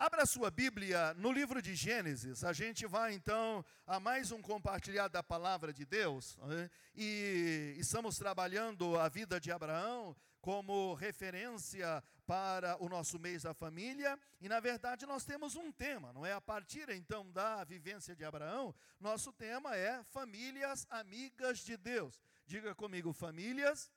Abra 0.00 0.24
sua 0.26 0.48
Bíblia 0.48 1.12
no 1.14 1.32
livro 1.32 1.60
de 1.60 1.74
Gênesis. 1.74 2.44
A 2.44 2.52
gente 2.52 2.86
vai 2.86 3.14
então 3.14 3.64
a 3.84 3.98
mais 3.98 4.30
um 4.30 4.40
compartilhar 4.40 5.08
da 5.08 5.24
palavra 5.24 5.72
de 5.72 5.84
Deus. 5.84 6.36
Né? 6.36 6.70
E 6.94 7.74
estamos 7.76 8.16
trabalhando 8.16 8.96
a 8.96 9.08
vida 9.08 9.40
de 9.40 9.50
Abraão 9.50 10.16
como 10.40 10.94
referência 10.94 12.00
para 12.24 12.80
o 12.80 12.88
nosso 12.88 13.18
mês 13.18 13.42
da 13.42 13.52
família. 13.52 14.16
E 14.40 14.48
na 14.48 14.60
verdade 14.60 15.04
nós 15.04 15.24
temos 15.24 15.56
um 15.56 15.72
tema, 15.72 16.12
não 16.12 16.24
é? 16.24 16.32
A 16.32 16.40
partir 16.40 16.88
então 16.90 17.28
da 17.32 17.64
vivência 17.64 18.14
de 18.14 18.24
Abraão, 18.24 18.72
nosso 19.00 19.32
tema 19.32 19.74
é 19.74 20.04
famílias 20.04 20.86
amigas 20.90 21.58
de 21.58 21.76
Deus. 21.76 22.22
Diga 22.46 22.72
comigo, 22.72 23.12
famílias 23.12 23.90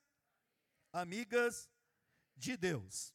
amigas 0.92 1.70
de 2.36 2.56
Deus. 2.56 3.14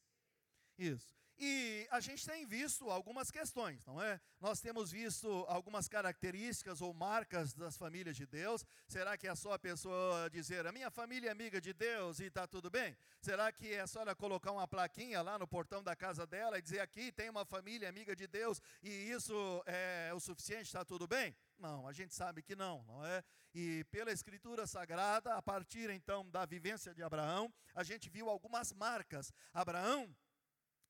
Isso. 0.78 1.17
E 1.40 1.86
a 1.92 2.00
gente 2.00 2.26
tem 2.26 2.44
visto 2.44 2.90
algumas 2.90 3.30
questões, 3.30 3.84
não 3.86 4.02
é? 4.02 4.20
Nós 4.40 4.60
temos 4.60 4.90
visto 4.90 5.28
algumas 5.46 5.88
características 5.88 6.80
ou 6.80 6.92
marcas 6.92 7.54
das 7.54 7.76
famílias 7.76 8.16
de 8.16 8.26
Deus. 8.26 8.64
Será 8.88 9.16
que 9.16 9.28
é 9.28 9.34
só 9.36 9.52
a 9.52 9.58
pessoa 9.58 10.28
dizer, 10.30 10.66
a 10.66 10.72
minha 10.72 10.90
família 10.90 11.28
é 11.28 11.32
amiga 11.32 11.60
de 11.60 11.72
Deus 11.72 12.18
e 12.18 12.24
está 12.24 12.44
tudo 12.44 12.68
bem? 12.68 12.96
Será 13.20 13.52
que 13.52 13.72
é 13.72 13.86
só 13.86 14.00
ela 14.00 14.16
colocar 14.16 14.50
uma 14.50 14.66
plaquinha 14.66 15.22
lá 15.22 15.38
no 15.38 15.46
portão 15.46 15.80
da 15.80 15.94
casa 15.94 16.26
dela 16.26 16.58
e 16.58 16.62
dizer, 16.62 16.80
aqui 16.80 17.12
tem 17.12 17.30
uma 17.30 17.44
família 17.44 17.88
amiga 17.88 18.16
de 18.16 18.26
Deus 18.26 18.60
e 18.82 18.88
isso 18.88 19.62
é 19.64 20.10
o 20.12 20.18
suficiente, 20.18 20.64
está 20.64 20.84
tudo 20.84 21.06
bem? 21.06 21.36
Não, 21.56 21.86
a 21.86 21.92
gente 21.92 22.14
sabe 22.14 22.42
que 22.42 22.56
não, 22.56 22.82
não 22.82 23.06
é? 23.06 23.22
E 23.54 23.84
pela 23.92 24.10
Escritura 24.10 24.66
Sagrada, 24.66 25.34
a 25.34 25.42
partir 25.42 25.88
então 25.90 26.28
da 26.30 26.44
vivência 26.44 26.92
de 26.92 27.02
Abraão, 27.02 27.52
a 27.74 27.84
gente 27.84 28.08
viu 28.10 28.28
algumas 28.28 28.72
marcas. 28.72 29.32
Abraão 29.52 30.12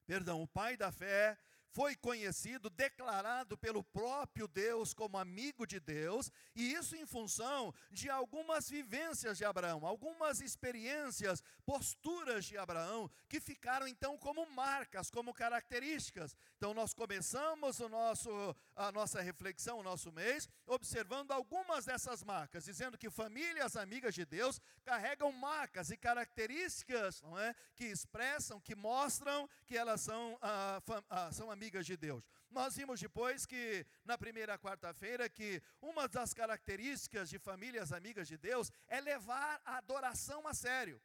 perdão, 0.09 0.41
o 0.41 0.49
pai 0.49 0.75
da 0.75 0.91
fé, 0.91 1.37
foi 1.73 1.95
conhecido, 1.95 2.71
declarado 2.71 3.57
pelo 3.57 3.85
próprio 3.85 4.49
Deus 4.49 4.95
como 4.95 5.19
amigo 5.19 5.67
de 5.67 5.79
Deus, 5.79 6.31
e 6.55 6.73
isso 6.73 6.97
em 6.97 7.07
função 7.07 7.75
de 7.91 8.09
algumas 8.09 8.69
vivências 8.69 9.39
de 9.39 9.45
Abraão, 9.45 9.87
algumas 9.87 10.41
experiências, 10.41 11.43
posturas 11.65 12.45
de 12.45 12.57
Abraão, 12.57 13.11
que 13.29 13.41
ficaram 13.41 13.87
então 13.87 14.17
como 14.17 14.49
marcas, 14.51 15.11
como 15.11 15.35
características. 15.35 16.37
Então 16.57 16.75
nós 16.75 16.93
começamos 16.95 17.79
o 17.81 17.89
nosso, 17.89 18.31
a 18.75 18.91
nossa 18.91 19.21
reflexão, 19.21 19.79
o 19.79 19.83
nosso 19.83 20.11
mês, 20.11 20.49
observando 20.67 21.33
algumas 21.33 21.85
dessas 21.85 22.25
marcas, 22.25 22.65
dizendo 22.65 22.99
que 22.99 23.11
famílias 23.11 23.77
amigas 23.77 24.15
de 24.15 24.25
Deus 24.25 24.61
carregam 24.85 25.31
marcas 25.31 25.91
e 25.91 25.97
características 25.97 27.21
não 27.23 27.39
é, 27.39 27.55
que 27.77 27.85
expressam, 27.85 28.61
que 28.61 28.75
mostram 28.75 29.49
que 29.67 29.77
elas 29.77 30.01
são, 30.01 30.39
ah, 30.41 30.83
ah, 31.11 31.31
são 31.31 31.51
amigas 31.51 31.58
de 31.59 31.97
Deus. 31.97 32.25
Nós 32.51 32.77
vimos 32.77 33.01
depois 33.01 33.45
que, 33.45 33.85
na 34.05 34.17
primeira 34.17 34.59
quarta-feira, 34.59 35.29
que 35.29 35.61
uma 35.83 36.07
das 36.07 36.33
características 36.33 37.29
de 37.29 37.39
famílias 37.39 37.93
amigas 37.93 38.29
de 38.29 38.39
Deus 38.39 38.71
é 38.87 39.01
levar 39.01 39.61
a 39.65 39.79
adoração 39.79 40.47
a 40.47 40.55
sério. 40.55 41.01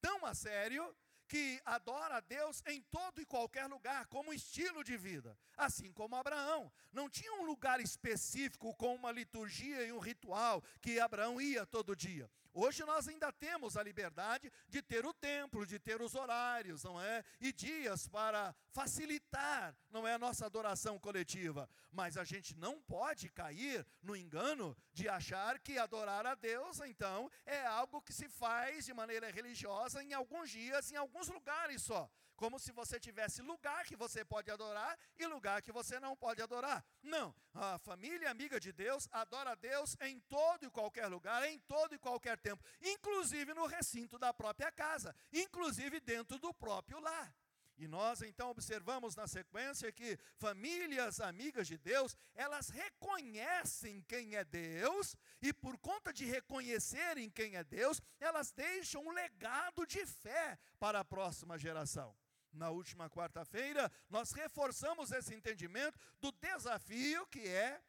Tão 0.00 0.24
a 0.24 0.34
sério 0.34 0.94
que 1.28 1.60
adora 1.64 2.16
a 2.16 2.20
Deus 2.20 2.62
em 2.66 2.80
todo 2.90 3.20
e 3.20 3.26
qualquer 3.26 3.66
lugar, 3.66 4.06
como 4.06 4.32
estilo 4.32 4.82
de 4.82 4.96
vida. 4.96 5.38
Assim 5.56 5.92
como 5.92 6.16
Abraão. 6.16 6.72
Não 6.90 7.08
tinha 7.08 7.34
um 7.34 7.44
lugar 7.44 7.80
específico 7.80 8.74
com 8.74 8.94
uma 8.94 9.12
liturgia 9.12 9.84
e 9.84 9.92
um 9.92 9.98
ritual 9.98 10.64
que 10.80 10.98
Abraão 10.98 11.38
ia 11.40 11.66
todo 11.66 11.94
dia. 11.94 12.28
Hoje 12.60 12.84
nós 12.84 13.06
ainda 13.06 13.30
temos 13.30 13.76
a 13.76 13.84
liberdade 13.84 14.50
de 14.68 14.82
ter 14.82 15.06
o 15.06 15.14
templo, 15.14 15.64
de 15.64 15.78
ter 15.78 16.02
os 16.02 16.16
horários, 16.16 16.82
não 16.82 17.00
é? 17.00 17.22
E 17.40 17.52
dias 17.52 18.08
para 18.08 18.52
facilitar, 18.72 19.76
não 19.92 20.08
é 20.08 20.14
a 20.14 20.18
nossa 20.18 20.44
adoração 20.44 20.98
coletiva, 20.98 21.70
mas 21.92 22.16
a 22.16 22.24
gente 22.24 22.56
não 22.56 22.80
pode 22.80 23.28
cair 23.28 23.86
no 24.02 24.16
engano 24.16 24.76
de 24.92 25.08
achar 25.08 25.60
que 25.60 25.78
adorar 25.78 26.26
a 26.26 26.34
Deus, 26.34 26.80
então, 26.80 27.30
é 27.46 27.64
algo 27.64 28.02
que 28.02 28.12
se 28.12 28.28
faz 28.28 28.86
de 28.86 28.92
maneira 28.92 29.30
religiosa 29.30 30.02
em 30.02 30.12
alguns 30.12 30.50
dias, 30.50 30.90
em 30.90 30.96
alguns 30.96 31.28
lugares 31.28 31.80
só, 31.82 32.10
como 32.38 32.56
se 32.58 32.70
você 32.70 33.00
tivesse 33.00 33.42
lugar 33.42 33.84
que 33.84 33.96
você 33.96 34.24
pode 34.24 34.48
adorar 34.48 34.96
e 35.18 35.26
lugar 35.26 35.60
que 35.60 35.72
você 35.72 35.98
não 35.98 36.16
pode 36.16 36.40
adorar. 36.40 36.84
Não, 37.02 37.34
a 37.52 37.78
família 37.80 38.30
amiga 38.30 38.60
de 38.60 38.72
Deus 38.72 39.08
adora 39.10 39.50
a 39.50 39.54
Deus 39.56 39.96
em 40.00 40.20
todo 40.20 40.64
e 40.64 40.70
qualquer 40.70 41.08
lugar, 41.08 41.42
em 41.48 41.58
todo 41.58 41.96
e 41.96 41.98
qualquer 41.98 42.38
tempo, 42.38 42.64
inclusive 42.80 43.52
no 43.52 43.66
recinto 43.66 44.20
da 44.20 44.32
própria 44.32 44.70
casa, 44.70 45.14
inclusive 45.32 45.98
dentro 45.98 46.38
do 46.38 46.54
próprio 46.54 47.00
lar. 47.00 47.34
E 47.76 47.88
nós 47.88 48.22
então 48.22 48.50
observamos 48.50 49.16
na 49.16 49.26
sequência 49.26 49.90
que 49.90 50.16
famílias 50.36 51.20
amigas 51.20 51.66
de 51.66 51.76
Deus, 51.76 52.16
elas 52.34 52.68
reconhecem 52.68 54.00
quem 54.02 54.36
é 54.36 54.44
Deus, 54.44 55.16
e 55.42 55.52
por 55.52 55.76
conta 55.78 56.12
de 56.12 56.24
reconhecerem 56.24 57.30
quem 57.30 57.56
é 57.56 57.64
Deus, 57.64 58.00
elas 58.20 58.52
deixam 58.52 59.04
um 59.06 59.12
legado 59.12 59.84
de 59.86 60.04
fé 60.06 60.56
para 60.78 61.00
a 61.00 61.04
próxima 61.04 61.58
geração. 61.58 62.16
Na 62.52 62.70
última 62.70 63.08
quarta-feira, 63.10 63.90
nós 64.08 64.32
reforçamos 64.32 65.12
esse 65.12 65.34
entendimento 65.34 65.98
do 66.20 66.32
desafio 66.32 67.26
que 67.26 67.46
é 67.46 67.82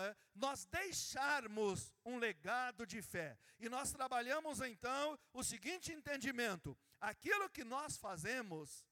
é? 0.00 0.16
nós 0.34 0.64
deixarmos 0.64 1.92
um 2.04 2.18
legado 2.18 2.84
de 2.84 3.00
fé. 3.00 3.38
E 3.58 3.68
nós 3.68 3.92
trabalhamos 3.92 4.60
então 4.60 5.16
o 5.32 5.44
seguinte 5.44 5.92
entendimento: 5.92 6.76
aquilo 7.00 7.48
que 7.48 7.62
nós 7.62 7.96
fazemos 7.96 8.84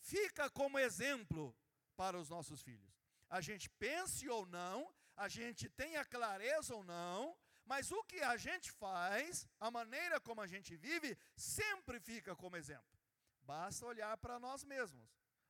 fica 0.00 0.50
como 0.50 0.78
exemplo 0.78 1.56
para 1.96 2.18
os 2.18 2.28
nossos 2.28 2.60
filhos. 2.62 2.92
A 3.30 3.40
gente 3.40 3.70
pense 3.70 4.28
ou 4.28 4.44
não, 4.46 4.92
a 5.16 5.28
gente 5.28 5.68
tenha 5.70 6.04
clareza 6.04 6.74
ou 6.74 6.84
não, 6.84 7.36
mas 7.64 7.90
o 7.90 8.04
que 8.04 8.20
a 8.20 8.36
gente 8.36 8.70
faz, 8.72 9.46
a 9.58 9.70
maneira 9.70 10.20
como 10.20 10.40
a 10.42 10.46
gente 10.46 10.76
vive, 10.76 11.16
sempre 11.34 11.98
fica 12.00 12.36
como 12.36 12.56
exemplo. 12.56 12.97
Basta 13.48 13.86
olhar 13.86 14.14
para 14.18 14.38
nós 14.38 14.62
mesmos. 14.62 15.08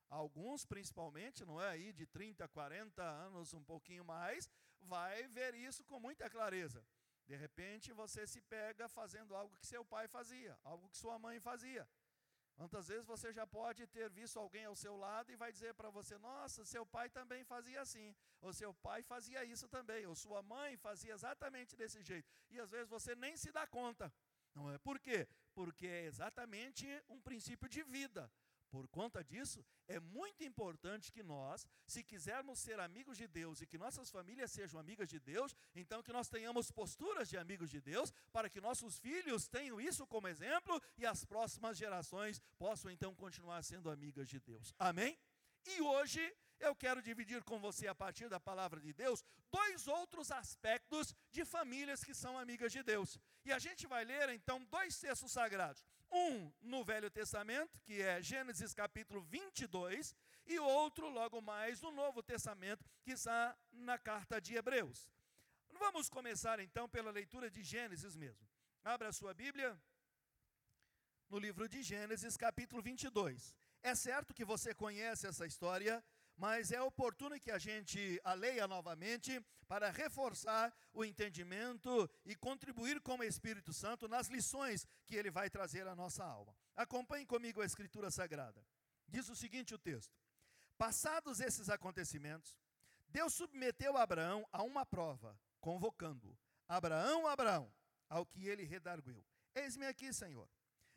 Alguns, 0.09 0.65
principalmente, 0.65 1.43
não 1.45 1.61
é 1.61 1.69
aí 1.71 1.91
de 1.91 2.05
30, 2.07 2.47
40 2.47 3.03
anos, 3.03 3.53
um 3.53 3.61
pouquinho 3.61 4.05
mais, 4.05 4.49
vai 4.79 5.27
ver 5.27 5.53
isso 5.53 5.83
com 5.83 5.99
muita 5.99 6.29
clareza. 6.29 6.81
De 7.27 7.35
repente, 7.35 7.91
você 7.91 8.25
se 8.25 8.39
pega 8.41 8.87
fazendo 8.87 9.35
algo 9.35 9.57
que 9.57 9.67
seu 9.67 9.83
pai 9.83 10.07
fazia, 10.07 10.57
algo 10.63 10.87
que 10.87 10.97
sua 10.97 11.19
mãe 11.19 11.41
fazia. 11.41 11.85
Quantas 12.55 12.87
vezes 12.87 13.05
você 13.05 13.33
já 13.33 13.45
pode 13.45 13.85
ter 13.87 14.09
visto 14.09 14.39
alguém 14.39 14.63
ao 14.63 14.77
seu 14.77 14.95
lado 14.95 15.29
e 15.33 15.35
vai 15.35 15.51
dizer 15.51 15.73
para 15.73 15.89
você: 15.89 16.17
Nossa, 16.17 16.65
seu 16.65 16.85
pai 16.85 17.09
também 17.09 17.43
fazia 17.43 17.81
assim, 17.81 18.15
ou 18.39 18.53
seu 18.53 18.73
pai 18.73 19.03
fazia 19.03 19.43
isso 19.43 19.67
também, 19.67 20.05
ou 20.05 20.15
sua 20.15 20.41
mãe 20.41 20.77
fazia 20.77 21.13
exatamente 21.13 21.75
desse 21.75 22.01
jeito. 22.01 22.29
E 22.49 22.59
às 22.59 22.69
vezes 22.69 22.89
você 22.89 23.13
nem 23.13 23.35
se 23.35 23.51
dá 23.51 23.67
conta. 23.67 24.11
Não 24.55 24.71
é? 24.71 24.77
Por 24.77 24.99
quê? 24.99 25.27
Porque 25.59 25.87
é 25.87 26.05
exatamente 26.05 26.87
um 27.09 27.19
princípio 27.19 27.67
de 27.67 27.83
vida. 27.83 28.31
Por 28.69 28.87
conta 28.87 29.21
disso, 29.21 29.59
é 29.89 29.99
muito 29.99 30.41
importante 30.41 31.11
que 31.11 31.21
nós, 31.21 31.67
se 31.85 32.01
quisermos 32.01 32.59
ser 32.59 32.79
amigos 32.79 33.17
de 33.17 33.27
Deus 33.27 33.59
e 33.59 33.67
que 33.67 33.77
nossas 33.77 34.09
famílias 34.09 34.51
sejam 34.51 34.79
amigas 34.79 35.09
de 35.09 35.19
Deus, 35.19 35.53
então 35.75 36.01
que 36.01 36.13
nós 36.13 36.29
tenhamos 36.29 36.71
posturas 36.71 37.27
de 37.27 37.37
amigos 37.37 37.69
de 37.69 37.81
Deus, 37.81 38.13
para 38.31 38.49
que 38.49 38.61
nossos 38.61 38.97
filhos 38.99 39.49
tenham 39.49 39.81
isso 39.81 40.07
como 40.07 40.29
exemplo 40.29 40.81
e 40.97 41.05
as 41.05 41.25
próximas 41.25 41.77
gerações 41.77 42.39
possam 42.57 42.89
então 42.89 43.13
continuar 43.13 43.61
sendo 43.61 43.91
amigas 43.91 44.29
de 44.29 44.39
Deus. 44.39 44.73
Amém? 44.79 45.19
E 45.65 45.81
hoje 45.81 46.33
eu 46.59 46.75
quero 46.75 47.01
dividir 47.01 47.43
com 47.43 47.59
você, 47.59 47.87
a 47.87 47.95
partir 47.95 48.27
da 48.29 48.39
palavra 48.39 48.79
de 48.79 48.93
Deus, 48.93 49.23
dois 49.51 49.87
outros 49.87 50.31
aspectos 50.31 51.15
de 51.31 51.45
famílias 51.45 52.03
que 52.03 52.13
são 52.13 52.37
amigas 52.37 52.71
de 52.71 52.83
Deus. 52.83 53.17
E 53.45 53.51
a 53.51 53.59
gente 53.59 53.87
vai 53.87 54.03
ler 54.03 54.29
então 54.29 54.63
dois 54.65 54.99
textos 54.99 55.31
sagrados. 55.31 55.83
Um 56.11 56.51
no 56.61 56.83
Velho 56.83 57.09
Testamento, 57.09 57.79
que 57.81 58.01
é 58.01 58.21
Gênesis 58.21 58.73
capítulo 58.73 59.21
22, 59.21 60.15
e 60.45 60.59
outro 60.59 61.07
logo 61.09 61.41
mais 61.41 61.81
no 61.81 61.91
Novo 61.91 62.23
Testamento, 62.23 62.83
que 63.03 63.11
está 63.11 63.55
na 63.71 63.97
carta 63.97 64.41
de 64.41 64.55
Hebreus. 64.55 65.09
Vamos 65.73 66.09
começar 66.09 66.59
então 66.59 66.89
pela 66.89 67.11
leitura 67.11 67.49
de 67.49 67.63
Gênesis 67.63 68.15
mesmo. 68.15 68.45
Abra 68.83 69.09
a 69.09 69.13
sua 69.13 69.33
Bíblia 69.33 69.79
no 71.29 71.37
livro 71.37 71.69
de 71.69 71.83
Gênesis, 71.83 72.35
capítulo 72.35 72.81
22. 72.81 73.55
É 73.83 73.93
certo 73.95 74.33
que 74.33 74.43
você 74.43 74.73
conhece 74.73 75.27
essa 75.27 75.45
história, 75.45 76.03
mas 76.39 76.71
é 76.71 76.81
oportuno 76.81 77.37
que 77.37 77.51
a 77.51 77.59
gente 77.59 78.19
a 78.23 78.33
leia 78.33 78.65
novamente 78.65 79.45
para 79.67 79.91
reforçar 79.91 80.73
o 80.93 81.03
entendimento 81.03 82.09
e 82.25 82.33
contribuir 82.33 83.01
com 83.01 83.17
o 83.17 83.23
Espírito 83.23 83.73
Santo 83.73 84.07
nas 84.07 84.27
lições 84.27 84.87
que 85.05 85.17
ele 85.17 85.29
vai 85.29 85.49
trazer 85.49 85.85
à 85.85 85.93
nossa 85.93 86.23
alma. 86.23 86.55
Acompanhe 86.77 87.25
comigo 87.25 87.61
a 87.61 87.65
Escritura 87.65 88.09
Sagrada. 88.09 88.65
Diz 89.05 89.27
o 89.27 89.35
seguinte 89.35 89.75
o 89.75 89.77
texto: 89.77 90.17
Passados 90.77 91.41
esses 91.41 91.69
acontecimentos, 91.69 92.57
Deus 93.09 93.33
submeteu 93.33 93.97
Abraão 93.97 94.47
a 94.49 94.63
uma 94.63 94.85
prova, 94.85 95.37
convocando-o: 95.59 96.37
Abraão, 96.69 97.27
Abraão, 97.27 97.69
ao 98.07 98.25
que 98.25 98.47
ele 98.47 98.63
redarguiu: 98.63 99.25
Eis-me 99.53 99.85
aqui, 99.85 100.13
Senhor. 100.13 100.49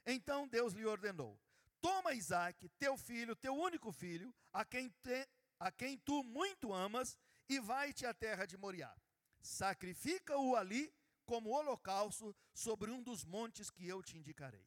Então 0.06 0.46
Deus 0.46 0.72
lhe 0.72 0.86
ordenou: 0.86 1.36
Toma 1.82 2.14
Isaac, 2.14 2.68
teu 2.78 2.96
filho, 2.96 3.34
teu 3.34 3.54
único 3.54 3.90
filho, 3.90 4.32
a 4.52 4.64
quem, 4.64 4.88
te, 5.02 5.28
a 5.58 5.70
quem 5.70 5.98
tu 5.98 6.22
muito 6.22 6.72
amas, 6.72 7.18
e 7.48 7.58
vai-te 7.58 8.06
à 8.06 8.14
terra 8.14 8.46
de 8.46 8.56
Moriá. 8.56 8.94
Sacrifica-o 9.42 10.54
ali 10.54 10.94
como 11.26 11.50
holocausto 11.50 12.34
sobre 12.54 12.90
um 12.92 13.02
dos 13.02 13.24
montes 13.24 13.68
que 13.68 13.86
eu 13.86 14.00
te 14.00 14.16
indicarei. 14.16 14.64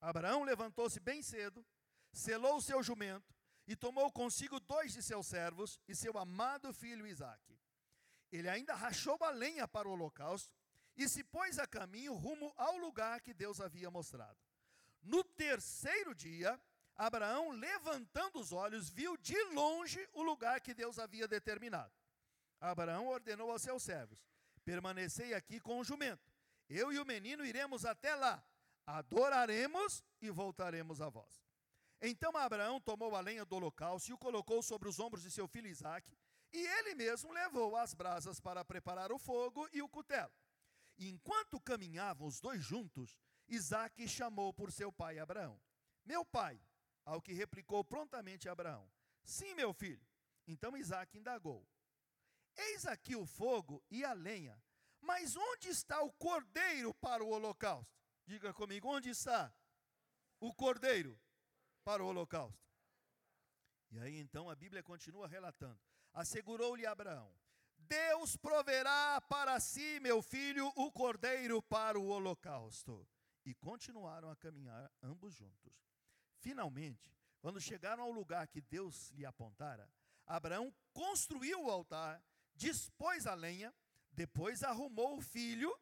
Abraão 0.00 0.44
levantou-se 0.44 1.00
bem 1.00 1.22
cedo, 1.22 1.66
selou 2.12 2.58
o 2.58 2.62
seu 2.62 2.82
jumento 2.82 3.34
e 3.66 3.74
tomou 3.74 4.12
consigo 4.12 4.60
dois 4.60 4.92
de 4.92 5.02
seus 5.02 5.26
servos 5.26 5.80
e 5.88 5.96
seu 5.96 6.18
amado 6.18 6.74
filho 6.74 7.06
Isaque. 7.06 7.58
Ele 8.30 8.50
ainda 8.50 8.74
rachou 8.74 9.16
a 9.22 9.30
lenha 9.30 9.66
para 9.66 9.88
o 9.88 9.92
holocausto 9.92 10.52
e 10.94 11.08
se 11.08 11.24
pôs 11.24 11.58
a 11.58 11.66
caminho 11.66 12.12
rumo 12.12 12.52
ao 12.54 12.76
lugar 12.76 13.22
que 13.22 13.32
Deus 13.32 13.62
havia 13.62 13.90
mostrado. 13.90 14.43
No 15.04 15.22
terceiro 15.22 16.14
dia, 16.14 16.60
Abraão, 16.96 17.50
levantando 17.50 18.40
os 18.40 18.52
olhos, 18.52 18.88
viu 18.88 19.16
de 19.18 19.40
longe 19.52 20.08
o 20.12 20.22
lugar 20.22 20.60
que 20.60 20.72
Deus 20.72 20.98
havia 20.98 21.28
determinado. 21.28 21.92
Abraão 22.60 23.06
ordenou 23.08 23.50
aos 23.50 23.62
seus 23.62 23.82
servos: 23.82 24.26
Permanecei 24.64 25.34
aqui 25.34 25.60
com 25.60 25.78
o 25.78 25.84
jumento. 25.84 26.32
Eu 26.68 26.90
e 26.90 26.98
o 26.98 27.04
menino 27.04 27.44
iremos 27.44 27.84
até 27.84 28.14
lá, 28.14 28.42
adoraremos 28.86 30.02
e 30.22 30.30
voltaremos 30.30 31.02
a 31.02 31.10
vós. 31.10 31.44
Então 32.00 32.34
Abraão 32.36 32.80
tomou 32.80 33.14
a 33.14 33.20
lenha 33.20 33.44
do 33.44 33.56
holocausto 33.56 34.10
e 34.10 34.14
o 34.14 34.18
colocou 34.18 34.62
sobre 34.62 34.88
os 34.88 34.98
ombros 34.98 35.22
de 35.22 35.30
seu 35.30 35.46
filho 35.46 35.68
Isaque, 35.68 36.16
e 36.52 36.58
ele 36.58 36.94
mesmo 36.94 37.32
levou 37.32 37.76
as 37.76 37.92
brasas 37.92 38.40
para 38.40 38.64
preparar 38.64 39.12
o 39.12 39.18
fogo 39.18 39.68
e 39.72 39.82
o 39.82 39.88
cutelo. 39.88 40.32
Enquanto 40.96 41.60
caminhavam 41.60 42.26
os 42.26 42.40
dois 42.40 42.62
juntos, 42.62 43.18
Isaque 43.48 44.08
chamou 44.08 44.52
por 44.52 44.72
seu 44.72 44.92
pai 44.92 45.18
Abraão. 45.18 45.60
Meu 46.04 46.24
pai, 46.24 46.60
ao 47.04 47.20
que 47.20 47.32
replicou 47.32 47.84
prontamente 47.84 48.48
Abraão: 48.48 48.90
Sim, 49.24 49.54
meu 49.54 49.72
filho. 49.72 50.06
Então 50.46 50.76
Isaque 50.76 51.18
indagou: 51.18 51.66
Eis 52.56 52.86
aqui 52.86 53.16
o 53.16 53.26
fogo 53.26 53.82
e 53.90 54.04
a 54.04 54.12
lenha, 54.12 54.62
mas 55.00 55.36
onde 55.36 55.68
está 55.68 56.02
o 56.02 56.12
cordeiro 56.12 56.94
para 56.94 57.24
o 57.24 57.28
holocausto? 57.28 57.94
Diga 58.26 58.52
comigo, 58.52 58.88
onde 58.88 59.10
está 59.10 59.52
o 60.40 60.54
cordeiro 60.54 61.20
para 61.82 62.02
o 62.02 62.06
holocausto? 62.06 62.64
E 63.90 63.98
aí 63.98 64.18
então 64.18 64.48
a 64.48 64.54
Bíblia 64.54 64.82
continua 64.82 65.28
relatando: 65.28 65.80
Assegurou-lhe 66.12 66.86
Abraão: 66.86 67.34
Deus 67.76 68.36
proverá 68.36 69.20
para 69.22 69.60
si, 69.60 70.00
meu 70.00 70.22
filho, 70.22 70.72
o 70.74 70.90
cordeiro 70.90 71.62
para 71.62 71.98
o 71.98 72.06
holocausto. 72.06 73.06
E 73.44 73.54
continuaram 73.54 74.30
a 74.30 74.36
caminhar 74.36 74.90
ambos 75.02 75.34
juntos. 75.34 75.72
Finalmente, 76.38 77.14
quando 77.40 77.60
chegaram 77.60 78.02
ao 78.02 78.10
lugar 78.10 78.48
que 78.48 78.60
Deus 78.60 79.10
lhe 79.10 79.26
apontara, 79.26 79.90
Abraão 80.26 80.74
construiu 80.92 81.64
o 81.64 81.70
altar 81.70 82.22
dispôs 82.54 83.26
a 83.26 83.34
lenha, 83.34 83.74
depois 84.12 84.62
arrumou 84.62 85.18
o 85.18 85.20
filho, 85.20 85.76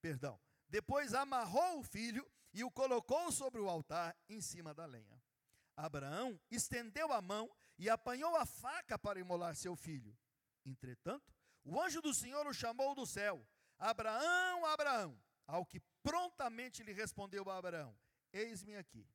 perdão, 0.00 0.40
depois 0.68 1.12
amarrou 1.12 1.80
o 1.80 1.82
filho 1.82 2.26
e 2.52 2.62
o 2.62 2.70
colocou 2.70 3.30
sobre 3.32 3.60
o 3.60 3.68
altar 3.68 4.16
em 4.28 4.40
cima 4.40 4.72
da 4.72 4.86
lenha. 4.86 5.22
Abraão 5.76 6.40
estendeu 6.50 7.12
a 7.12 7.20
mão 7.20 7.50
e 7.76 7.90
apanhou 7.90 8.36
a 8.36 8.46
faca 8.46 8.98
para 8.98 9.18
imolar 9.18 9.56
seu 9.56 9.74
filho. 9.74 10.16
Entretanto, 10.64 11.34
o 11.64 11.80
anjo 11.80 12.00
do 12.00 12.14
Senhor 12.14 12.46
o 12.46 12.54
chamou 12.54 12.94
do 12.94 13.04
céu: 13.04 13.44
Abraão, 13.78 14.64
Abraão. 14.66 15.18
Ao 15.46 15.64
que 15.64 15.80
prontamente 16.02 16.82
lhe 16.82 16.92
respondeu 16.92 17.48
Abraão: 17.50 17.96
Eis-me 18.32 18.76
aqui. 18.76 19.06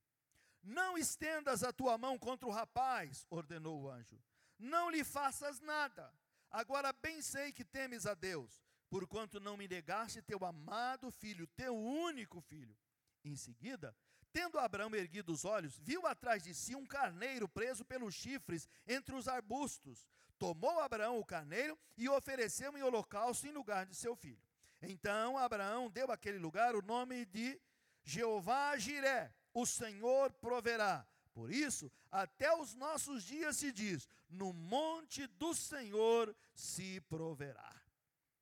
Não 0.62 0.98
estendas 0.98 1.64
a 1.64 1.72
tua 1.72 1.98
mão 1.98 2.20
contra 2.20 2.48
o 2.48 2.52
rapaz, 2.52 3.26
ordenou 3.30 3.82
o 3.82 3.90
anjo. 3.90 4.22
Não 4.58 4.90
lhe 4.90 5.06
faças 5.06 5.62
nada 5.62 6.14
Agora 6.52 6.92
bem 6.92 7.22
sei 7.22 7.52
que 7.52 7.64
temes 7.64 8.08
a 8.08 8.16
Deus, 8.16 8.64
porquanto 8.90 9.40
não 9.40 9.56
me 9.56 9.68
negaste 9.68 10.22
teu 10.22 10.44
amado 10.44 11.12
filho, 11.12 11.46
teu 11.48 11.76
único 11.78 12.42
filho. 12.42 12.76
Em 13.24 13.36
seguida, 13.36 13.96
tendo 14.34 14.58
Abraão 14.58 14.94
erguido 14.96 15.32
os 15.32 15.46
olhos, 15.46 15.78
viu 15.78 16.08
atrás 16.08 16.44
de 16.44 16.56
si 16.56 16.76
um 16.76 16.86
carneiro 16.86 17.48
preso 17.48 17.86
pelos 17.86 18.16
chifres 18.16 18.68
entre 18.88 19.14
os 19.14 19.28
arbustos. 19.28 20.08
Tomou 20.40 20.80
Abraão 20.80 21.20
o 21.20 21.26
carneiro 21.26 21.78
e 21.98 22.10
ofereceu 22.10 22.76
em 22.76 22.82
holocausto 22.82 23.46
em 23.46 23.52
lugar 23.52 23.86
de 23.86 23.94
seu 23.94 24.16
filho. 24.16 24.42
Então 24.82 25.38
Abraão 25.38 25.90
deu 25.90 26.12
àquele 26.12 26.38
lugar 26.38 26.76
o 26.76 26.82
nome 26.82 27.26
de 27.26 27.60
Jeová 28.04 28.78
Jiré, 28.78 29.34
o 29.54 29.66
Senhor 29.66 30.32
proverá. 30.34 31.06
Por 31.34 31.52
isso, 31.52 31.92
até 32.12 32.54
os 32.56 32.74
nossos 32.74 33.24
dias 33.24 33.58
se 33.58 33.72
diz: 33.72 34.08
no 34.30 34.52
monte 34.52 35.28
do 35.28 35.54
Senhor 35.54 36.36
se 36.54 37.00
proverá. 37.02 37.80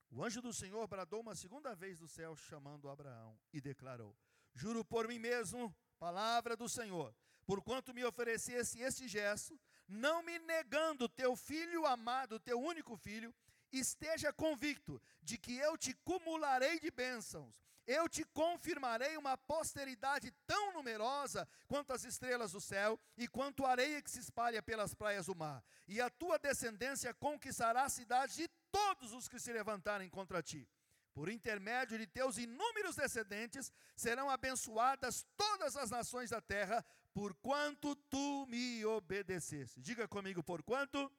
O 0.09 0.23
anjo 0.23 0.41
do 0.41 0.53
Senhor 0.53 0.87
bradou 0.87 1.19
uma 1.19 1.35
segunda 1.35 1.75
vez 1.75 1.99
do 1.99 2.07
céu, 2.07 2.35
chamando 2.35 2.89
Abraão, 2.89 3.37
e 3.51 3.59
declarou: 3.59 4.15
Juro 4.53 4.85
por 4.85 5.07
mim 5.07 5.19
mesmo, 5.19 5.75
palavra 5.99 6.55
do 6.55 6.69
Senhor, 6.69 7.13
porquanto 7.45 7.93
me 7.93 8.03
oferecesse 8.05 8.79
este 8.79 9.07
gesto, 9.07 9.59
não 9.87 10.23
me 10.23 10.39
negando 10.39 11.09
teu 11.09 11.35
filho 11.35 11.85
amado, 11.85 12.39
teu 12.39 12.59
único 12.59 12.95
filho, 12.95 13.33
esteja 13.71 14.33
convicto 14.33 15.01
de 15.21 15.37
que 15.37 15.55
eu 15.57 15.77
te 15.77 15.93
cumularei 16.03 16.79
de 16.79 16.91
bênçãos 16.91 17.67
eu 17.87 18.09
te 18.09 18.25
confirmarei 18.25 19.15
uma 19.15 19.37
posteridade 19.37 20.29
tão 20.45 20.73
numerosa 20.73 21.47
quanto 21.67 21.93
as 21.93 22.03
estrelas 22.03 22.51
do 22.51 22.59
céu 22.59 22.99
e 23.15 23.29
quanto 23.29 23.65
a 23.65 23.71
areia 23.71 24.01
que 24.01 24.11
se 24.11 24.19
espalha 24.19 24.61
pelas 24.61 24.93
praias 24.93 25.27
do 25.27 25.35
mar. 25.35 25.63
E 25.87 26.01
a 26.01 26.09
tua 26.09 26.37
descendência 26.37 27.13
conquistará 27.13 27.83
a 27.83 27.89
cidade 27.89 28.35
de 28.35 28.49
todos 28.69 29.13
os 29.13 29.29
que 29.29 29.39
se 29.39 29.53
levantarem 29.53 30.09
contra 30.09 30.43
ti. 30.43 30.67
Por 31.13 31.29
intermédio 31.29 31.97
de 31.97 32.05
teus 32.05 32.37
inúmeros 32.37 32.97
descendentes 32.97 33.71
serão 33.95 34.29
abençoadas 34.29 35.25
todas 35.37 35.77
as 35.77 35.89
nações 35.89 36.29
da 36.29 36.41
terra, 36.41 36.85
porquanto 37.13 37.95
tu 37.95 38.45
me 38.47 38.85
obedeceste. 38.85 39.79
Diga 39.79 40.07
comigo, 40.09 40.43
porquanto 40.43 41.09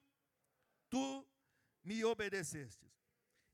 tu 0.90 1.26
me 1.88 2.04
obedecestes. 2.04 2.92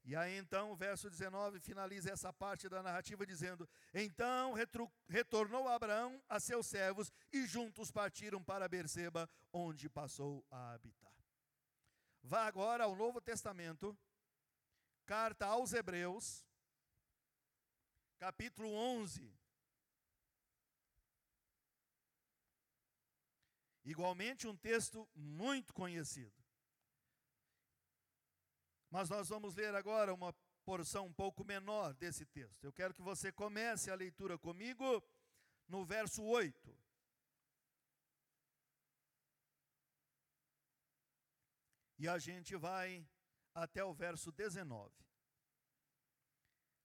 E 0.04 0.14
aí 0.14 0.36
então 0.36 0.72
o 0.72 0.76
verso 0.76 1.08
19 1.08 1.60
finaliza 1.60 2.10
essa 2.10 2.32
parte 2.32 2.68
da 2.68 2.82
narrativa 2.82 3.24
dizendo: 3.24 3.66
Então 3.94 4.52
retornou 5.08 5.68
Abraão 5.68 6.22
a 6.28 6.38
seus 6.40 6.66
servos 6.66 7.12
e 7.32 7.46
juntos 7.46 7.90
partiram 7.90 8.42
para 8.42 8.68
Berseba, 8.68 9.30
onde 9.52 9.88
passou 9.88 10.44
a 10.50 10.72
habitar. 10.72 11.14
Vá 12.22 12.46
agora 12.46 12.84
ao 12.84 12.96
Novo 12.96 13.20
Testamento, 13.20 13.96
carta 15.06 15.46
aos 15.46 15.72
Hebreus, 15.72 16.44
capítulo 18.18 18.68
11. 18.74 19.32
Igualmente 23.84 24.46
um 24.46 24.56
texto 24.56 25.08
muito 25.14 25.72
conhecido. 25.72 26.43
Mas 28.94 29.10
nós 29.10 29.28
vamos 29.28 29.56
ler 29.56 29.74
agora 29.74 30.14
uma 30.14 30.32
porção 30.64 31.06
um 31.06 31.12
pouco 31.12 31.42
menor 31.44 31.92
desse 31.94 32.24
texto. 32.24 32.62
Eu 32.62 32.72
quero 32.72 32.94
que 32.94 33.02
você 33.02 33.32
comece 33.32 33.90
a 33.90 33.94
leitura 33.96 34.38
comigo 34.38 35.02
no 35.66 35.84
verso 35.84 36.22
8. 36.22 36.78
E 41.98 42.06
a 42.06 42.20
gente 42.20 42.54
vai 42.54 43.04
até 43.52 43.84
o 43.84 43.92
verso 43.92 44.30
19. 44.30 44.94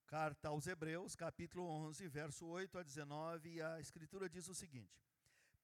Carta 0.08 0.48
aos 0.48 0.66
Hebreus, 0.66 1.16
capítulo 1.16 1.64
11, 1.64 2.08
verso 2.08 2.48
8 2.48 2.80
a 2.80 2.82
19, 2.82 3.50
e 3.50 3.62
a 3.62 3.80
escritura 3.80 4.28
diz 4.28 4.48
o 4.48 4.56
seguinte: 4.56 5.00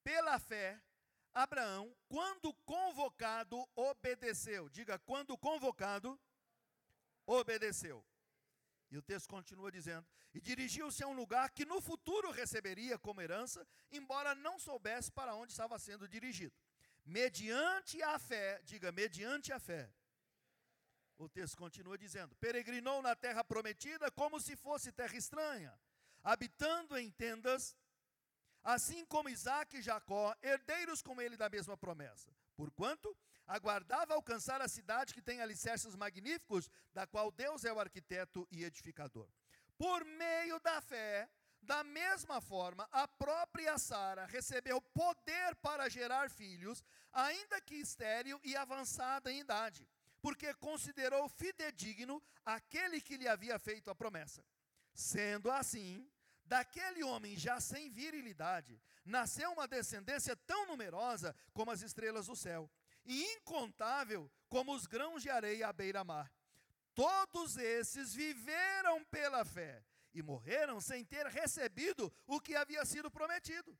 Pela 0.04 0.38
fé, 0.38 0.80
Abraão, 1.34 1.92
quando 2.08 2.54
convocado, 2.64 3.68
obedeceu. 3.74 4.68
Diga, 4.68 4.96
quando 4.96 5.36
convocado, 5.36 6.16
obedeceu. 7.26 8.04
E 8.90 8.96
o 8.96 9.02
texto 9.02 9.28
continua 9.28 9.70
dizendo: 9.70 10.06
E 10.32 10.40
dirigiu-se 10.40 11.02
a 11.02 11.08
um 11.08 11.12
lugar 11.12 11.50
que 11.50 11.64
no 11.64 11.80
futuro 11.80 12.30
receberia 12.30 12.98
como 12.98 13.20
herança, 13.20 13.66
embora 13.90 14.34
não 14.34 14.58
soubesse 14.58 15.10
para 15.10 15.34
onde 15.34 15.52
estava 15.52 15.78
sendo 15.78 16.08
dirigido. 16.08 16.54
Mediante 17.04 18.02
a 18.02 18.18
fé, 18.18 18.60
diga, 18.64 18.90
mediante 18.92 19.52
a 19.52 19.58
fé. 19.58 19.92
O 21.18 21.28
texto 21.28 21.56
continua 21.56 21.98
dizendo: 21.98 22.36
Peregrinou 22.36 23.02
na 23.02 23.16
terra 23.16 23.42
prometida 23.42 24.10
como 24.10 24.40
se 24.40 24.54
fosse 24.54 24.92
terra 24.92 25.16
estranha, 25.16 25.78
habitando 26.22 26.96
em 26.96 27.10
tendas, 27.10 27.76
assim 28.74 29.04
como 29.06 29.28
Isaac 29.28 29.76
e 29.76 29.82
Jacó, 29.82 30.34
herdeiros 30.42 31.00
com 31.00 31.20
ele 31.20 31.36
da 31.36 31.48
mesma 31.48 31.76
promessa. 31.76 32.30
Porquanto 32.56 33.16
aguardava 33.46 34.14
alcançar 34.14 34.60
a 34.60 34.66
cidade 34.66 35.14
que 35.14 35.22
tem 35.22 35.40
alicerces 35.40 35.94
magníficos, 35.94 36.68
da 36.92 37.06
qual 37.06 37.30
Deus 37.30 37.64
é 37.64 37.72
o 37.72 37.78
arquiteto 37.78 38.46
e 38.50 38.64
edificador. 38.64 39.28
Por 39.78 40.04
meio 40.04 40.58
da 40.58 40.80
fé, 40.80 41.28
Da 41.66 41.82
mesma 41.82 42.40
forma, 42.40 42.88
a 42.92 43.08
própria 43.08 43.76
Sara 43.76 44.24
recebeu 44.26 44.80
poder 44.80 45.56
para 45.56 45.88
gerar 45.88 46.30
filhos, 46.30 46.84
ainda 47.12 47.60
que 47.60 47.74
estéril 47.74 48.40
e 48.44 48.54
avançada 48.56 49.32
em 49.32 49.40
idade, 49.40 49.88
porque 50.22 50.54
considerou 50.54 51.28
fidedigno 51.28 52.22
aquele 52.44 53.00
que 53.00 53.16
lhe 53.16 53.26
havia 53.26 53.58
feito 53.58 53.90
a 53.90 53.94
promessa. 53.96 54.44
Sendo 54.94 55.50
assim, 55.50 56.08
daquele 56.46 57.02
homem 57.02 57.36
já 57.36 57.60
sem 57.60 57.90
virilidade, 57.90 58.80
nasceu 59.04 59.52
uma 59.52 59.68
descendência 59.68 60.36
tão 60.36 60.66
numerosa 60.66 61.34
como 61.52 61.70
as 61.70 61.82
estrelas 61.82 62.26
do 62.26 62.36
céu, 62.36 62.70
e 63.04 63.22
incontável 63.34 64.30
como 64.48 64.74
os 64.74 64.86
grãos 64.86 65.22
de 65.22 65.30
areia 65.30 65.68
à 65.68 65.72
beira-mar. 65.72 66.32
Todos 66.94 67.56
esses 67.56 68.14
viveram 68.14 69.04
pela 69.04 69.44
fé 69.44 69.84
e 70.14 70.22
morreram 70.22 70.80
sem 70.80 71.04
ter 71.04 71.26
recebido 71.26 72.12
o 72.26 72.40
que 72.40 72.56
havia 72.56 72.84
sido 72.84 73.10
prometido. 73.10 73.78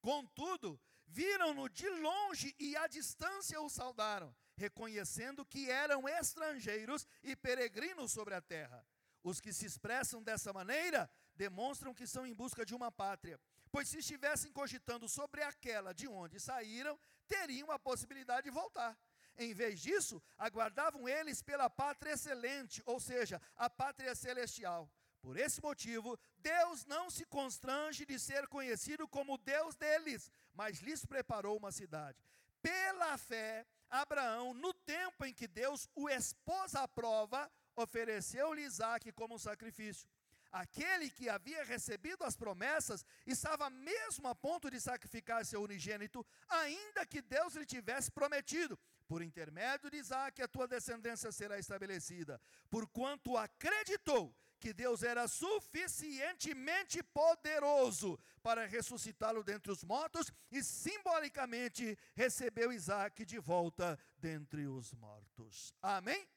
Contudo, 0.00 0.80
viram-no 1.06 1.68
de 1.68 1.88
longe 1.88 2.54
e 2.58 2.76
à 2.76 2.86
distância 2.86 3.60
o 3.60 3.68
saudaram, 3.68 4.34
reconhecendo 4.56 5.44
que 5.44 5.70
eram 5.70 6.08
estrangeiros 6.08 7.06
e 7.22 7.34
peregrinos 7.34 8.12
sobre 8.12 8.34
a 8.34 8.40
terra. 8.40 8.86
Os 9.24 9.40
que 9.40 9.52
se 9.52 9.66
expressam 9.66 10.22
dessa 10.22 10.52
maneira 10.52 11.10
demonstram 11.44 11.92
que 11.98 12.06
são 12.06 12.24
em 12.24 12.34
busca 12.42 12.64
de 12.64 12.74
uma 12.78 12.90
pátria, 13.02 13.36
pois 13.72 13.88
se 13.88 13.98
estivessem 13.98 14.52
cogitando 14.52 15.08
sobre 15.08 15.42
aquela 15.42 15.92
de 16.00 16.06
onde 16.06 16.38
saíram, 16.38 16.94
teriam 17.26 17.68
a 17.72 17.78
possibilidade 17.88 18.44
de 18.44 18.56
voltar. 18.60 18.92
Em 19.36 19.52
vez 19.52 19.80
disso, 19.80 20.22
aguardavam 20.38 21.08
eles 21.08 21.42
pela 21.42 21.68
pátria 21.68 22.12
excelente, 22.12 22.80
ou 22.86 23.00
seja, 23.00 23.40
a 23.56 23.68
pátria 23.68 24.14
celestial. 24.14 24.88
Por 25.20 25.36
esse 25.36 25.60
motivo, 25.68 26.18
Deus 26.38 26.84
não 26.94 27.10
se 27.10 27.24
constrange 27.24 28.06
de 28.06 28.18
ser 28.18 28.46
conhecido 28.46 29.08
como 29.08 29.38
Deus 29.38 29.74
deles, 29.74 30.30
mas 30.54 30.80
lhes 30.80 31.04
preparou 31.04 31.56
uma 31.56 31.72
cidade. 31.72 32.18
Pela 32.60 33.16
fé, 33.18 33.66
Abraão, 33.90 34.54
no 34.54 34.72
tempo 34.72 35.24
em 35.24 35.34
que 35.34 35.48
Deus 35.48 35.88
o 35.94 36.08
expôs 36.08 36.74
à 36.76 36.86
prova, 36.86 37.50
ofereceu-lhe 37.74 38.62
Isaac 38.62 39.10
como 39.12 39.38
sacrifício. 39.38 40.08
Aquele 40.52 41.08
que 41.08 41.30
havia 41.30 41.64
recebido 41.64 42.24
as 42.24 42.36
promessas 42.36 43.04
estava 43.26 43.70
mesmo 43.70 44.28
a 44.28 44.34
ponto 44.34 44.70
de 44.70 44.78
sacrificar 44.78 45.46
seu 45.46 45.62
unigênito, 45.62 46.24
ainda 46.46 47.06
que 47.06 47.22
Deus 47.22 47.54
lhe 47.54 47.64
tivesse 47.64 48.10
prometido: 48.10 48.78
por 49.08 49.22
intermédio 49.22 49.90
de 49.90 49.96
Isaac 49.96 50.42
a 50.42 50.48
tua 50.48 50.68
descendência 50.68 51.32
será 51.32 51.58
estabelecida, 51.58 52.38
porquanto 52.68 53.36
acreditou 53.36 54.36
que 54.60 54.72
Deus 54.72 55.02
era 55.02 55.26
suficientemente 55.26 57.02
poderoso 57.02 58.16
para 58.42 58.64
ressuscitá-lo 58.64 59.42
dentre 59.42 59.72
os 59.72 59.82
mortos 59.82 60.30
e 60.50 60.62
simbolicamente 60.62 61.98
recebeu 62.14 62.72
Isaac 62.72 63.24
de 63.24 63.38
volta 63.40 63.98
dentre 64.18 64.68
os 64.68 64.92
mortos. 64.92 65.74
Amém? 65.82 66.28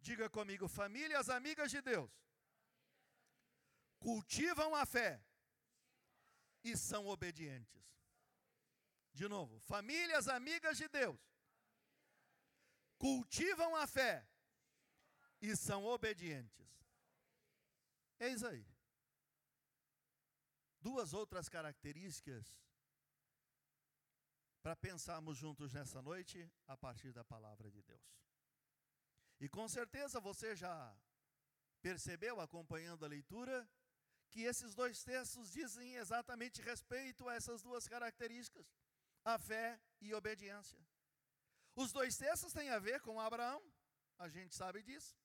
Diga 0.00 0.28
comigo, 0.28 0.66
famílias 0.66 1.30
amigas 1.30 1.70
de 1.70 1.80
Deus, 1.80 2.10
cultivam 4.04 4.74
a 4.74 4.84
fé 4.84 5.18
e 6.62 6.76
são 6.76 7.06
obedientes. 7.06 7.82
De 9.14 9.26
novo, 9.26 9.58
famílias 9.60 10.28
amigas 10.28 10.76
de 10.76 10.86
Deus, 10.88 11.18
cultivam 12.98 13.74
a 13.76 13.86
fé 13.86 14.28
e 15.40 15.56
são 15.56 15.86
obedientes. 15.86 16.68
Eis 18.20 18.44
aí. 18.44 18.66
Duas 20.82 21.14
outras 21.14 21.48
características 21.48 22.60
para 24.62 24.76
pensarmos 24.76 25.38
juntos 25.38 25.72
nessa 25.72 26.02
noite 26.02 26.52
a 26.66 26.76
partir 26.76 27.10
da 27.10 27.24
palavra 27.24 27.70
de 27.70 27.82
Deus. 27.82 28.20
E 29.40 29.48
com 29.48 29.66
certeza 29.66 30.20
você 30.20 30.54
já 30.54 30.94
percebeu, 31.80 32.38
acompanhando 32.38 33.04
a 33.04 33.08
leitura, 33.08 33.66
que 34.34 34.42
esses 34.42 34.74
dois 34.74 35.04
textos 35.04 35.52
dizem 35.52 35.94
exatamente 35.94 36.60
respeito 36.60 37.28
a 37.28 37.34
essas 37.36 37.62
duas 37.62 37.86
características: 37.86 38.66
a 39.24 39.38
fé 39.38 39.80
e 40.00 40.12
obediência. 40.12 40.76
Os 41.76 41.92
dois 41.92 42.16
textos 42.16 42.52
têm 42.52 42.68
a 42.70 42.80
ver 42.80 43.00
com 43.00 43.20
Abraão, 43.20 43.62
a 44.18 44.28
gente 44.28 44.52
sabe 44.52 44.82
disso. 44.82 45.16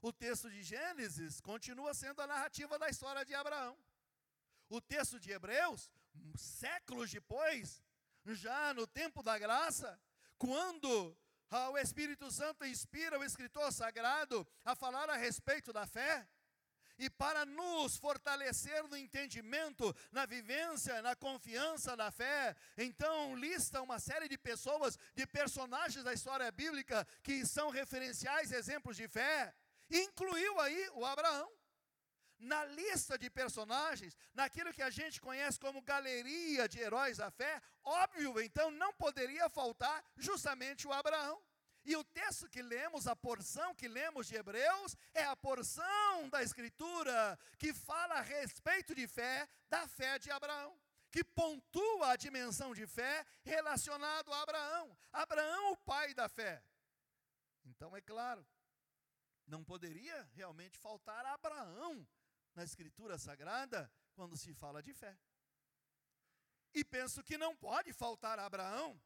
O 0.00 0.12
texto 0.12 0.48
de 0.48 0.62
Gênesis 0.62 1.40
continua 1.40 1.92
sendo 1.94 2.22
a 2.22 2.28
narrativa 2.28 2.78
da 2.78 2.88
história 2.88 3.24
de 3.24 3.34
Abraão. 3.34 3.76
O 4.68 4.80
texto 4.80 5.18
de 5.18 5.32
Hebreus, 5.32 5.90
séculos 6.36 7.10
depois, 7.10 7.82
já 8.24 8.72
no 8.72 8.86
tempo 8.86 9.20
da 9.20 9.36
graça, 9.36 10.00
quando 10.38 11.16
o 11.72 11.78
Espírito 11.78 12.30
Santo 12.30 12.64
inspira 12.64 13.18
o 13.18 13.24
escritor 13.24 13.72
sagrado 13.72 14.46
a 14.64 14.76
falar 14.76 15.10
a 15.10 15.16
respeito 15.16 15.72
da 15.72 15.86
fé, 15.88 16.28
e 16.98 17.10
para 17.10 17.44
nos 17.44 17.96
fortalecer 17.96 18.82
no 18.88 18.96
entendimento, 18.96 19.94
na 20.12 20.26
vivência, 20.26 21.02
na 21.02 21.16
confiança 21.16 21.96
da 21.96 22.10
fé. 22.10 22.54
Então, 22.76 23.34
lista 23.36 23.82
uma 23.82 23.98
série 23.98 24.28
de 24.28 24.38
pessoas, 24.38 24.98
de 25.14 25.26
personagens 25.26 26.04
da 26.04 26.12
história 26.12 26.50
bíblica 26.52 27.06
que 27.22 27.44
são 27.46 27.70
referenciais, 27.70 28.52
exemplos 28.52 28.96
de 28.96 29.08
fé. 29.08 29.54
Incluiu 29.90 30.60
aí 30.60 30.88
o 30.94 31.04
Abraão. 31.04 31.50
Na 32.38 32.64
lista 32.64 33.16
de 33.16 33.30
personagens, 33.30 34.16
naquilo 34.34 34.72
que 34.72 34.82
a 34.82 34.90
gente 34.90 35.20
conhece 35.20 35.58
como 35.58 35.80
galeria 35.80 36.68
de 36.68 36.78
heróis 36.78 37.16
da 37.16 37.30
fé, 37.30 37.62
óbvio, 37.82 38.40
então 38.40 38.70
não 38.70 38.92
poderia 38.92 39.48
faltar 39.48 40.04
justamente 40.16 40.86
o 40.86 40.92
Abraão. 40.92 41.40
E 41.84 41.94
o 41.96 42.04
texto 42.04 42.48
que 42.48 42.62
lemos, 42.62 43.06
a 43.06 43.14
porção 43.14 43.74
que 43.74 43.86
lemos 43.86 44.26
de 44.26 44.36
Hebreus, 44.36 44.96
é 45.12 45.24
a 45.24 45.36
porção 45.36 46.28
da 46.30 46.42
Escritura 46.42 47.38
que 47.58 47.74
fala 47.74 48.14
a 48.14 48.20
respeito 48.22 48.94
de 48.94 49.06
fé, 49.06 49.46
da 49.68 49.86
fé 49.86 50.18
de 50.18 50.30
Abraão, 50.30 50.78
que 51.10 51.22
pontua 51.22 52.12
a 52.12 52.16
dimensão 52.16 52.74
de 52.74 52.86
fé 52.86 53.26
relacionado 53.42 54.32
a 54.32 54.42
Abraão. 54.42 54.96
Abraão, 55.12 55.72
o 55.72 55.76
pai 55.76 56.14
da 56.14 56.28
fé. 56.28 56.62
Então, 57.66 57.94
é 57.94 58.00
claro, 58.00 58.46
não 59.46 59.62
poderia 59.62 60.28
realmente 60.32 60.78
faltar 60.78 61.24
Abraão 61.26 62.06
na 62.54 62.64
Escritura 62.64 63.18
Sagrada 63.18 63.92
quando 64.14 64.36
se 64.36 64.54
fala 64.54 64.82
de 64.82 64.94
fé. 64.94 65.16
E 66.72 66.82
penso 66.82 67.22
que 67.22 67.36
não 67.36 67.54
pode 67.54 67.92
faltar 67.92 68.38
Abraão 68.38 69.00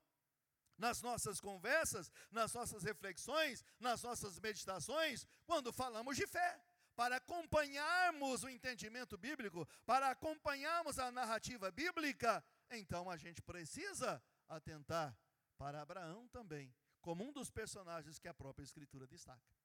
nas 0.78 1.02
nossas 1.02 1.40
conversas, 1.40 2.11
nas 2.30 2.54
nossas 2.54 2.82
reflexões, 2.85 3.64
nas 3.80 4.02
nossas 4.02 4.38
meditações, 4.38 5.26
quando 5.44 5.73
falamos 5.73 6.16
de 6.16 6.26
fé. 6.26 6.62
Para 6.94 7.16
acompanharmos 7.16 8.42
o 8.42 8.49
entendimento 8.49 9.16
bíblico, 9.16 9.68
para 9.85 10.11
acompanharmos 10.11 10.99
a 10.99 11.12
narrativa 11.12 11.70
bíblica, 11.70 12.44
então 12.70 13.08
a 13.08 13.16
gente 13.16 13.40
precisa 13.42 14.23
atentar 14.49 15.16
para 15.56 15.82
Abraão 15.82 16.26
também, 16.28 16.75
como 17.00 17.25
um 17.25 17.32
dos 17.32 17.50
personagens 17.50 18.18
que 18.18 18.26
a 18.26 18.35
própria 18.35 18.64
Escritura 18.64 19.06
destaca. 19.06 19.57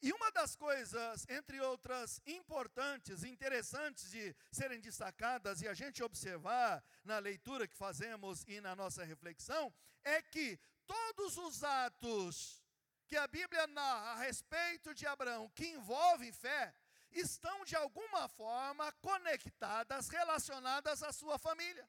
E 0.00 0.12
uma 0.12 0.30
das 0.30 0.54
coisas, 0.54 1.26
entre 1.28 1.60
outras 1.60 2.20
importantes, 2.24 3.24
interessantes 3.24 4.10
de 4.10 4.34
serem 4.50 4.80
destacadas 4.80 5.60
e 5.60 5.66
a 5.66 5.74
gente 5.74 6.02
observar 6.02 6.82
na 7.02 7.18
leitura 7.18 7.66
que 7.66 7.76
fazemos 7.76 8.44
e 8.46 8.60
na 8.60 8.76
nossa 8.76 9.04
reflexão, 9.04 9.74
é 10.04 10.22
que 10.22 10.58
todos 10.86 11.36
os 11.36 11.64
atos 11.64 12.62
que 13.08 13.16
a 13.16 13.26
Bíblia 13.26 13.66
narra 13.66 14.12
a 14.12 14.18
respeito 14.18 14.94
de 14.94 15.06
Abraão 15.06 15.48
que 15.50 15.66
envolvem 15.66 16.30
fé, 16.30 16.74
estão 17.10 17.64
de 17.64 17.74
alguma 17.74 18.28
forma 18.28 18.92
conectadas, 19.00 20.08
relacionadas 20.08 21.02
à 21.02 21.12
sua 21.12 21.38
família. 21.38 21.88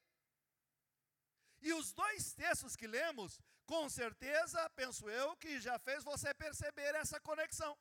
E 1.62 1.74
os 1.74 1.92
dois 1.92 2.34
textos 2.34 2.76
que 2.76 2.88
lemos, 2.88 3.40
com 3.66 3.90
certeza, 3.90 4.70
penso 4.72 5.10
eu, 5.10 5.36
que 5.36 5.60
já 5.60 5.78
fez 5.78 6.04
você 6.04 6.34
perceber 6.34 6.96
essa 6.96 7.20
conexão. 7.20 7.78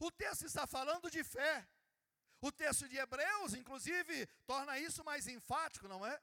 O 0.00 0.10
texto 0.10 0.46
está 0.46 0.66
falando 0.66 1.10
de 1.10 1.22
fé. 1.22 1.68
O 2.40 2.50
texto 2.50 2.88
de 2.88 2.96
Hebreus, 2.96 3.52
inclusive, 3.54 4.26
torna 4.46 4.78
isso 4.78 5.04
mais 5.04 5.28
enfático, 5.28 5.86
não 5.86 6.04
é? 6.04 6.18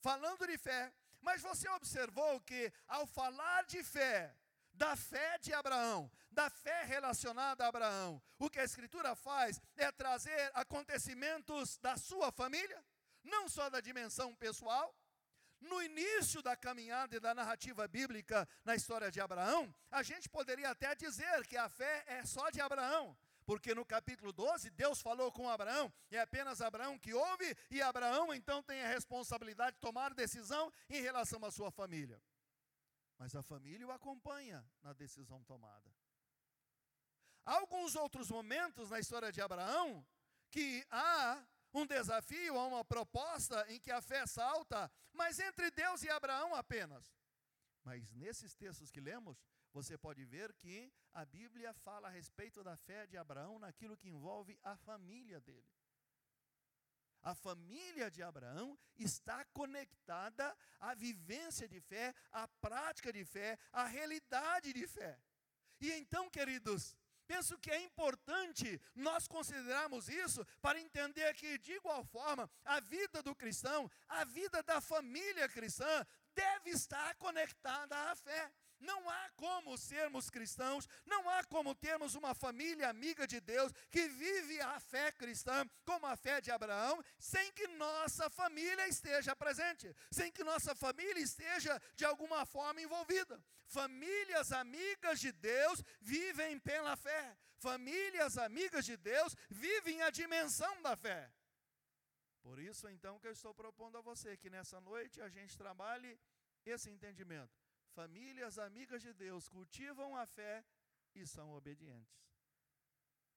Falando 0.00 0.44
de 0.46 0.58
fé. 0.58 0.92
Mas 1.20 1.40
você 1.40 1.68
observou 1.70 2.40
que, 2.40 2.72
ao 2.88 3.06
falar 3.06 3.64
de 3.66 3.84
fé, 3.84 4.36
da 4.74 4.96
fé 4.96 5.38
de 5.38 5.52
Abraão, 5.52 6.10
da 6.30 6.50
fé 6.50 6.82
relacionada 6.82 7.64
a 7.64 7.68
Abraão, 7.68 8.20
o 8.40 8.50
que 8.50 8.58
a 8.58 8.64
Escritura 8.64 9.14
faz 9.14 9.60
é 9.76 9.92
trazer 9.92 10.50
acontecimentos 10.54 11.78
da 11.78 11.96
sua 11.96 12.32
família, 12.32 12.84
não 13.22 13.48
só 13.48 13.70
da 13.70 13.80
dimensão 13.80 14.34
pessoal, 14.34 14.92
no 15.62 15.82
início 15.82 16.42
da 16.42 16.56
caminhada 16.56 17.16
e 17.16 17.20
da 17.20 17.34
narrativa 17.34 17.86
bíblica 17.88 18.48
na 18.64 18.74
história 18.74 19.10
de 19.10 19.20
Abraão, 19.20 19.74
a 19.90 20.02
gente 20.02 20.28
poderia 20.28 20.70
até 20.70 20.94
dizer 20.94 21.46
que 21.46 21.56
a 21.56 21.68
fé 21.68 22.04
é 22.06 22.24
só 22.24 22.50
de 22.50 22.60
Abraão. 22.60 23.16
Porque 23.44 23.74
no 23.74 23.84
capítulo 23.84 24.32
12, 24.32 24.70
Deus 24.70 25.00
falou 25.00 25.32
com 25.32 25.48
Abraão, 25.48 25.92
é 26.10 26.20
apenas 26.20 26.60
Abraão 26.60 26.98
que 26.98 27.12
ouve, 27.12 27.56
e 27.70 27.82
Abraão 27.82 28.32
então 28.32 28.62
tem 28.62 28.82
a 28.82 28.88
responsabilidade 28.88 29.74
de 29.74 29.80
tomar 29.80 30.14
decisão 30.14 30.72
em 30.88 31.00
relação 31.00 31.44
à 31.44 31.50
sua 31.50 31.70
família. 31.70 32.22
Mas 33.18 33.34
a 33.34 33.42
família 33.42 33.86
o 33.86 33.90
acompanha 33.90 34.64
na 34.82 34.92
decisão 34.92 35.42
tomada. 35.44 35.92
Há 37.44 37.54
alguns 37.54 37.96
outros 37.96 38.30
momentos 38.30 38.90
na 38.90 39.00
história 39.00 39.32
de 39.32 39.40
Abraão 39.40 40.06
que 40.50 40.86
há 40.90 41.44
um 41.72 41.86
desafio, 41.86 42.58
há 42.58 42.66
uma 42.66 42.84
proposta 42.84 43.64
em 43.72 43.80
que 43.80 43.90
a 43.90 44.02
fé 44.02 44.26
salta, 44.26 44.90
mas 45.12 45.38
entre 45.38 45.70
Deus 45.70 46.02
e 46.02 46.10
Abraão 46.10 46.54
apenas. 46.54 47.14
Mas 47.82 48.12
nesses 48.12 48.54
textos 48.54 48.90
que 48.90 49.00
lemos, 49.00 49.42
você 49.72 49.96
pode 49.96 50.24
ver 50.24 50.52
que 50.52 50.92
a 51.14 51.24
Bíblia 51.24 51.72
fala 51.72 52.08
a 52.08 52.10
respeito 52.10 52.62
da 52.62 52.76
fé 52.76 53.06
de 53.06 53.16
Abraão 53.16 53.58
naquilo 53.58 53.96
que 53.96 54.08
envolve 54.08 54.58
a 54.62 54.76
família 54.76 55.40
dele. 55.40 55.66
A 57.22 57.34
família 57.34 58.10
de 58.10 58.22
Abraão 58.22 58.76
está 58.96 59.44
conectada 59.46 60.56
à 60.80 60.92
vivência 60.92 61.68
de 61.68 61.80
fé, 61.80 62.12
à 62.32 62.48
prática 62.48 63.12
de 63.12 63.24
fé, 63.24 63.58
à 63.72 63.86
realidade 63.86 64.72
de 64.72 64.86
fé. 64.88 65.18
E 65.80 65.90
então, 65.92 66.28
queridos, 66.28 66.96
penso 67.32 67.58
que 67.58 67.70
é 67.70 67.80
importante 67.80 68.78
nós 68.94 69.26
considerarmos 69.26 70.06
isso 70.06 70.46
para 70.60 70.78
entender 70.78 71.32
que, 71.34 71.56
de 71.56 71.72
igual 71.72 72.04
forma, 72.04 72.50
a 72.62 72.78
vida 72.80 73.22
do 73.22 73.34
cristão, 73.34 73.90
a 74.06 74.22
vida 74.24 74.62
da 74.62 74.82
família 74.82 75.48
cristã, 75.48 76.06
deve 76.34 76.70
estar 76.70 77.14
conectada 77.16 77.96
à 78.10 78.14
fé. 78.14 78.52
Não 78.82 79.08
há 79.08 79.30
como 79.36 79.78
sermos 79.78 80.28
cristãos, 80.28 80.88
não 81.06 81.28
há 81.30 81.44
como 81.44 81.72
termos 81.72 82.16
uma 82.16 82.34
família 82.34 82.88
amiga 82.88 83.26
de 83.28 83.40
Deus 83.40 83.72
que 83.90 84.08
vive 84.08 84.60
a 84.60 84.80
fé 84.80 85.12
cristã 85.12 85.64
como 85.84 86.04
a 86.04 86.16
fé 86.16 86.40
de 86.40 86.50
Abraão, 86.50 87.02
sem 87.16 87.52
que 87.52 87.68
nossa 87.68 88.28
família 88.28 88.88
esteja 88.88 89.36
presente, 89.36 89.94
sem 90.10 90.32
que 90.32 90.42
nossa 90.42 90.74
família 90.74 91.22
esteja 91.22 91.80
de 91.94 92.04
alguma 92.04 92.44
forma 92.44 92.82
envolvida. 92.82 93.40
Famílias 93.66 94.50
amigas 94.50 95.20
de 95.20 95.30
Deus 95.30 95.80
vivem 96.00 96.58
pela 96.58 96.96
fé, 96.96 97.36
famílias 97.58 98.36
amigas 98.36 98.84
de 98.84 98.96
Deus 98.96 99.36
vivem 99.48 100.02
a 100.02 100.10
dimensão 100.10 100.82
da 100.82 100.96
fé. 100.96 101.32
Por 102.42 102.58
isso, 102.58 102.88
então, 102.88 103.20
que 103.20 103.28
eu 103.28 103.32
estou 103.32 103.54
propondo 103.54 103.96
a 103.96 104.00
você 104.00 104.36
que 104.36 104.50
nessa 104.50 104.80
noite 104.80 105.20
a 105.22 105.28
gente 105.28 105.56
trabalhe 105.56 106.18
esse 106.66 106.90
entendimento 106.90 107.61
famílias 107.92 108.58
amigas 108.58 109.00
de 109.02 109.12
Deus 109.12 109.48
cultivam 109.48 110.16
a 110.16 110.26
fé 110.26 110.64
e 111.14 111.26
são 111.26 111.52
obedientes. 111.52 112.20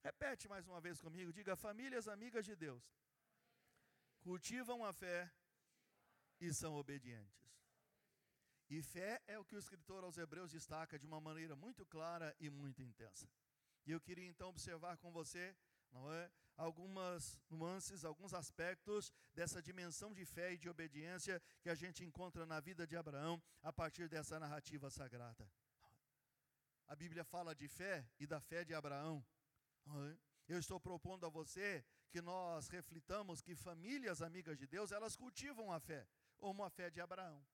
Repete 0.03 0.47
mais 0.47 0.65
uma 0.67 0.79
vez 0.79 1.00
comigo, 1.00 1.31
diga: 1.31 1.55
famílias 1.55 2.07
amigas 2.07 2.45
de 2.45 2.55
Deus 2.55 2.83
cultivam 4.21 4.83
a 4.83 4.91
fé 4.91 5.31
e 6.39 6.53
são 6.53 6.74
obedientes. 6.75 7.45
E 8.69 8.81
fé 8.81 9.21
é 9.27 9.38
o 9.38 9.45
que 9.45 9.55
o 9.55 9.59
escritor 9.59 10.03
aos 10.03 10.17
Hebreus 10.17 10.51
destaca 10.51 10.97
de 10.97 11.05
uma 11.05 11.21
maneira 11.21 11.55
muito 11.55 11.85
clara 11.85 12.35
e 12.39 12.50
muito 12.50 12.81
intensa. 12.81 13.29
E 13.85 13.91
eu 13.91 14.01
queria 14.01 14.27
então 14.27 14.50
observar 14.50 14.97
com 14.97 15.12
você 15.12 15.55
não 15.95 16.13
é? 16.13 16.29
Algumas 16.57 17.38
nuances, 17.50 18.05
alguns 18.05 18.33
aspectos 18.33 19.12
dessa 19.33 19.62
dimensão 19.62 20.13
de 20.13 20.25
fé 20.25 20.53
e 20.53 20.57
de 20.57 20.69
obediência 20.69 21.41
que 21.62 21.69
a 21.69 21.75
gente 21.75 22.03
encontra 22.03 22.45
na 22.45 22.59
vida 22.59 22.88
de 22.88 22.95
Abraão 22.95 23.41
a 23.62 23.74
partir 23.74 24.07
dessa 24.07 24.39
narrativa 24.39 24.89
sagrada. 24.89 25.51
A 26.88 26.95
Bíblia 26.95 27.24
fala 27.24 27.53
de 27.53 27.67
fé 27.67 28.07
e 28.19 28.27
da 28.27 28.39
fé 28.39 28.63
de 28.63 28.74
Abraão. 28.74 29.25
Eu 30.47 30.59
estou 30.59 30.79
propondo 30.79 31.25
a 31.25 31.29
você 31.29 31.83
que 32.09 32.21
nós 32.21 32.69
reflitamos 32.69 33.41
que 33.41 33.55
famílias 33.55 34.21
amigas 34.21 34.57
de 34.57 34.67
Deus, 34.67 34.91
elas 34.91 35.15
cultivam 35.15 35.71
a 35.71 35.79
fé, 35.79 36.07
como 36.38 36.63
a 36.63 36.69
fé 36.69 36.89
de 36.89 37.01
Abraão. 37.01 37.45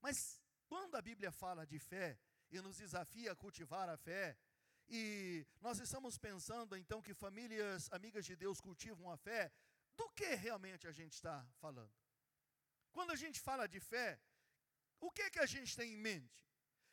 Mas 0.00 0.40
quando 0.66 0.94
a 0.94 1.02
Bíblia 1.02 1.30
fala 1.30 1.66
de 1.66 1.78
fé 1.78 2.18
e 2.50 2.60
nos 2.60 2.78
desafia 2.78 3.32
a 3.32 3.36
cultivar 3.36 3.88
a 3.88 3.96
fé, 3.96 4.38
e 4.90 5.46
nós 5.60 5.78
estamos 5.78 6.18
pensando 6.18 6.76
então 6.76 7.00
que 7.00 7.14
famílias 7.14 7.88
amigas 7.92 8.24
de 8.26 8.34
Deus 8.34 8.60
cultivam 8.60 9.10
a 9.10 9.16
fé, 9.16 9.52
do 9.96 10.08
que 10.10 10.34
realmente 10.34 10.88
a 10.88 10.92
gente 10.92 11.12
está 11.12 11.46
falando? 11.60 11.92
Quando 12.92 13.12
a 13.12 13.16
gente 13.16 13.38
fala 13.40 13.68
de 13.68 13.78
fé, 13.78 14.20
o 15.00 15.10
que 15.10 15.30
que 15.30 15.38
a 15.38 15.46
gente 15.46 15.76
tem 15.76 15.92
em 15.92 15.96
mente? 15.96 16.36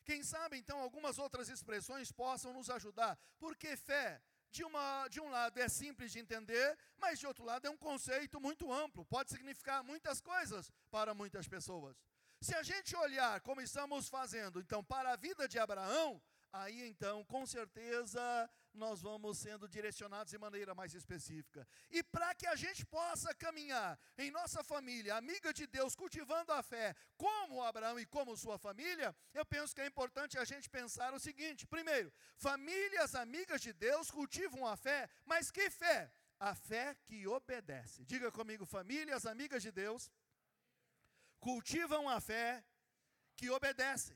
Quem 0.05 0.23
sabe 0.23 0.57
então 0.57 0.79
algumas 0.79 1.17
outras 1.17 1.49
expressões 1.49 2.12
possam 2.12 2.53
nos 2.53 2.69
ajudar, 2.69 3.17
porque 3.39 3.75
fé 3.75 4.21
de, 4.51 4.63
uma, 4.63 5.07
de 5.10 5.19
um 5.19 5.29
lado 5.29 5.60
é 5.60 5.67
simples 5.67 6.12
de 6.12 6.19
entender, 6.19 6.77
mas 6.97 7.19
de 7.19 7.27
outro 7.27 7.43
lado 7.43 7.65
é 7.65 7.69
um 7.69 7.77
conceito 7.77 8.39
muito 8.39 8.71
amplo, 8.71 9.05
pode 9.05 9.31
significar 9.31 9.83
muitas 9.83 10.21
coisas 10.21 10.71
para 10.91 11.13
muitas 11.13 11.47
pessoas. 11.47 11.97
Se 12.39 12.53
a 12.53 12.62
gente 12.62 12.95
olhar 12.95 13.41
como 13.41 13.60
estamos 13.62 14.07
fazendo, 14.07 14.62
então, 14.62 14.83
para 14.83 15.13
a 15.13 15.15
vida 15.15 15.47
de 15.47 15.57
Abraão, 15.57 16.21
aí 16.63 16.87
então, 16.87 17.23
com 17.25 17.45
certeza, 17.45 18.49
nós 18.73 19.01
vamos 19.01 19.37
sendo 19.37 19.67
direcionados 19.67 20.31
de 20.31 20.37
maneira 20.37 20.73
mais 20.73 20.93
específica. 20.93 21.67
E 21.89 22.01
para 22.03 22.33
que 22.35 22.47
a 22.47 22.55
gente 22.55 22.85
possa 22.85 23.33
caminhar 23.33 23.99
em 24.17 24.31
nossa 24.31 24.63
família, 24.63 25.15
amiga 25.15 25.53
de 25.53 25.65
Deus, 25.67 25.95
cultivando 25.95 26.51
a 26.51 26.61
fé, 26.63 26.95
como 27.15 27.63
Abraão 27.63 27.99
e 27.99 28.05
como 28.05 28.37
sua 28.37 28.57
família, 28.57 29.15
eu 29.33 29.45
penso 29.45 29.73
que 29.75 29.81
é 29.81 29.87
importante 29.87 30.37
a 30.37 30.45
gente 30.45 30.69
pensar 30.69 31.13
o 31.13 31.19
seguinte: 31.19 31.67
primeiro, 31.67 32.11
famílias 32.37 33.15
amigas 33.15 33.61
de 33.61 33.73
Deus 33.73 34.09
cultivam 34.09 34.65
a 34.65 34.75
fé, 34.75 35.09
mas 35.25 35.51
que 35.51 35.69
fé? 35.69 36.11
A 36.39 36.53
fé 36.53 36.95
que 37.05 37.27
obedece. 37.27 38.05
Diga 38.05 38.31
comigo, 38.31 38.65
famílias 38.65 39.25
amigas 39.25 39.63
de 39.63 39.71
Deus 39.71 40.11
cultivam 41.39 42.07
a 42.07 42.19
fé 42.21 42.63
que 43.35 43.49
obedece. 43.49 44.15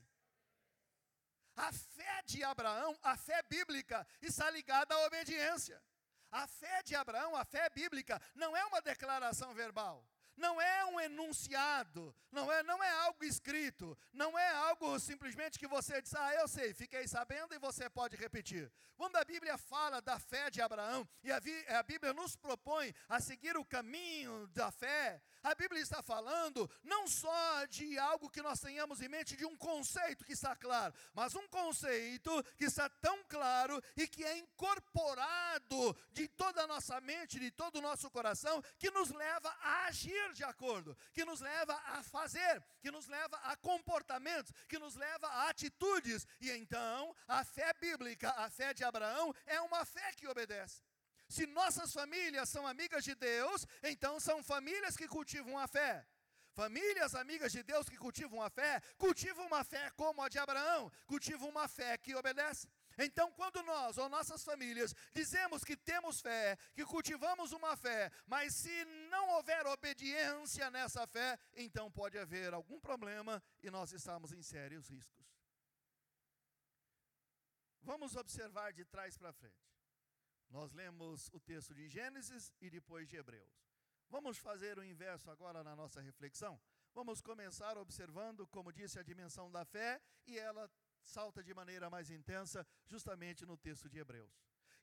A 1.56 1.72
fé 1.72 2.22
de 2.24 2.42
Abraão, 2.42 2.98
a 3.02 3.16
fé 3.16 3.42
bíblica, 3.42 4.06
está 4.20 4.50
ligada 4.50 4.94
à 4.94 5.06
obediência. 5.06 5.82
A 6.30 6.46
fé 6.46 6.82
de 6.82 6.94
Abraão, 6.94 7.36
a 7.36 7.44
fé 7.44 7.68
bíblica, 7.70 8.20
não 8.34 8.56
é 8.56 8.64
uma 8.64 8.80
declaração 8.80 9.52
verbal 9.54 10.06
não 10.36 10.60
é 10.60 10.84
um 10.86 11.00
enunciado, 11.00 12.14
não 12.30 12.50
é, 12.50 12.62
não 12.62 12.82
é 12.82 12.90
algo 12.90 13.24
escrito, 13.24 13.96
não 14.12 14.38
é 14.38 14.48
algo 14.48 14.98
simplesmente 14.98 15.58
que 15.58 15.66
você 15.66 16.00
diz, 16.00 16.14
ah, 16.14 16.34
eu 16.34 16.48
sei, 16.48 16.74
fiquei 16.74 17.06
sabendo 17.06 17.54
e 17.54 17.58
você 17.58 17.88
pode 17.88 18.16
repetir. 18.16 18.70
Quando 18.96 19.16
a 19.16 19.24
Bíblia 19.24 19.56
fala 19.58 20.00
da 20.00 20.18
fé 20.18 20.50
de 20.50 20.60
Abraão, 20.60 21.08
e 21.22 21.30
a, 21.30 21.40
a 21.78 21.82
Bíblia 21.82 22.12
nos 22.12 22.36
propõe 22.36 22.94
a 23.08 23.20
seguir 23.20 23.56
o 23.56 23.64
caminho 23.64 24.46
da 24.48 24.70
fé, 24.70 25.22
a 25.42 25.54
Bíblia 25.54 25.82
está 25.82 26.02
falando 26.02 26.70
não 26.82 27.06
só 27.06 27.64
de 27.66 27.98
algo 27.98 28.30
que 28.30 28.42
nós 28.42 28.60
tenhamos 28.60 29.00
em 29.00 29.08
mente, 29.08 29.36
de 29.36 29.44
um 29.44 29.56
conceito 29.56 30.24
que 30.24 30.32
está 30.32 30.54
claro, 30.54 30.94
mas 31.14 31.34
um 31.34 31.46
conceito 31.48 32.42
que 32.56 32.64
está 32.64 32.88
tão 32.88 33.22
claro 33.24 33.82
e 33.96 34.06
que 34.06 34.24
é 34.24 34.38
incorporado 34.38 35.96
de 36.12 36.28
toda 36.28 36.62
a 36.62 36.66
nossa 36.66 37.00
mente, 37.00 37.38
de 37.38 37.50
todo 37.50 37.76
o 37.76 37.82
nosso 37.82 38.10
coração, 38.10 38.62
que 38.78 38.90
nos 38.90 39.10
leva 39.10 39.48
a 39.60 39.86
agir 39.86 40.32
de 40.32 40.44
acordo, 40.44 40.96
que 41.12 41.24
nos 41.24 41.40
leva 41.40 41.74
a 41.86 42.02
fazer, 42.02 42.62
que 42.80 42.90
nos 42.90 43.06
leva 43.06 43.36
a 43.44 43.56
comportamentos, 43.56 44.52
que 44.68 44.78
nos 44.78 44.94
leva 44.94 45.26
a 45.26 45.48
atitudes. 45.48 46.26
E 46.40 46.50
então, 46.50 47.14
a 47.26 47.44
fé 47.44 47.72
bíblica, 47.74 48.30
a 48.30 48.48
fé 48.50 48.72
de 48.74 48.84
Abraão, 48.84 49.34
é 49.46 49.60
uma 49.60 49.84
fé 49.84 50.12
que 50.12 50.28
obedece. 50.28 50.82
Se 51.32 51.46
nossas 51.46 51.90
famílias 51.98 52.50
são 52.50 52.66
amigas 52.66 53.02
de 53.04 53.14
Deus, 53.14 53.66
então 53.82 54.20
são 54.20 54.42
famílias 54.42 54.94
que 54.98 55.08
cultivam 55.08 55.58
a 55.58 55.66
fé. 55.66 56.06
Famílias 56.52 57.14
amigas 57.14 57.50
de 57.50 57.62
Deus 57.62 57.88
que 57.88 57.96
cultivam 57.96 58.42
a 58.42 58.50
fé, 58.50 58.82
cultivam 58.98 59.46
uma 59.46 59.64
fé 59.64 59.90
como 59.96 60.20
a 60.20 60.28
de 60.28 60.38
Abraão, 60.38 60.92
cultivam 61.06 61.48
uma 61.48 61.66
fé 61.66 61.96
que 61.96 62.14
obedece. 62.14 62.68
Então, 62.98 63.32
quando 63.32 63.62
nós 63.62 63.96
ou 63.96 64.10
nossas 64.10 64.44
famílias 64.44 64.94
dizemos 65.14 65.64
que 65.64 65.74
temos 65.74 66.20
fé, 66.20 66.58
que 66.74 66.84
cultivamos 66.84 67.52
uma 67.52 67.74
fé, 67.78 68.12
mas 68.26 68.54
se 68.54 68.84
não 69.08 69.30
houver 69.30 69.66
obediência 69.66 70.70
nessa 70.70 71.06
fé, 71.06 71.38
então 71.54 71.90
pode 71.90 72.18
haver 72.18 72.52
algum 72.52 72.78
problema 72.78 73.42
e 73.62 73.70
nós 73.70 73.90
estamos 73.90 74.32
em 74.32 74.42
sérios 74.42 74.86
riscos. 74.88 75.26
Vamos 77.80 78.16
observar 78.16 78.74
de 78.74 78.84
trás 78.84 79.16
para 79.16 79.32
frente. 79.32 79.71
Nós 80.52 80.70
lemos 80.72 81.30
o 81.32 81.40
texto 81.40 81.74
de 81.74 81.88
Gênesis 81.88 82.52
e 82.60 82.68
depois 82.68 83.08
de 83.08 83.16
Hebreus. 83.16 83.50
Vamos 84.10 84.36
fazer 84.36 84.78
o 84.78 84.84
inverso 84.84 85.30
agora 85.30 85.64
na 85.64 85.74
nossa 85.74 85.98
reflexão? 85.98 86.60
Vamos 86.92 87.22
começar 87.22 87.78
observando, 87.78 88.46
como 88.46 88.70
disse, 88.70 88.98
a 88.98 89.02
dimensão 89.02 89.50
da 89.50 89.64
fé 89.64 89.98
e 90.26 90.38
ela 90.38 90.70
salta 91.02 91.42
de 91.42 91.54
maneira 91.54 91.88
mais 91.88 92.10
intensa 92.10 92.66
justamente 92.84 93.46
no 93.46 93.56
texto 93.56 93.88
de 93.88 93.98
Hebreus. 93.98 94.30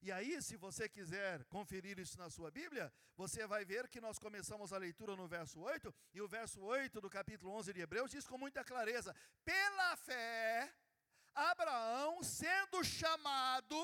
E 0.01 0.12
aí, 0.12 0.41
se 0.41 0.58
você 0.58 0.89
quiser 0.89 1.45
conferir 1.45 1.99
isso 1.99 2.17
na 2.17 2.32
sua 2.32 2.49
Bíblia, 2.49 2.91
você 3.15 3.45
vai 3.45 3.63
ver 3.63 3.88
que 3.88 4.01
nós 4.01 4.17
começamos 4.17 4.73
a 4.73 4.77
leitura 4.79 5.15
no 5.15 5.27
verso 5.27 5.60
8, 5.60 5.93
e 6.15 6.21
o 6.21 6.27
verso 6.27 6.62
8 6.62 6.99
do 6.99 7.12
capítulo 7.12 7.51
11 7.51 7.73
de 7.73 7.82
Hebreus 7.82 8.10
diz 8.10 8.25
com 8.25 8.39
muita 8.39 8.63
clareza: 8.63 9.15
pela 9.45 9.95
fé, 9.97 10.73
Abraão, 11.36 12.23
sendo 12.23 12.84
chamado, 12.84 13.75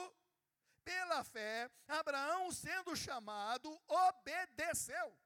pela 0.86 1.24
fé, 1.24 1.69
Abraão, 1.88 2.52
sendo 2.52 2.95
chamado, 2.95 3.67
obedeceu. 3.88 5.17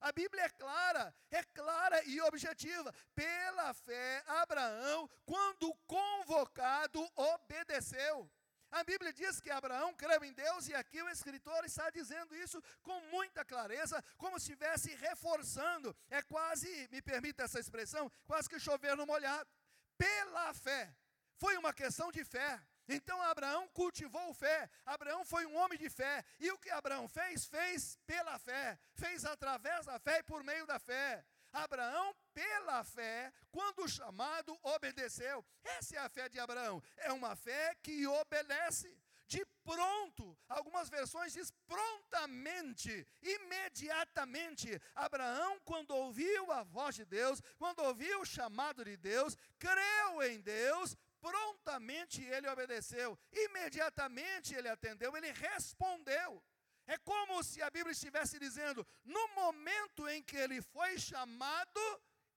A 0.00 0.12
Bíblia 0.12 0.44
é 0.44 0.48
clara, 0.48 1.14
é 1.30 1.42
clara 1.44 2.02
e 2.04 2.20
objetiva. 2.22 2.92
Pela 3.14 3.72
fé, 3.74 4.24
Abraão, 4.26 5.08
quando 5.24 5.74
convocado, 5.86 7.06
obedeceu. 7.14 8.30
A 8.70 8.84
Bíblia 8.84 9.12
diz 9.12 9.40
que 9.40 9.50
Abraão 9.50 9.92
creu 9.94 10.24
em 10.24 10.32
Deus, 10.32 10.68
e 10.68 10.74
aqui 10.74 11.02
o 11.02 11.08
escritor 11.08 11.64
está 11.64 11.90
dizendo 11.90 12.36
isso 12.36 12.62
com 12.82 13.00
muita 13.10 13.44
clareza, 13.44 14.02
como 14.16 14.38
se 14.38 14.52
estivesse 14.52 14.94
reforçando. 14.94 15.94
É 16.08 16.22
quase, 16.22 16.88
me 16.90 17.02
permita 17.02 17.42
essa 17.42 17.58
expressão, 17.58 18.10
quase 18.24 18.48
que 18.48 18.60
chover 18.60 18.96
no 18.96 19.06
molhado. 19.06 19.50
Pela 19.98 20.54
fé. 20.54 20.94
Foi 21.36 21.56
uma 21.56 21.74
questão 21.74 22.10
de 22.12 22.24
fé. 22.24 22.60
Então 22.90 23.22
Abraão 23.22 23.68
cultivou 23.68 24.34
fé. 24.34 24.68
Abraão 24.84 25.24
foi 25.24 25.46
um 25.46 25.56
homem 25.56 25.78
de 25.78 25.88
fé. 25.88 26.24
E 26.40 26.50
o 26.50 26.58
que 26.58 26.70
Abraão 26.70 27.06
fez? 27.08 27.46
Fez 27.46 27.96
pela 28.04 28.36
fé. 28.38 28.76
Fez 28.94 29.24
através 29.24 29.86
da 29.86 29.98
fé 30.00 30.18
e 30.18 30.22
por 30.24 30.42
meio 30.42 30.66
da 30.66 30.78
fé. 30.78 31.24
Abraão, 31.52 32.14
pela 32.32 32.82
fé, 32.84 33.32
quando 33.50 33.88
chamado, 33.88 34.56
obedeceu. 34.62 35.44
Essa 35.64 35.96
é 35.96 35.98
a 35.98 36.08
fé 36.08 36.28
de 36.28 36.38
Abraão. 36.38 36.82
É 36.96 37.12
uma 37.12 37.34
fé 37.36 37.76
que 37.82 38.06
obedece. 38.06 38.96
De 39.26 39.46
pronto, 39.62 40.36
algumas 40.48 40.88
versões 40.88 41.32
diz 41.32 41.52
prontamente, 41.68 43.06
imediatamente. 43.22 44.68
Abraão, 44.92 45.60
quando 45.64 45.92
ouviu 45.92 46.50
a 46.50 46.64
voz 46.64 46.96
de 46.96 47.04
Deus, 47.04 47.40
quando 47.56 47.78
ouviu 47.78 48.22
o 48.22 48.26
chamado 48.26 48.84
de 48.84 48.96
Deus, 48.96 49.36
creu 49.56 50.22
em 50.24 50.40
Deus, 50.40 50.96
prontamente 51.20 52.22
ele 52.22 52.48
obedeceu, 52.48 53.18
imediatamente 53.32 54.54
ele 54.54 54.68
atendeu, 54.68 55.16
ele 55.16 55.32
respondeu. 55.32 56.42
É 56.86 56.98
como 56.98 57.42
se 57.42 57.62
a 57.62 57.70
Bíblia 57.70 57.92
estivesse 57.92 58.38
dizendo: 58.38 58.86
no 59.04 59.28
momento 59.34 60.08
em 60.08 60.22
que 60.22 60.36
ele 60.36 60.60
foi 60.60 60.98
chamado, 60.98 61.80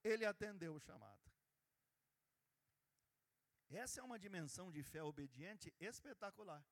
ele 0.03 0.25
atendeu 0.25 0.75
o 0.75 0.79
chamado. 0.79 1.23
Essa 3.69 4.01
é 4.01 4.03
uma 4.03 4.19
dimensão 4.19 4.71
de 4.71 4.83
fé 4.83 5.01
obediente 5.01 5.73
espetacular. 5.79 6.63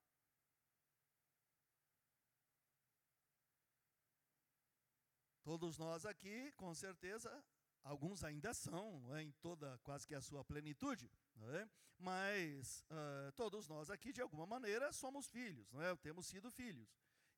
Todos 5.43 5.79
nós 5.79 6.05
aqui, 6.05 6.51
com 6.51 6.71
certeza, 6.75 7.43
alguns 7.83 8.23
ainda 8.23 8.53
são, 8.53 8.85
em 9.19 9.31
toda 9.41 9.79
quase 9.79 10.05
que 10.07 10.13
a 10.13 10.21
sua 10.21 10.45
plenitude, 10.45 11.09
é? 11.53 11.69
mas 12.01 12.83
uh, 12.89 13.31
todos 13.33 13.67
nós 13.67 13.89
aqui, 13.89 14.11
de 14.11 14.21
alguma 14.21 14.45
maneira, 14.45 14.91
somos 14.91 15.27
filhos, 15.29 15.71
não 15.71 15.81
é? 15.81 15.95
temos 15.97 16.25
sido 16.25 16.49
filhos, 16.49 16.89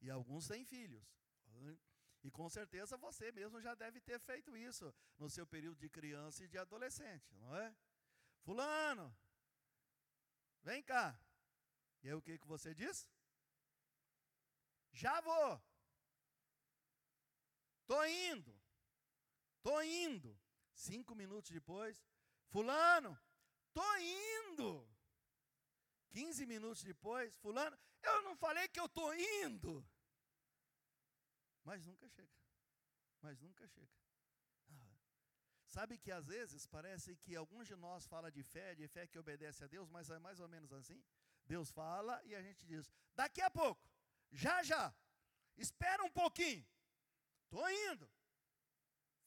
e 0.02 0.10
alguns 0.10 0.48
têm 0.48 0.64
filhos. 0.64 1.04
É? 1.48 1.78
E 2.24 2.32
com 2.32 2.50
certeza 2.50 2.98
você 2.98 3.32
mesmo 3.34 3.62
já 3.62 3.76
deve 3.76 4.00
ter 4.00 4.18
feito 4.20 4.56
isso 4.56 4.94
no 5.18 5.30
seu 5.30 5.46
período 5.46 5.78
de 5.78 5.90
criança 5.90 6.44
e 6.44 6.48
de 6.48 6.58
adolescente, 6.58 7.36
não 7.36 7.54
é? 7.56 7.76
Fulano, 8.44 9.14
vem 10.62 10.82
cá. 10.82 11.20
E 12.02 12.08
aí 12.08 12.14
o 12.14 12.22
que, 12.22 12.38
que 12.38 12.48
você 12.48 12.74
diz? 12.74 13.10
Já 14.94 15.20
vou. 15.20 15.62
Estou 17.82 18.06
indo. 18.06 18.58
Estou 19.58 19.84
indo. 19.84 20.40
Cinco 20.74 21.14
minutos 21.14 21.52
depois, 21.52 22.02
Fulano, 22.48 23.20
estou 23.74 23.98
indo. 23.98 24.88
Quinze 26.10 26.46
minutos 26.46 26.84
depois, 26.84 27.36
Fulano, 27.38 27.76
eu 28.04 28.22
não 28.22 28.36
falei 28.36 28.68
que 28.68 28.80
eu 28.80 28.86
estou 28.86 29.14
indo. 29.16 29.84
Mas 31.64 31.86
nunca 31.86 32.08
chega. 32.08 32.32
Mas 33.22 33.40
nunca 33.40 33.68
chega. 33.68 33.98
Ah. 34.70 34.96
Sabe 35.66 35.98
que 35.98 36.12
às 36.12 36.28
vezes 36.28 36.68
parece 36.68 37.16
que 37.16 37.36
alguns 37.36 37.68
de 37.68 37.76
nós 37.76 38.06
fala 38.06 38.32
de 38.32 38.44
fé, 38.44 38.76
de 38.76 38.88
fé 38.88 39.08
que 39.08 39.18
obedece 39.18 39.64
a 39.64 39.68
Deus, 39.68 39.90
mas 39.90 40.10
é 40.10 40.20
mais 40.20 40.40
ou 40.40 40.48
menos 40.48 40.72
assim. 40.72 41.04
Deus 41.46 41.72
fala 41.72 42.22
e 42.26 42.36
a 42.36 42.42
gente 42.42 42.66
diz: 42.66 42.92
daqui 43.16 43.42
a 43.42 43.50
pouco, 43.50 43.90
já 44.32 44.62
já, 44.62 44.94
espera 45.58 46.04
um 46.04 46.12
pouquinho, 46.12 46.66
estou 47.46 47.68
indo. 47.70 48.10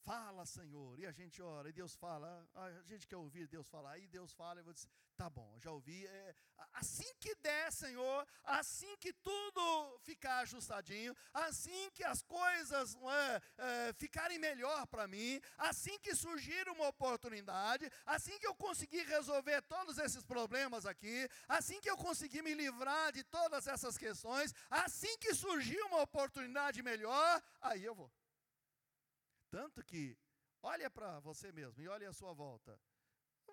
Fala, 0.07 0.45
Senhor. 0.45 0.97
E 0.97 1.05
a 1.05 1.11
gente 1.11 1.41
ora, 1.41 1.67
e 1.67 1.73
Deus 1.73 1.93
fala. 1.93 2.47
A 2.55 2.71
gente 2.83 3.05
quer 3.05 3.17
ouvir 3.17 3.45
Deus 3.45 3.67
falar. 3.67 3.91
Aí 3.91 4.07
Deus 4.07 4.31
fala, 4.31 4.57
e 4.57 4.61
eu 4.61 4.63
vou 4.63 4.73
dizer, 4.73 4.87
tá 5.17 5.29
bom, 5.29 5.59
já 5.59 5.69
ouvi. 5.69 6.07
É, 6.07 6.33
assim 6.75 7.13
que 7.19 7.35
der, 7.35 7.73
Senhor, 7.73 8.25
assim 8.45 8.95
que 9.01 9.11
tudo 9.11 9.99
ficar 10.03 10.37
ajustadinho, 10.43 11.13
assim 11.33 11.91
que 11.91 12.05
as 12.05 12.21
coisas 12.21 12.95
é, 12.95 13.41
é, 13.57 13.93
ficarem 13.95 14.39
melhor 14.39 14.87
para 14.87 15.09
mim, 15.09 15.41
assim 15.57 15.99
que 15.99 16.15
surgir 16.15 16.69
uma 16.69 16.87
oportunidade, 16.87 17.91
assim 18.05 18.39
que 18.39 18.47
eu 18.47 18.55
conseguir 18.55 19.03
resolver 19.07 19.61
todos 19.63 19.97
esses 19.97 20.23
problemas 20.23 20.85
aqui, 20.85 21.27
assim 21.49 21.81
que 21.81 21.89
eu 21.89 21.97
conseguir 21.97 22.41
me 22.41 22.53
livrar 22.53 23.11
de 23.11 23.25
todas 23.25 23.67
essas 23.67 23.97
questões, 23.97 24.55
assim 24.69 25.17
que 25.17 25.35
surgir 25.35 25.81
uma 25.81 26.01
oportunidade 26.01 26.81
melhor, 26.81 27.43
aí 27.59 27.83
eu 27.83 27.93
vou. 27.93 28.09
Tanto 29.49 29.83
que, 29.83 30.17
olha 30.61 30.89
para 30.89 31.19
você 31.19 31.51
mesmo 31.51 31.81
e 31.81 31.87
olhe 31.87 32.05
à 32.05 32.13
sua 32.13 32.33
volta. 32.33 32.79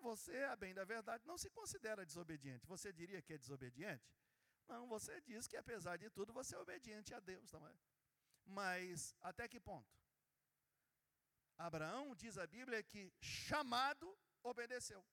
Você, 0.00 0.36
a 0.44 0.56
bem 0.56 0.74
da 0.74 0.84
verdade, 0.84 1.26
não 1.26 1.38
se 1.38 1.48
considera 1.50 2.04
desobediente. 2.04 2.66
Você 2.66 2.92
diria 2.92 3.22
que 3.22 3.32
é 3.32 3.38
desobediente? 3.38 4.04
Não, 4.68 4.86
você 4.88 5.20
diz 5.22 5.46
que 5.46 5.56
apesar 5.56 5.96
de 5.96 6.10
tudo 6.10 6.32
você 6.32 6.54
é 6.54 6.58
obediente 6.58 7.14
a 7.14 7.20
Deus, 7.20 7.52
não 7.52 7.66
é? 7.66 7.74
Mas 8.44 9.14
até 9.20 9.48
que 9.48 9.60
ponto? 9.60 9.98
Abraão, 11.56 12.14
diz 12.14 12.36
a 12.36 12.46
Bíblia, 12.46 12.82
que 12.82 13.12
chamado 13.20 14.18
obedeceu. 14.42 15.04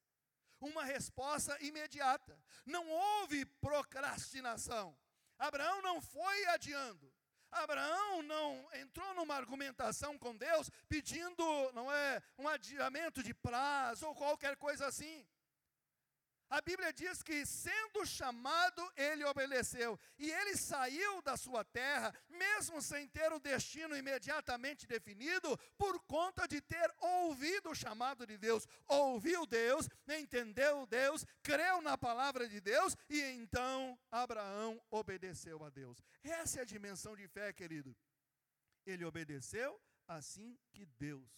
Uma 0.60 0.84
resposta 0.84 1.60
imediata. 1.62 2.38
Não 2.64 2.88
houve 2.88 3.44
procrastinação. 3.44 4.96
Abraão 5.38 5.82
não 5.82 6.00
foi 6.00 6.46
adiando. 6.46 7.11
Abraão 7.52 8.22
não 8.22 8.66
entrou 8.74 9.14
numa 9.14 9.34
argumentação 9.36 10.18
com 10.18 10.34
Deus 10.34 10.70
pedindo, 10.88 11.72
não 11.72 11.92
é, 11.92 12.22
um 12.38 12.48
adiamento 12.48 13.22
de 13.22 13.34
prazo 13.34 14.06
ou 14.06 14.14
qualquer 14.14 14.56
coisa 14.56 14.86
assim. 14.86 15.24
A 16.52 16.60
Bíblia 16.60 16.92
diz 16.92 17.22
que, 17.22 17.46
sendo 17.46 18.04
chamado, 18.04 18.82
ele 18.94 19.24
obedeceu. 19.24 19.98
E 20.18 20.30
ele 20.30 20.54
saiu 20.54 21.22
da 21.22 21.34
sua 21.34 21.64
terra, 21.64 22.14
mesmo 22.28 22.82
sem 22.82 23.08
ter 23.08 23.32
o 23.32 23.40
destino 23.40 23.96
imediatamente 23.96 24.86
definido, 24.86 25.58
por 25.78 25.98
conta 26.00 26.46
de 26.46 26.60
ter 26.60 26.94
ouvido 27.00 27.70
o 27.70 27.74
chamado 27.74 28.26
de 28.26 28.36
Deus. 28.36 28.68
Ouviu 28.86 29.46
Deus, 29.46 29.88
entendeu 30.06 30.86
Deus, 30.86 31.24
creu 31.42 31.80
na 31.80 31.96
palavra 31.96 32.46
de 32.46 32.60
Deus, 32.60 32.94
e 33.08 33.18
então 33.22 33.98
Abraão 34.10 34.78
obedeceu 34.90 35.64
a 35.64 35.70
Deus. 35.70 36.02
Essa 36.22 36.58
é 36.58 36.62
a 36.62 36.66
dimensão 36.66 37.16
de 37.16 37.26
fé, 37.28 37.50
querido. 37.54 37.96
Ele 38.84 39.06
obedeceu 39.06 39.80
assim 40.06 40.58
que 40.70 40.84
Deus 40.84 41.30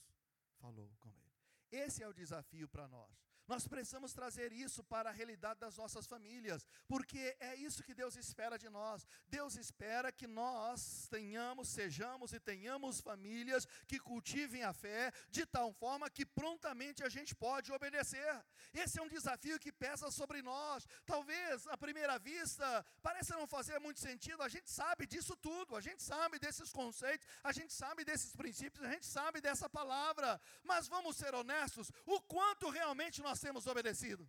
falou 0.61 0.92
com 0.98 1.09
ele. 1.11 1.33
Esse 1.70 2.03
é 2.03 2.09
o 2.09 2.12
desafio 2.12 2.68
para 2.68 2.88
nós. 2.88 3.23
Nós 3.46 3.66
precisamos 3.68 4.12
trazer 4.12 4.52
isso 4.52 4.83
para 4.83 5.11
a 5.11 5.12
realidade 5.12 5.61
das 5.61 5.76
nossas 5.76 6.07
famílias, 6.07 6.66
porque 6.88 7.37
é 7.40 7.54
isso 7.57 7.83
que 7.83 7.94
Deus 7.94 8.16
espera 8.16 8.59
de 8.59 8.68
nós. 8.68 9.07
Deus 9.26 9.57
espera 9.57 10.11
que 10.11 10.26
nós 10.26 11.07
tenhamos, 11.11 11.68
sejamos 11.68 12.33
e 12.33 12.40
tenhamos 12.40 13.00
famílias 13.00 13.66
que 13.87 13.98
cultivem 13.98 14.62
a 14.64 14.72
fé 14.72 15.12
de 15.28 15.44
tal 15.44 15.72
forma 15.72 16.09
que 16.09 16.24
prontamente 16.24 17.02
a 17.02 17.09
gente 17.09 17.35
pode 17.35 17.70
obedecer. 17.72 18.44
Esse 18.72 18.98
é 18.98 19.02
um 19.02 19.09
desafio 19.09 19.59
que 19.59 19.70
pesa 19.70 20.11
sobre 20.11 20.40
nós. 20.40 20.87
Talvez 21.04 21.66
à 21.66 21.76
primeira 21.76 22.18
vista 22.18 22.85
pareça 23.02 23.37
não 23.37 23.46
fazer 23.46 23.78
muito 23.78 24.00
sentido. 24.00 24.42
A 24.42 24.48
gente 24.48 24.70
sabe 24.70 25.07
disso 25.07 25.37
tudo, 25.37 25.76
a 25.76 25.80
gente 25.80 26.02
sabe 26.02 26.38
desses 26.38 26.72
conceitos, 26.72 27.26
a 27.42 27.52
gente 27.52 27.72
sabe 27.72 28.04
desses 28.04 28.35
princípios, 28.35 28.85
a 28.85 28.90
gente 28.90 29.07
sabe 29.07 29.40
dessa 29.40 29.68
palavra. 29.68 30.40
Mas 30.62 30.88
vamos 30.88 31.16
ser 31.16 31.35
honestos, 31.35 31.92
o 32.07 32.20
quanto 32.22 32.70
realmente 32.70 33.20
nós 33.20 33.34
nós 33.35 33.40
temos 33.40 33.66
obedecido? 33.66 34.25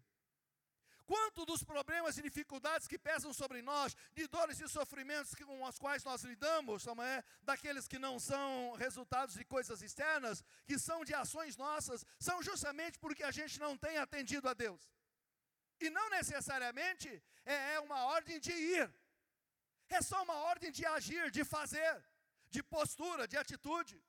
Quanto 1.06 1.46
dos 1.46 1.63
problemas 1.63 2.18
e 2.18 2.24
dificuldades 2.24 2.88
que 2.88 2.98
pesam 2.98 3.32
sobre 3.32 3.62
nós, 3.62 3.96
de 4.18 4.26
dores 4.36 4.60
e 4.60 4.68
sofrimentos 4.68 5.36
com 5.36 5.63
os 5.63 5.78
quais 5.78 6.04
nós 6.04 6.24
lidamos, 6.24 6.88
é? 6.88 7.24
daqueles 7.44 7.88
que 7.88 8.00
não 8.00 8.15
são 8.20 8.74
resultados 8.86 9.36
de 9.36 9.46
coisas 9.46 9.84
externas, 9.84 10.44
que 10.65 10.80
são 10.80 11.06
de 11.06 11.13
ações 11.13 11.56
nossas, 11.56 12.04
são 12.20 12.41
justamente 12.41 12.98
porque 12.98 13.24
a 13.24 13.30
gente 13.30 13.60
não 13.60 13.78
tem 13.78 13.98
atendido 14.00 14.50
a 14.50 14.56
Deus. 14.56 14.82
E 15.80 15.91
não 15.91 16.10
necessariamente 16.10 17.08
é, 17.46 17.76
é 17.76 17.80
uma 17.80 18.06
ordem 18.06 18.39
de 18.39 18.52
ir, 18.52 18.91
é 19.88 20.02
só 20.02 20.24
uma 20.24 20.38
ordem 20.52 20.72
de 20.72 20.84
agir, 20.98 21.30
de 21.30 21.44
fazer, 21.46 21.94
de 22.50 22.63
postura, 22.63 23.28
de 23.28 23.38
atitude. 23.38 24.04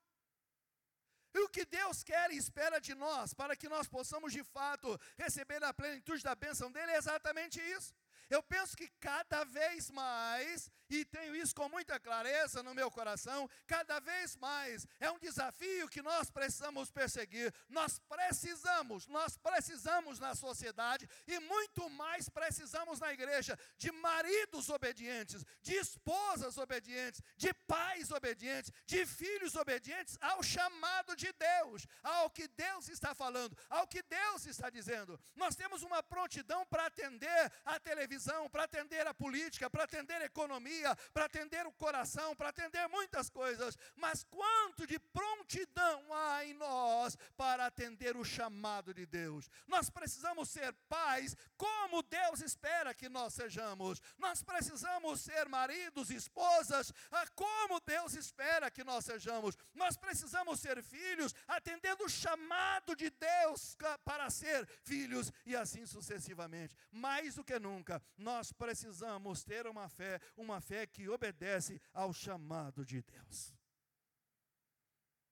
E 1.36 1.38
o 1.38 1.50
que 1.50 1.66
Deus 1.66 2.02
quer 2.02 2.30
e 2.30 2.38
espera 2.38 2.80
de 2.80 2.94
nós, 2.94 3.34
para 3.34 3.54
que 3.54 3.68
nós 3.68 3.86
possamos 3.86 4.32
de 4.32 4.42
fato 4.42 4.98
receber 5.18 5.62
a 5.62 5.72
plenitude 5.80 6.22
da 6.22 6.34
bênção 6.34 6.72
dele, 6.72 6.92
é 6.92 6.96
exatamente 6.96 7.60
isso. 7.76 7.92
Eu 8.28 8.42
penso 8.42 8.76
que 8.76 8.88
cada 9.00 9.44
vez 9.44 9.90
mais, 9.90 10.70
e 10.90 11.04
tenho 11.04 11.34
isso 11.34 11.54
com 11.54 11.68
muita 11.68 11.98
clareza 11.98 12.62
no 12.62 12.74
meu 12.74 12.90
coração, 12.90 13.48
cada 13.66 14.00
vez 14.00 14.36
mais 14.36 14.86
é 15.00 15.10
um 15.10 15.18
desafio 15.18 15.88
que 15.88 16.02
nós 16.02 16.30
precisamos 16.30 16.90
perseguir. 16.90 17.52
Nós 17.68 17.98
precisamos, 18.08 19.06
nós 19.06 19.36
precisamos 19.36 20.18
na 20.18 20.34
sociedade 20.34 21.08
e 21.26 21.38
muito 21.40 21.88
mais 21.90 22.28
precisamos 22.28 23.00
na 23.00 23.12
igreja 23.12 23.58
de 23.76 23.92
maridos 23.92 24.68
obedientes, 24.68 25.44
de 25.62 25.74
esposas 25.74 26.56
obedientes, 26.58 27.20
de 27.36 27.52
pais 27.66 28.10
obedientes, 28.10 28.72
de 28.86 29.06
filhos 29.06 29.54
obedientes 29.54 30.18
ao 30.20 30.42
chamado 30.42 31.14
de 31.16 31.32
Deus, 31.32 31.86
ao 32.02 32.30
que 32.30 32.48
Deus 32.48 32.88
está 32.88 33.14
falando, 33.14 33.56
ao 33.68 33.86
que 33.86 34.02
Deus 34.02 34.46
está 34.46 34.68
dizendo. 34.70 35.18
Nós 35.34 35.54
temos 35.54 35.82
uma 35.82 36.02
prontidão 36.02 36.64
para 36.66 36.86
atender 36.86 37.52
a 37.64 37.78
televisão, 37.78 38.15
para 38.50 38.64
atender 38.64 39.06
a 39.06 39.14
política, 39.14 39.68
para 39.68 39.84
atender 39.84 40.20
a 40.22 40.24
economia, 40.24 40.94
para 41.12 41.26
atender 41.26 41.66
o 41.66 41.72
coração, 41.72 42.34
para 42.34 42.48
atender 42.48 42.88
muitas 42.88 43.28
coisas, 43.28 43.76
mas 43.94 44.24
quanto 44.24 44.86
de 44.86 44.98
prontidão 44.98 46.12
há 46.12 46.44
em 46.44 46.54
nós 46.54 47.16
para 47.36 47.66
atender 47.66 48.16
o 48.16 48.24
chamado 48.24 48.94
de 48.94 49.06
Deus? 49.06 49.48
Nós 49.66 49.90
precisamos 49.90 50.48
ser 50.48 50.72
pais 50.88 51.36
como 51.56 52.02
Deus 52.02 52.40
espera 52.40 52.94
que 52.94 53.08
nós 53.08 53.34
sejamos, 53.34 54.00
nós 54.18 54.42
precisamos 54.42 55.20
ser 55.20 55.48
maridos 55.48 56.10
esposas 56.10 56.92
como 57.34 57.80
Deus 57.80 58.14
espera 58.14 58.70
que 58.70 58.84
nós 58.84 59.04
sejamos, 59.04 59.56
nós 59.74 59.96
precisamos 59.96 60.60
ser 60.60 60.82
filhos 60.82 61.34
atendendo 61.46 62.04
o 62.04 62.08
chamado 62.08 62.94
de 62.94 63.10
Deus 63.10 63.76
para 64.04 64.28
ser 64.30 64.66
filhos 64.82 65.32
e 65.44 65.56
assim 65.56 65.86
sucessivamente. 65.86 66.74
Mais 66.90 67.34
do 67.34 67.44
que 67.44 67.58
nunca, 67.58 68.02
nós 68.16 68.52
precisamos 68.52 69.44
ter 69.44 69.66
uma 69.66 69.88
fé, 69.88 70.20
uma 70.36 70.60
fé 70.60 70.86
que 70.86 71.08
obedece 71.08 71.80
ao 71.92 72.12
chamado 72.12 72.84
de 72.84 73.02
Deus. 73.02 73.54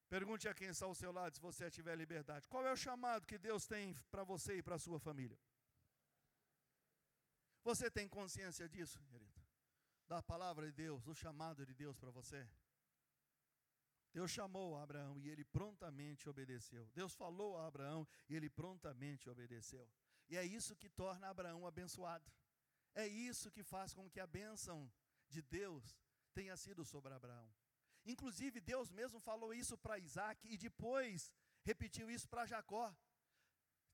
Pergunte 0.08 0.48
a 0.48 0.54
quem 0.54 0.68
está 0.68 0.86
ao 0.86 0.94
seu 0.94 1.10
lado, 1.10 1.34
se 1.34 1.40
você 1.40 1.70
tiver 1.70 1.96
liberdade. 1.96 2.46
Qual 2.48 2.64
é 2.64 2.72
o 2.72 2.76
chamado 2.76 3.26
que 3.26 3.38
Deus 3.38 3.66
tem 3.66 3.94
para 4.10 4.22
você 4.22 4.58
e 4.58 4.62
para 4.62 4.76
a 4.76 4.78
sua 4.78 4.98
família? 5.00 5.38
Você 7.64 7.90
tem 7.90 8.06
consciência 8.06 8.68
disso, 8.68 9.02
querido? 9.06 9.42
Da 10.06 10.22
palavra 10.22 10.66
de 10.66 10.72
Deus, 10.72 11.02
do 11.02 11.14
chamado 11.14 11.64
de 11.64 11.74
Deus 11.74 11.96
para 11.96 12.10
você? 12.10 12.46
Deus 14.12 14.30
chamou 14.30 14.76
Abraão 14.76 15.18
e 15.18 15.28
ele 15.28 15.44
prontamente 15.44 16.28
obedeceu. 16.28 16.88
Deus 16.94 17.12
falou 17.14 17.56
a 17.56 17.66
Abraão 17.66 18.06
e 18.28 18.36
ele 18.36 18.48
prontamente 18.48 19.28
obedeceu. 19.28 19.90
E 20.28 20.36
é 20.36 20.44
isso 20.44 20.76
que 20.76 20.88
torna 20.88 21.28
Abraão 21.28 21.66
abençoado. 21.66 22.30
É 22.94 23.06
isso 23.06 23.50
que 23.50 23.62
faz 23.62 23.92
com 23.92 24.08
que 24.08 24.20
a 24.20 24.26
bênção 24.26 24.90
de 25.28 25.42
Deus 25.42 25.98
tenha 26.32 26.56
sido 26.56 26.84
sobre 26.84 27.12
Abraão. 27.12 27.48
Inclusive, 28.04 28.60
Deus 28.60 28.90
mesmo 28.90 29.18
falou 29.18 29.52
isso 29.54 29.76
para 29.78 29.98
Isaac 29.98 30.46
e 30.48 30.56
depois 30.56 31.32
repetiu 31.62 32.10
isso 32.10 32.28
para 32.28 32.46
Jacó. 32.46 32.94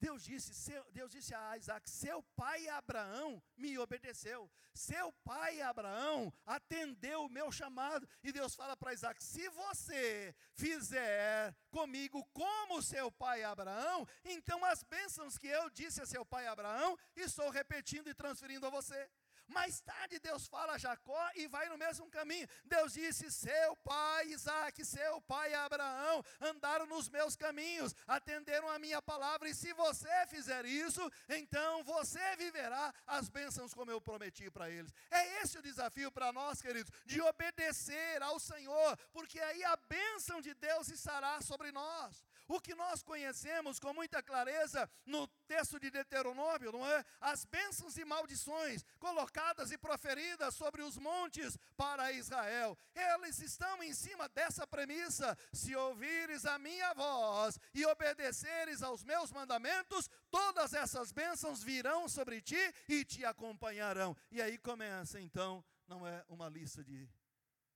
Deus 0.01 0.25
disse, 0.25 0.55
seu, 0.55 0.83
Deus 0.93 1.13
disse 1.13 1.35
a 1.35 1.57
Isaac: 1.59 1.89
Seu 1.89 2.23
pai 2.35 2.67
Abraão 2.69 3.43
me 3.57 3.79
obedeceu, 3.79 4.51
seu 4.73 5.13
pai 5.25 5.61
Abraão 5.61 6.33
atendeu 6.47 7.25
o 7.25 7.29
meu 7.29 7.53
chamado. 7.53 8.09
E 8.23 8.33
Deus 8.33 8.55
fala 8.55 8.77
para 8.77 8.95
Isaac: 8.95 9.23
Se 9.23 9.47
você 9.51 10.35
fizer 10.53 11.55
comigo 11.71 12.25
como 12.33 12.83
seu 12.83 13.13
pai 13.13 13.43
Abraão, 13.43 14.09
então 14.25 14.65
as 14.65 14.83
bênçãos 14.83 15.37
que 15.37 15.49
eu 15.49 15.69
disse 15.69 16.01
a 16.01 16.07
seu 16.07 16.25
pai 16.25 16.47
Abraão, 16.47 16.97
estou 17.15 17.51
repetindo 17.51 18.09
e 18.09 18.15
transferindo 18.15 18.67
a 18.67 18.71
você. 18.71 19.11
Mais 19.51 19.81
tarde 19.81 20.19
Deus 20.19 20.47
fala 20.47 20.75
a 20.75 20.79
Jacó 20.79 21.31
e 21.35 21.47
vai 21.49 21.69
no 21.69 21.77
mesmo 21.77 22.09
caminho. 22.09 22.49
Deus 22.65 22.93
disse: 22.93 23.31
Seu 23.31 23.77
pai 23.77 24.27
Isaac, 24.29 24.85
seu 24.85 25.21
pai 25.23 25.53
Abraão 25.55 26.23
andaram 26.41 26.87
nos 26.87 27.09
meus 27.09 27.37
caminhos, 27.37 27.95
atenderam 28.07 28.69
a 28.71 28.79
minha 28.79 29.03
palavra, 29.03 29.49
e 29.49 29.55
se 29.55 29.73
você 29.73 30.27
fizer 30.29 30.65
isso, 30.65 31.11
então 31.29 31.83
você 31.85 32.37
viverá 32.37 32.93
as 33.07 33.29
bênçãos 33.29 33.75
como 33.75 33.91
eu 33.91 34.01
prometi 34.01 34.51
para 34.51 34.71
eles. 34.71 34.93
É 35.11 35.43
esse 35.43 35.59
o 35.59 35.63
desafio 35.63 36.11
para 36.13 36.33
nós, 36.33 36.63
queridos, 36.63 36.93
de 37.05 37.21
obedecer 37.21 38.23
ao 38.23 38.39
Senhor, 38.39 38.97
porque 39.13 39.41
aí 39.41 39.65
a 39.65 39.77
bênção 39.77 40.41
de 40.41 40.55
Deus 40.55 40.89
estará 40.89 41.41
sobre 41.41 41.73
nós. 41.73 42.25
O 42.51 42.61
que 42.61 42.75
nós 42.75 43.01
conhecemos 43.01 43.79
com 43.79 43.95
muita 43.95 44.21
clareza 44.21 44.91
no 45.07 45.29
texto 45.47 45.79
de 45.79 45.89
Deuteronômio, 45.89 46.73
não 46.73 46.85
é? 46.85 47.05
As 47.21 47.45
bênçãos 47.45 47.97
e 47.97 48.05
maldições 48.05 48.85
colocadas 48.99 49.71
e 49.71 49.79
proferidas 49.79 50.57
sobre 50.57 50.83
os 50.83 50.99
montes 50.99 51.57
para 51.77 52.11
Israel. 52.11 52.77
Eles 52.93 53.39
estão 53.39 53.81
em 53.85 53.95
cima 53.95 54.29
dessa 54.31 54.67
premissa: 54.67 55.39
se 55.53 55.77
ouvires 55.77 56.45
a 56.45 56.59
minha 56.59 56.93
voz 56.93 57.57
e 57.73 57.87
obedeceres 57.87 58.83
aos 58.83 59.05
meus 59.05 59.31
mandamentos, 59.31 60.11
todas 60.29 60.75
essas 60.75 61.13
bênçãos 61.13 61.63
virão 61.63 62.09
sobre 62.09 62.43
ti 62.43 62.75
e 62.89 63.05
te 63.05 63.25
acompanharão. 63.25 64.17
E 64.29 64.43
aí 64.43 64.59
começa 64.59 65.21
então, 65.21 65.65
não 65.87 66.05
é 66.05 66.25
uma 66.29 66.49
lista 66.49 66.83
de 66.83 67.09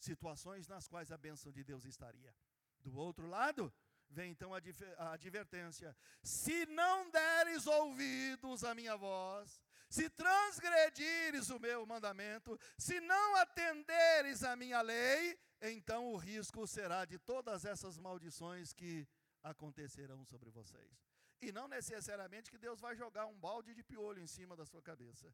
situações 0.01 0.67
nas 0.67 0.89
quais 0.89 1.13
a 1.13 1.17
bênção 1.17 1.53
de 1.53 1.63
Deus 1.63 1.85
estaria. 1.85 2.35
Do 2.81 2.99
outro 2.99 3.27
lado, 3.27 3.73
Vem 4.11 4.31
então 4.31 4.53
a 4.55 5.13
advertência: 5.13 5.97
se 6.23 6.67
não 6.67 7.11
deres 7.11 7.67
ouvidos 7.67 8.63
à 8.63 8.75
minha 8.75 8.97
voz, 8.97 9.61
se 9.89 10.09
transgredires 10.11 11.51
o 11.51 11.59
meu 11.59 11.85
mandamento, 11.87 12.59
se 12.79 13.01
não 13.01 13.37
atenderes 13.37 14.43
à 14.43 14.57
minha 14.57 14.81
lei, 14.83 15.39
então 15.61 16.13
o 16.13 16.17
risco 16.17 16.67
será 16.67 17.05
de 17.05 17.19
todas 17.19 17.65
essas 17.65 17.99
maldições 17.99 18.73
que 18.73 19.07
acontecerão 19.43 20.25
sobre 20.25 20.51
vocês. 20.51 21.05
E 21.41 21.53
não 21.53 21.69
necessariamente 21.69 22.51
que 22.51 22.59
Deus 22.59 22.81
vai 22.81 22.97
jogar 22.97 23.27
um 23.27 23.39
balde 23.39 23.75
de 23.75 23.83
piolho 23.83 24.21
em 24.23 24.27
cima 24.27 24.57
da 24.57 24.65
sua 24.65 24.83
cabeça. 24.83 25.33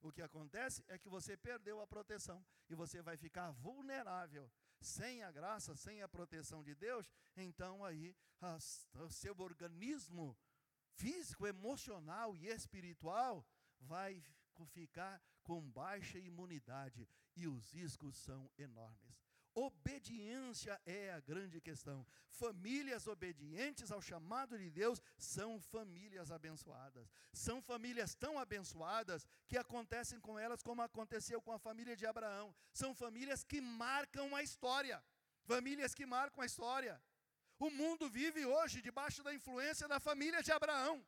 O 0.00 0.10
que 0.10 0.22
acontece 0.22 0.84
é 0.88 0.98
que 0.98 1.08
você 1.08 1.36
perdeu 1.36 1.80
a 1.80 1.86
proteção 1.86 2.44
e 2.68 2.74
você 2.74 3.02
vai 3.02 3.16
ficar 3.16 3.50
vulnerável 3.50 4.50
sem 4.82 5.22
a 5.22 5.30
graça, 5.30 5.74
sem 5.74 6.02
a 6.02 6.08
proteção 6.08 6.62
de 6.62 6.74
Deus, 6.74 7.10
então 7.36 7.84
aí 7.84 8.14
o 8.94 9.08
seu 9.08 9.38
organismo 9.38 10.36
físico, 10.94 11.46
emocional 11.46 12.36
e 12.36 12.48
espiritual 12.48 13.46
vai 13.80 14.22
ficar 14.66 15.20
com 15.42 15.60
baixa 15.70 16.18
imunidade 16.18 17.08
e 17.36 17.46
os 17.46 17.72
riscos 17.72 18.16
são 18.16 18.50
enormes. 18.58 19.21
Obediência 19.54 20.80
é 20.86 21.12
a 21.12 21.20
grande 21.20 21.60
questão. 21.60 22.06
Famílias 22.30 23.06
obedientes 23.06 23.92
ao 23.92 24.00
chamado 24.00 24.58
de 24.58 24.70
Deus 24.70 25.02
são 25.18 25.60
famílias 25.60 26.30
abençoadas. 26.30 27.12
São 27.32 27.60
famílias 27.60 28.14
tão 28.14 28.38
abençoadas 28.38 29.26
que 29.46 29.58
acontecem 29.58 30.18
com 30.20 30.38
elas 30.38 30.62
como 30.62 30.80
aconteceu 30.80 31.42
com 31.42 31.52
a 31.52 31.58
família 31.58 31.94
de 31.94 32.06
Abraão. 32.06 32.54
São 32.72 32.94
famílias 32.94 33.44
que 33.44 33.60
marcam 33.60 34.34
a 34.34 34.42
história. 34.42 35.04
Famílias 35.44 35.94
que 35.94 36.06
marcam 36.06 36.42
a 36.42 36.46
história. 36.46 37.02
O 37.58 37.70
mundo 37.70 38.08
vive 38.08 38.46
hoje 38.46 38.80
debaixo 38.80 39.22
da 39.22 39.34
influência 39.34 39.86
da 39.86 40.00
família 40.00 40.42
de 40.42 40.50
Abraão 40.50 41.04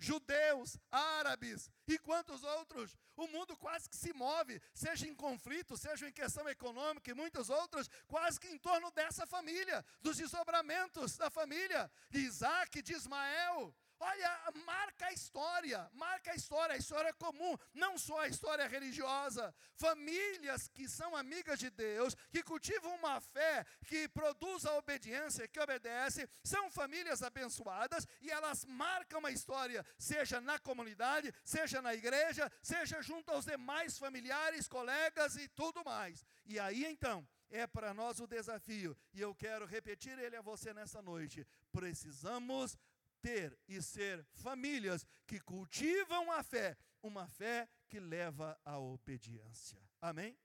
judeus, 0.00 0.78
árabes 0.90 1.70
e 1.86 1.98
quantos 1.98 2.42
outros. 2.42 2.96
O 3.16 3.26
mundo 3.28 3.56
quase 3.56 3.88
que 3.88 3.96
se 3.96 4.12
move, 4.12 4.60
seja 4.74 5.06
em 5.06 5.14
conflito, 5.14 5.76
seja 5.76 6.08
em 6.08 6.12
questão 6.12 6.48
econômica 6.48 7.10
e 7.10 7.14
muitos 7.14 7.50
outros, 7.50 7.88
quase 8.08 8.40
que 8.40 8.48
em 8.48 8.58
torno 8.58 8.90
dessa 8.92 9.26
família, 9.26 9.84
dos 10.00 10.16
desdobramentos 10.16 11.16
da 11.16 11.30
família 11.30 11.90
de 12.08 12.20
Isaac, 12.20 12.80
de 12.82 12.94
Ismael, 12.94 13.74
Olha, 14.02 14.52
marca 14.64 15.08
a 15.08 15.12
história, 15.12 15.90
marca 15.92 16.32
a 16.32 16.34
história, 16.34 16.74
a 16.74 16.78
história 16.78 17.12
comum, 17.12 17.54
não 17.74 17.98
só 17.98 18.20
a 18.20 18.28
história 18.28 18.66
religiosa. 18.66 19.54
Famílias 19.76 20.68
que 20.68 20.88
são 20.88 21.14
amigas 21.14 21.58
de 21.58 21.68
Deus, 21.68 22.16
que 22.30 22.42
cultivam 22.42 22.94
uma 22.96 23.20
fé 23.20 23.66
que 23.86 24.08
produz 24.08 24.64
a 24.64 24.74
obediência, 24.78 25.46
que 25.46 25.60
obedece, 25.60 26.26
são 26.42 26.70
famílias 26.70 27.22
abençoadas 27.22 28.06
e 28.22 28.30
elas 28.30 28.64
marcam 28.64 29.26
a 29.26 29.30
história, 29.30 29.84
seja 29.98 30.40
na 30.40 30.58
comunidade, 30.58 31.30
seja 31.44 31.82
na 31.82 31.92
igreja, 31.92 32.50
seja 32.62 33.02
junto 33.02 33.30
aos 33.30 33.44
demais 33.44 33.98
familiares, 33.98 34.66
colegas 34.66 35.36
e 35.36 35.46
tudo 35.48 35.84
mais. 35.84 36.24
E 36.46 36.58
aí 36.58 36.86
então, 36.86 37.28
é 37.50 37.66
para 37.66 37.92
nós 37.92 38.20
o 38.20 38.26
desafio, 38.26 38.96
e 39.12 39.20
eu 39.20 39.34
quero 39.34 39.66
repetir 39.66 40.16
ele 40.18 40.36
a 40.36 40.42
você 40.42 40.72
nessa 40.72 41.02
noite. 41.02 41.46
Precisamos 41.72 42.78
ter 43.20 43.58
e 43.68 43.80
ser 43.82 44.24
famílias 44.32 45.06
que 45.26 45.40
cultivam 45.40 46.30
a 46.32 46.42
fé, 46.42 46.76
uma 47.02 47.28
fé 47.28 47.68
que 47.88 48.00
leva 48.00 48.58
à 48.64 48.78
obediência. 48.78 49.80
Amém? 50.00 50.38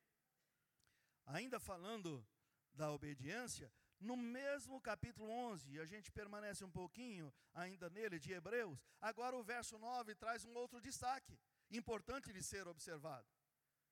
Ainda 1.25 1.59
falando 1.59 2.25
da 2.73 2.91
obediência, 2.91 3.71
no 3.99 4.17
mesmo 4.17 4.79
capítulo 4.81 5.29
11, 5.29 5.79
a 5.79 5.85
gente 5.85 6.11
permanece 6.11 6.63
um 6.63 6.71
pouquinho 6.71 7.33
ainda 7.53 7.89
nele, 7.89 8.19
de 8.19 8.33
Hebreus, 8.33 8.79
agora 8.99 9.35
o 9.35 9.43
verso 9.43 9.77
9 9.77 10.13
traz 10.15 10.43
um 10.45 10.53
outro 10.55 10.81
destaque, 10.81 11.39
importante 11.71 12.31
de 12.31 12.43
ser 12.43 12.67
observado, 12.67 13.27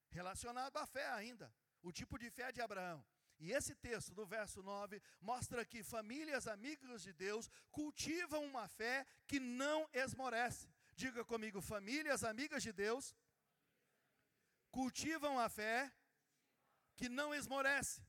relacionado 0.10 0.78
à 0.78 0.86
fé 0.86 1.08
ainda, 1.10 1.54
o 1.82 1.92
tipo 1.92 2.18
de 2.20 2.30
fé 2.30 2.52
de 2.52 2.62
Abraão. 2.62 3.04
E 3.46 3.52
esse 3.52 3.74
texto 3.76 4.12
do 4.18 4.26
verso 4.26 4.64
9 4.64 5.02
mostra 5.30 5.66
que 5.66 5.84
famílias 5.84 6.48
amigas 6.48 7.02
de 7.08 7.12
Deus 7.12 7.50
cultivam 7.78 8.42
uma 8.46 8.70
fé 8.70 9.06
que 9.28 9.38
não 9.38 9.80
esmorece. 9.92 10.70
Diga 10.96 11.26
comigo, 11.26 11.60
famílias 11.62 12.24
amigas 12.24 12.64
de 12.64 12.72
Deus 12.72 13.14
cultivam 14.72 15.38
a 15.38 15.50
fé 15.50 15.92
que 16.96 17.10
não 17.10 17.36
esmorece. 17.36 18.02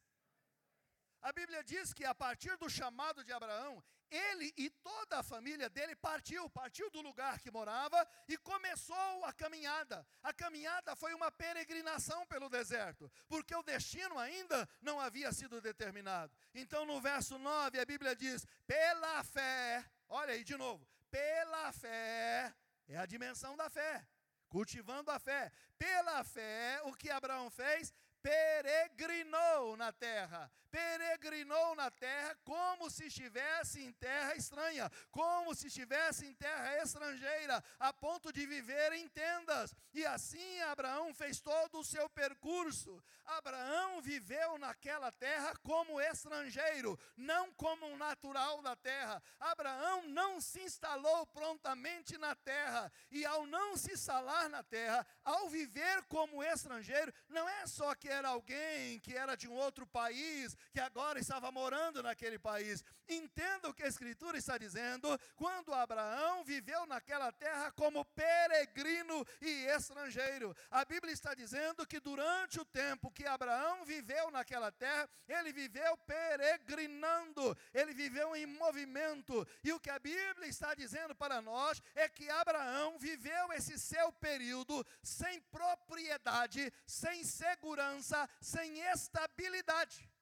A 1.20 1.32
Bíblia 1.32 1.64
diz 1.64 1.92
que 1.92 2.04
a 2.04 2.14
partir 2.14 2.56
do 2.56 2.70
chamado 2.70 3.24
de 3.24 3.32
Abraão, 3.32 3.82
ele 4.10 4.52
e 4.56 4.70
toda 4.70 5.18
a 5.18 5.22
família 5.22 5.68
dele 5.68 5.94
partiu, 5.96 6.48
partiu 6.50 6.90
do 6.90 7.00
lugar 7.00 7.38
que 7.40 7.50
morava 7.50 8.06
e 8.28 8.36
começou 8.38 9.24
a 9.24 9.32
caminhada. 9.32 10.06
A 10.22 10.32
caminhada 10.32 10.94
foi 10.96 11.14
uma 11.14 11.30
peregrinação 11.30 12.26
pelo 12.26 12.48
deserto, 12.48 13.10
porque 13.28 13.54
o 13.54 13.62
destino 13.62 14.18
ainda 14.18 14.68
não 14.80 15.00
havia 15.00 15.32
sido 15.32 15.60
determinado. 15.60 16.36
Então, 16.54 16.84
no 16.84 17.00
verso 17.00 17.38
9, 17.38 17.78
a 17.78 17.84
Bíblia 17.84 18.14
diz: 18.14 18.46
pela 18.66 19.22
fé, 19.24 19.84
olha 20.08 20.34
aí 20.34 20.44
de 20.44 20.56
novo, 20.56 20.86
pela 21.10 21.72
fé, 21.72 22.54
é 22.88 22.96
a 22.96 23.06
dimensão 23.06 23.56
da 23.56 23.68
fé, 23.70 24.06
cultivando 24.48 25.10
a 25.10 25.18
fé. 25.18 25.52
Pela 25.78 26.22
fé, 26.24 26.80
o 26.84 26.94
que 26.94 27.10
Abraão 27.10 27.50
fez? 27.50 27.92
Peregrinou 28.24 29.76
na 29.76 29.92
terra, 29.92 30.50
peregrinou 30.70 31.74
na 31.76 31.90
terra 31.90 32.34
como 32.42 32.90
se 32.90 33.04
estivesse 33.04 33.84
em 33.84 33.92
terra 33.92 34.34
estranha, 34.34 34.90
como 35.10 35.54
se 35.54 35.66
estivesse 35.66 36.24
em 36.24 36.32
terra 36.32 36.82
estrangeira, 36.82 37.62
a 37.78 37.92
ponto 37.92 38.32
de 38.32 38.46
viver 38.46 38.92
em 38.92 39.06
tendas. 39.08 39.74
E 39.92 40.06
assim 40.06 40.60
Abraão 40.62 41.12
fez 41.12 41.38
todo 41.38 41.78
o 41.80 41.84
seu 41.84 42.08
percurso. 42.08 42.98
Abraão 43.26 44.00
viveu 44.00 44.58
naquela 44.58 45.12
terra 45.12 45.54
como 45.62 46.00
estrangeiro, 46.00 46.98
não 47.16 47.52
como 47.52 47.86
um 47.86 47.96
natural 47.96 48.62
da 48.62 48.74
terra. 48.74 49.22
Abraão 49.38 50.08
não 50.08 50.40
se 50.40 50.60
instalou 50.60 51.26
prontamente 51.26 52.16
na 52.16 52.34
terra, 52.34 52.90
e 53.10 53.24
ao 53.24 53.46
não 53.46 53.76
se 53.76 53.92
instalar 53.92 54.48
na 54.48 54.62
terra, 54.62 55.06
ao 55.22 55.48
viver 55.48 56.02
como 56.04 56.42
estrangeiro, 56.42 57.12
não 57.28 57.48
é 57.48 57.66
só 57.66 57.94
que 57.94 58.13
era 58.14 58.28
alguém 58.28 58.98
que 59.00 59.14
era 59.14 59.34
de 59.36 59.48
um 59.48 59.52
outro 59.52 59.86
país, 59.86 60.56
que 60.72 60.80
agora 60.80 61.18
estava 61.18 61.50
morando 61.50 62.02
naquele 62.02 62.38
país. 62.38 62.82
Entenda 63.08 63.68
o 63.68 63.74
que 63.74 63.82
a 63.82 63.88
Escritura 63.88 64.38
está 64.38 64.56
dizendo, 64.56 65.18
quando 65.36 65.74
Abraão 65.74 66.42
viveu 66.44 66.86
naquela 66.86 67.30
terra 67.32 67.70
como 67.72 68.04
peregrino 68.04 69.26
e 69.40 69.66
estrangeiro. 69.66 70.56
A 70.70 70.84
Bíblia 70.84 71.12
está 71.12 71.34
dizendo 71.34 71.86
que 71.86 72.00
durante 72.00 72.58
o 72.58 72.64
tempo 72.64 73.10
que 73.10 73.26
Abraão 73.26 73.84
viveu 73.84 74.30
naquela 74.30 74.72
terra, 74.72 75.08
ele 75.28 75.52
viveu 75.52 75.96
peregrinando, 75.98 77.56
ele 77.72 77.92
viveu 77.92 78.34
em 78.34 78.46
movimento. 78.46 79.46
E 79.62 79.72
o 79.72 79.80
que 79.80 79.90
a 79.90 79.98
Bíblia 79.98 80.48
está 80.48 80.74
dizendo 80.74 81.14
para 81.14 81.42
nós 81.42 81.82
é 81.94 82.08
que 82.08 82.30
Abraão 82.30 82.98
viveu 82.98 83.52
esse 83.52 83.78
seu 83.78 84.12
período 84.12 84.84
sem 85.02 85.40
propriedade, 85.42 86.72
sem 86.86 87.22
segurança, 87.22 88.28
sem 88.40 88.80
estabilidade. 88.80 90.13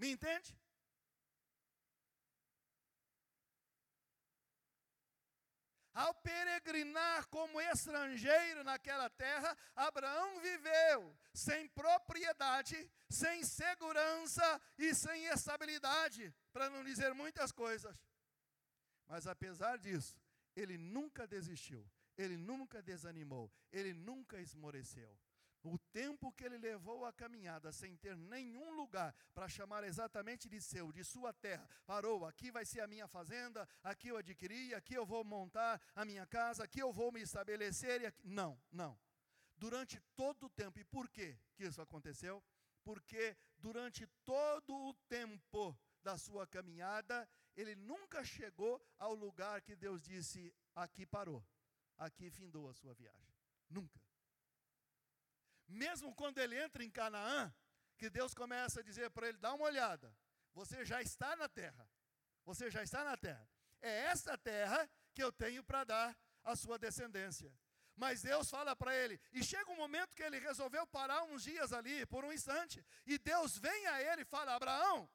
Me 0.00 0.08
entende? 0.12 0.58
Ao 5.92 6.14
peregrinar 6.14 7.26
como 7.28 7.60
estrangeiro 7.60 8.64
naquela 8.64 9.10
terra, 9.10 9.56
Abraão 9.76 10.40
viveu 10.40 11.14
sem 11.34 11.68
propriedade, 11.68 12.90
sem 13.10 13.44
segurança 13.44 14.60
e 14.78 14.94
sem 14.94 15.26
estabilidade, 15.26 16.34
para 16.52 16.70
não 16.70 16.82
dizer 16.82 17.12
muitas 17.12 17.52
coisas. 17.52 17.94
Mas 19.06 19.26
apesar 19.26 19.76
disso, 19.76 20.18
ele 20.56 20.78
nunca 20.78 21.26
desistiu 21.26 21.86
ele 22.20 22.36
nunca 22.36 22.82
desanimou, 22.82 23.50
ele 23.72 23.92
nunca 23.92 24.38
esmoreceu. 24.40 25.18
O 25.62 25.78
tempo 25.92 26.32
que 26.32 26.44
ele 26.44 26.58
levou 26.58 27.04
a 27.04 27.12
caminhada 27.12 27.70
sem 27.70 27.96
ter 27.96 28.16
nenhum 28.16 28.74
lugar 28.74 29.14
para 29.34 29.48
chamar 29.48 29.84
exatamente 29.84 30.48
de 30.48 30.60
seu, 30.60 30.90
de 30.90 31.04
sua 31.04 31.32
terra, 31.32 31.68
parou. 31.86 32.24
Aqui 32.24 32.50
vai 32.50 32.64
ser 32.64 32.80
a 32.80 32.86
minha 32.86 33.06
fazenda, 33.06 33.68
aqui 33.82 34.08
eu 34.08 34.16
adquiri, 34.16 34.74
aqui 34.74 34.94
eu 34.94 35.04
vou 35.04 35.22
montar 35.22 35.80
a 35.94 36.04
minha 36.04 36.26
casa, 36.26 36.64
aqui 36.64 36.80
eu 36.80 36.92
vou 36.92 37.12
me 37.12 37.20
estabelecer. 37.20 38.06
Aqui... 38.06 38.20
Não, 38.24 38.58
não. 38.72 38.98
Durante 39.56 40.00
todo 40.16 40.46
o 40.46 40.50
tempo, 40.50 40.78
e 40.78 40.84
por 40.84 41.08
que 41.10 41.36
que 41.54 41.64
isso 41.64 41.82
aconteceu? 41.82 42.42
Porque 42.82 43.36
durante 43.58 44.06
todo 44.24 44.74
o 44.74 44.94
tempo 45.08 45.78
da 46.02 46.16
sua 46.16 46.46
caminhada, 46.46 47.28
ele 47.54 47.74
nunca 47.74 48.24
chegou 48.24 48.82
ao 48.98 49.14
lugar 49.14 49.60
que 49.60 49.76
Deus 49.76 50.00
disse: 50.00 50.54
aqui 50.74 51.04
parou 51.04 51.44
aqui 52.00 52.30
findou 52.30 52.68
a 52.68 52.74
sua 52.74 52.94
viagem. 52.94 53.34
Nunca. 53.68 54.00
Mesmo 55.70 56.14
quando 56.14 56.38
ele 56.38 56.60
entra 56.60 56.84
em 56.84 56.90
Canaã, 56.90 57.52
que 57.96 58.10
Deus 58.10 58.34
começa 58.34 58.80
a 58.80 58.82
dizer 58.82 59.10
para 59.10 59.28
ele: 59.28 59.38
dá 59.38 59.54
uma 59.54 59.64
olhada, 59.64 60.14
você 60.52 60.84
já 60.84 61.00
está 61.00 61.36
na 61.36 61.48
terra. 61.48 61.88
Você 62.44 62.70
já 62.70 62.82
está 62.82 63.04
na 63.04 63.16
terra. 63.16 63.48
É 63.80 64.06
essa 64.06 64.36
terra 64.36 64.88
que 65.14 65.22
eu 65.22 65.30
tenho 65.30 65.62
para 65.62 65.84
dar 65.84 66.18
à 66.42 66.56
sua 66.56 66.78
descendência. 66.78 67.52
Mas 67.94 68.22
Deus 68.22 68.48
fala 68.48 68.74
para 68.74 68.96
ele, 68.96 69.20
e 69.30 69.44
chega 69.44 69.70
um 69.70 69.76
momento 69.76 70.16
que 70.16 70.22
ele 70.22 70.38
resolveu 70.38 70.86
parar 70.86 71.22
uns 71.24 71.42
dias 71.42 71.72
ali, 71.72 72.06
por 72.06 72.24
um 72.24 72.32
instante, 72.32 72.84
e 73.04 73.18
Deus 73.18 73.58
vem 73.58 73.86
a 73.88 74.02
ele 74.02 74.22
e 74.22 74.24
fala: 74.24 74.54
Abraão, 74.54 75.08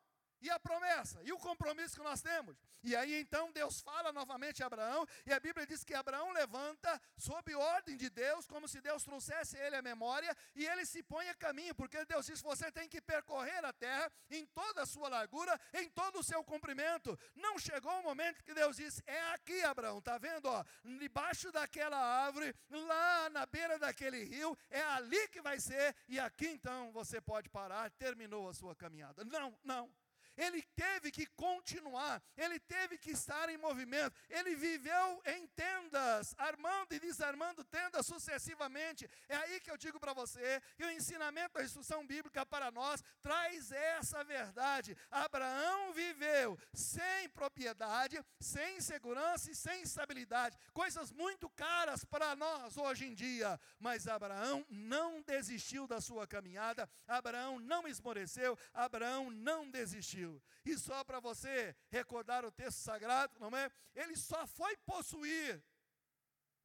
e 0.45 0.49
a 0.49 0.59
promessa? 0.59 1.19
E 1.23 1.31
o 1.33 1.39
compromisso 1.39 1.95
que 1.95 2.03
nós 2.03 2.21
temos? 2.21 2.55
E 2.83 2.95
aí 2.95 3.15
então 3.19 3.51
Deus 3.51 3.81
fala 3.81 4.11
novamente 4.13 4.61
a 4.61 4.67
Abraão, 4.67 5.07
e 5.25 5.33
a 5.33 5.39
Bíblia 5.39 5.65
diz 5.65 5.83
que 5.83 5.95
Abraão 5.95 6.31
levanta 6.31 7.01
sob 7.17 7.55
ordem 7.55 7.97
de 7.97 8.11
Deus, 8.11 8.45
como 8.45 8.67
se 8.67 8.79
Deus 8.79 9.03
trouxesse 9.03 9.57
ele 9.57 9.75
a 9.75 9.81
memória, 9.81 10.35
e 10.55 10.65
ele 10.67 10.85
se 10.85 11.01
põe 11.01 11.27
a 11.29 11.33
caminho, 11.33 11.73
porque 11.73 12.05
Deus 12.05 12.27
diz: 12.27 12.41
você 12.43 12.71
tem 12.71 12.87
que 12.87 13.01
percorrer 13.01 13.65
a 13.65 13.73
terra 13.73 14.11
em 14.29 14.45
toda 14.45 14.83
a 14.83 14.85
sua 14.85 15.09
largura, 15.09 15.59
em 15.73 15.89
todo 15.89 16.19
o 16.19 16.23
seu 16.23 16.43
comprimento. 16.43 17.17
Não 17.33 17.57
chegou 17.57 17.99
o 17.99 18.03
momento 18.03 18.43
que 18.43 18.53
Deus 18.53 18.77
disse: 18.77 19.01
é 19.07 19.33
aqui, 19.33 19.63
Abraão, 19.63 19.97
está 19.97 20.19
vendo? 20.19 20.45
Ó, 20.45 20.63
debaixo 20.99 21.51
daquela 21.51 21.97
árvore, 21.97 22.55
lá 22.69 23.29
na 23.31 23.47
beira 23.47 23.79
daquele 23.79 24.23
rio, 24.25 24.55
é 24.69 24.81
ali 24.81 25.27
que 25.29 25.41
vai 25.41 25.59
ser, 25.59 25.95
e 26.07 26.19
aqui 26.19 26.47
então 26.47 26.91
você 26.91 27.19
pode 27.19 27.49
parar, 27.49 27.89
terminou 27.91 28.47
a 28.47 28.53
sua 28.53 28.75
caminhada. 28.75 29.23
Não, 29.25 29.57
não 29.63 30.04
ele 30.37 30.61
teve 30.75 31.11
que 31.11 31.25
continuar, 31.27 32.21
ele 32.35 32.59
teve 32.59 32.97
que 32.97 33.11
estar 33.11 33.49
em 33.49 33.57
movimento, 33.57 34.15
ele 34.29 34.55
viveu 34.55 35.21
em 35.25 35.47
tendas, 35.47 36.33
armando 36.37 36.93
e 36.93 36.99
desarmando 36.99 37.63
tendas 37.63 38.05
sucessivamente. 38.05 39.09
É 39.27 39.35
aí 39.35 39.59
que 39.59 39.71
eu 39.71 39.77
digo 39.77 39.99
para 39.99 40.13
você 40.13 40.61
que 40.75 40.85
o 40.85 40.91
ensinamento 40.91 41.53
da 41.53 41.63
instrução 41.63 42.05
bíblica 42.05 42.45
para 42.45 42.71
nós 42.71 43.03
traz 43.21 43.71
essa 43.71 44.23
verdade. 44.23 44.97
Abraão 45.09 45.93
viveu 45.93 46.57
sem 46.73 47.29
propriedade, 47.29 48.23
sem 48.39 48.79
segurança 48.81 49.51
e 49.51 49.55
sem 49.55 49.81
estabilidade, 49.81 50.57
coisas 50.73 51.11
muito 51.11 51.49
caras 51.49 52.03
para 52.03 52.35
nós 52.35 52.77
hoje 52.77 53.05
em 53.05 53.13
dia, 53.13 53.59
mas 53.79 54.07
Abraão 54.07 54.65
não 54.69 55.21
desistiu 55.21 55.87
da 55.87 55.99
sua 56.01 56.27
caminhada, 56.27 56.89
Abraão 57.07 57.59
não 57.59 57.87
esmoreceu, 57.87 58.57
Abraão 58.73 59.29
não 59.31 59.69
desistiu. 59.69 60.24
E 60.65 60.77
só 60.77 61.03
para 61.03 61.19
você 61.19 61.75
recordar 61.89 62.43
o 62.43 62.51
texto 62.51 62.79
sagrado, 62.79 63.37
não 63.39 63.55
é? 63.55 63.71
Ele 63.93 64.15
só 64.15 64.47
foi 64.47 64.75
possuir 64.77 65.63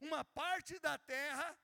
uma 0.01 0.25
parte 0.25 0.79
da 0.79 0.97
terra 0.99 1.59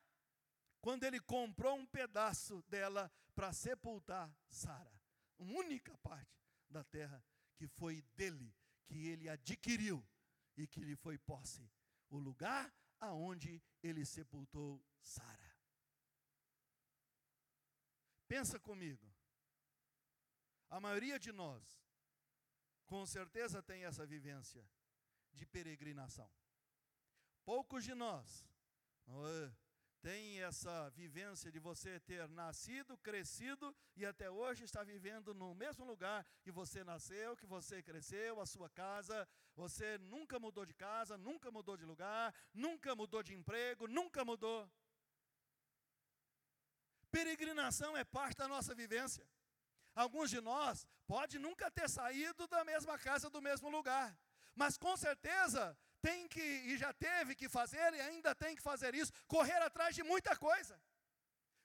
quando 0.81 1.05
ele 1.05 1.19
comprou 1.21 1.77
um 1.77 1.87
pedaço 1.87 2.63
dela 2.69 3.11
para 3.35 3.53
sepultar 3.53 4.31
Sara. 4.49 5.01
Uma 5.39 5.59
única 5.61 5.97
parte 5.99 6.39
da 6.69 6.85
terra 6.85 7.25
que 7.57 7.67
foi 7.67 8.03
dele, 8.15 8.55
que 8.87 9.09
ele 9.09 9.29
adquiriu 9.29 10.07
e 10.57 10.67
que 10.67 10.81
lhe 10.81 10.95
foi 10.97 11.19
posse. 11.19 11.69
O 12.09 12.19
lugar 12.19 12.73
aonde 13.01 13.63
ele 13.83 14.05
sepultou 14.05 14.83
Sara. 15.03 15.57
Pensa 18.29 18.59
comigo. 18.59 19.07
A 20.69 20.81
maioria 20.81 21.19
de 21.19 21.33
nós 21.33 21.63
com 22.87 23.05
certeza 23.05 23.63
tem 23.63 23.85
essa 23.85 24.07
vivência 24.07 24.65
de 25.33 25.45
peregrinação. 25.45 26.31
Poucos 27.45 27.85
de 27.85 27.95
nós 27.95 28.45
tem 30.07 30.41
essa 30.41 30.89
vivência 30.91 31.51
de 31.51 31.59
você 31.59 31.99
ter 32.01 32.29
nascido, 32.29 32.97
crescido 32.99 33.75
e 33.97 34.07
até 34.07 34.31
hoje 34.31 34.63
está 34.63 34.85
vivendo 34.85 35.35
no 35.35 35.55
mesmo 35.55 35.85
lugar 35.85 36.25
que 36.43 36.53
você 36.53 36.85
nasceu, 36.85 37.37
que 37.37 37.47
você 37.47 37.83
cresceu, 37.83 38.41
a 38.41 38.47
sua 38.47 38.69
casa. 38.71 39.29
Você 39.57 39.99
nunca 39.99 40.39
mudou 40.39 40.65
de 40.65 40.75
casa, 40.75 41.19
nunca 41.19 41.51
mudou 41.51 41.77
de 41.77 41.85
lugar, 41.85 42.33
nunca 42.55 42.95
mudou 42.95 43.23
de 43.23 43.35
emprego, 43.35 43.89
nunca 43.89 44.25
mudou. 44.25 44.71
Peregrinação 47.11 47.97
é 47.97 48.05
parte 48.05 48.37
da 48.37 48.47
nossa 48.47 48.75
vivência. 48.75 49.27
Alguns 49.97 50.29
de 50.29 50.41
nós 50.43 50.87
pode 51.07 51.39
nunca 51.39 51.71
ter 51.71 51.89
saído 51.89 52.47
da 52.47 52.63
mesma 52.65 52.99
casa, 52.99 53.31
do 53.31 53.41
mesmo 53.41 53.71
lugar, 53.71 54.15
mas 54.55 54.77
com 54.77 54.95
certeza 54.97 55.77
tem 56.03 56.29
que, 56.29 56.41
e 56.41 56.77
já 56.77 56.93
teve 56.93 57.35
que 57.35 57.49
fazer, 57.49 57.95
e 57.95 58.01
ainda 58.01 58.35
tem 58.35 58.55
que 58.55 58.63
fazer 58.63 58.95
isso, 58.95 59.11
correr 59.27 59.61
atrás 59.63 59.95
de 59.95 60.03
muita 60.03 60.37
coisa. 60.37 60.79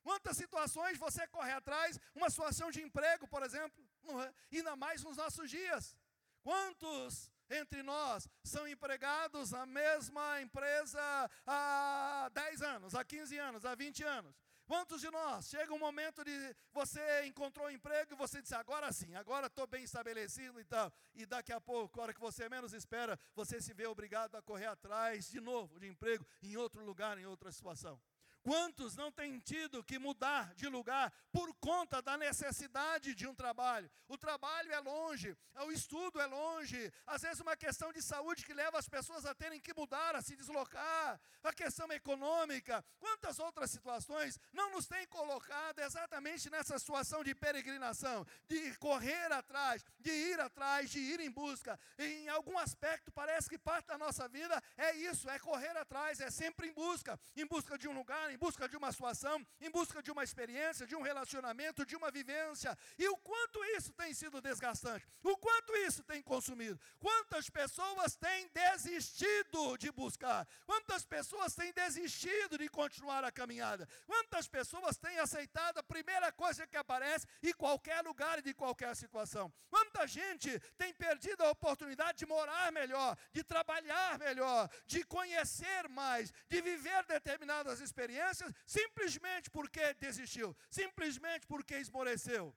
Quantas 0.01 0.37
situações 0.37 0.97
você 0.97 1.27
corre 1.27 1.51
atrás, 1.51 1.99
uma 2.15 2.29
situação 2.29 2.71
de 2.71 2.81
emprego, 2.81 3.27
por 3.27 3.43
exemplo, 3.43 3.85
é? 4.25 4.33
ainda 4.55 4.75
mais 4.75 5.03
nos 5.03 5.17
nossos 5.17 5.49
dias. 5.49 5.95
Quantos 6.41 7.29
entre 7.49 7.83
nós 7.83 8.27
são 8.43 8.67
empregados 8.67 9.51
na 9.51 9.65
mesma 9.65 10.41
empresa 10.41 11.29
há 11.45 12.29
10 12.33 12.61
anos, 12.61 12.95
há 12.95 13.03
15 13.03 13.37
anos, 13.37 13.65
há 13.65 13.75
20 13.75 14.03
anos? 14.03 14.35
Quantos 14.71 15.01
de 15.01 15.11
nós 15.11 15.49
chega 15.49 15.73
um 15.73 15.77
momento 15.77 16.23
de 16.23 16.55
você 16.71 17.25
encontrou 17.25 17.67
um 17.67 17.69
emprego 17.69 18.13
e 18.13 18.15
você 18.15 18.41
disse 18.41 18.55
agora 18.55 18.89
sim, 18.93 19.13
agora 19.15 19.47
estou 19.47 19.67
bem 19.67 19.83
estabelecido 19.83 20.61
e 20.61 20.63
tal, 20.63 20.89
e 21.13 21.25
daqui 21.25 21.51
a 21.51 21.59
pouco, 21.59 21.99
a 21.99 22.03
hora 22.03 22.13
que 22.13 22.21
você 22.21 22.47
menos 22.47 22.71
espera, 22.71 23.19
você 23.35 23.59
se 23.59 23.73
vê 23.73 23.85
obrigado 23.85 24.33
a 24.35 24.41
correr 24.41 24.67
atrás 24.67 25.29
de 25.29 25.41
novo 25.41 25.77
de 25.77 25.87
emprego 25.87 26.25
em 26.41 26.55
outro 26.55 26.85
lugar, 26.85 27.17
em 27.17 27.25
outra 27.25 27.51
situação? 27.51 28.01
Quantos 28.43 28.95
não 28.95 29.11
têm 29.11 29.39
tido 29.39 29.83
que 29.83 29.99
mudar 29.99 30.53
de 30.55 30.67
lugar 30.67 31.13
por 31.31 31.53
conta 31.55 32.01
da 32.01 32.17
necessidade 32.17 33.13
de 33.13 33.27
um 33.27 33.35
trabalho? 33.35 33.89
O 34.07 34.17
trabalho 34.17 34.71
é 34.73 34.79
longe, 34.79 35.37
o 35.55 35.71
estudo 35.71 36.19
é 36.19 36.25
longe, 36.25 36.91
às 37.05 37.21
vezes 37.21 37.39
uma 37.39 37.55
questão 37.55 37.93
de 37.93 38.01
saúde 38.01 38.43
que 38.43 38.53
leva 38.53 38.79
as 38.79 38.89
pessoas 38.89 39.25
a 39.25 39.35
terem 39.35 39.59
que 39.59 39.73
mudar, 39.73 40.15
a 40.15 40.21
se 40.21 40.35
deslocar, 40.35 41.21
a 41.43 41.53
questão 41.53 41.91
econômica. 41.91 42.83
Quantas 42.99 43.37
outras 43.37 43.69
situações 43.69 44.39
não 44.51 44.71
nos 44.71 44.87
têm 44.87 45.05
colocado 45.07 45.79
exatamente 45.79 46.49
nessa 46.49 46.77
situação 46.79 47.23
de 47.23 47.35
peregrinação, 47.35 48.25
de 48.47 48.75
correr 48.77 49.31
atrás, 49.31 49.83
de 49.99 50.11
ir 50.11 50.39
atrás, 50.39 50.89
de 50.89 50.99
ir 50.99 51.19
em 51.19 51.29
busca? 51.29 51.79
Em 51.97 52.27
algum 52.27 52.57
aspecto 52.57 53.11
parece 53.11 53.47
que 53.47 53.57
parte 53.57 53.87
da 53.87 53.97
nossa 53.99 54.27
vida 54.27 54.61
é 54.77 54.95
isso, 54.95 55.29
é 55.29 55.37
correr 55.37 55.77
atrás, 55.77 56.19
é 56.19 56.31
sempre 56.31 56.67
em 56.67 56.73
busca, 56.73 57.19
em 57.35 57.45
busca 57.45 57.77
de 57.77 57.87
um 57.87 57.93
lugar 57.93 58.30
em 58.31 58.37
busca 58.37 58.67
de 58.67 58.77
uma 58.77 58.91
situação, 58.91 59.45
em 59.59 59.69
busca 59.69 60.01
de 60.01 60.11
uma 60.11 60.23
experiência, 60.23 60.87
de 60.87 60.95
um 60.95 61.01
relacionamento, 61.01 61.85
de 61.85 61.95
uma 61.95 62.09
vivência. 62.09 62.77
E 62.97 63.07
o 63.07 63.17
quanto 63.17 63.63
isso 63.77 63.91
tem 63.93 64.13
sido 64.13 64.41
desgastante, 64.41 65.05
o 65.23 65.37
quanto 65.37 65.75
isso 65.77 66.03
tem 66.03 66.21
consumido. 66.21 66.79
Quantas 66.99 67.49
pessoas 67.49 68.15
têm 68.15 68.49
desistido 68.53 69.77
de 69.77 69.91
buscar, 69.91 70.47
quantas 70.65 71.05
pessoas 71.05 71.53
têm 71.53 71.73
desistido 71.73 72.57
de 72.57 72.69
continuar 72.69 73.23
a 73.23 73.31
caminhada, 73.31 73.87
quantas 74.05 74.47
pessoas 74.47 74.97
têm 74.97 75.19
aceitado 75.19 75.79
a 75.79 75.83
primeira 75.83 76.31
coisa 76.31 76.65
que 76.65 76.77
aparece 76.77 77.27
em 77.43 77.53
qualquer 77.53 78.01
lugar 78.01 78.39
e 78.39 78.41
de 78.41 78.53
qualquer 78.53 78.95
situação. 78.95 79.51
Quanta 79.69 80.07
gente 80.07 80.59
tem 80.77 80.93
perdido 80.93 81.43
a 81.43 81.51
oportunidade 81.51 82.19
de 82.19 82.25
morar 82.25 82.71
melhor, 82.71 83.17
de 83.33 83.43
trabalhar 83.43 84.17
melhor, 84.19 84.69
de 84.85 85.03
conhecer 85.03 85.89
mais, 85.89 86.31
de 86.47 86.61
viver 86.61 87.05
determinadas 87.05 87.81
experiências 87.81 88.20
experiências 88.21 88.53
simplesmente 88.65 89.49
porque 89.49 89.93
desistiu, 89.95 90.55
simplesmente 90.69 91.47
porque 91.47 91.75
esmoreceu. 91.77 92.55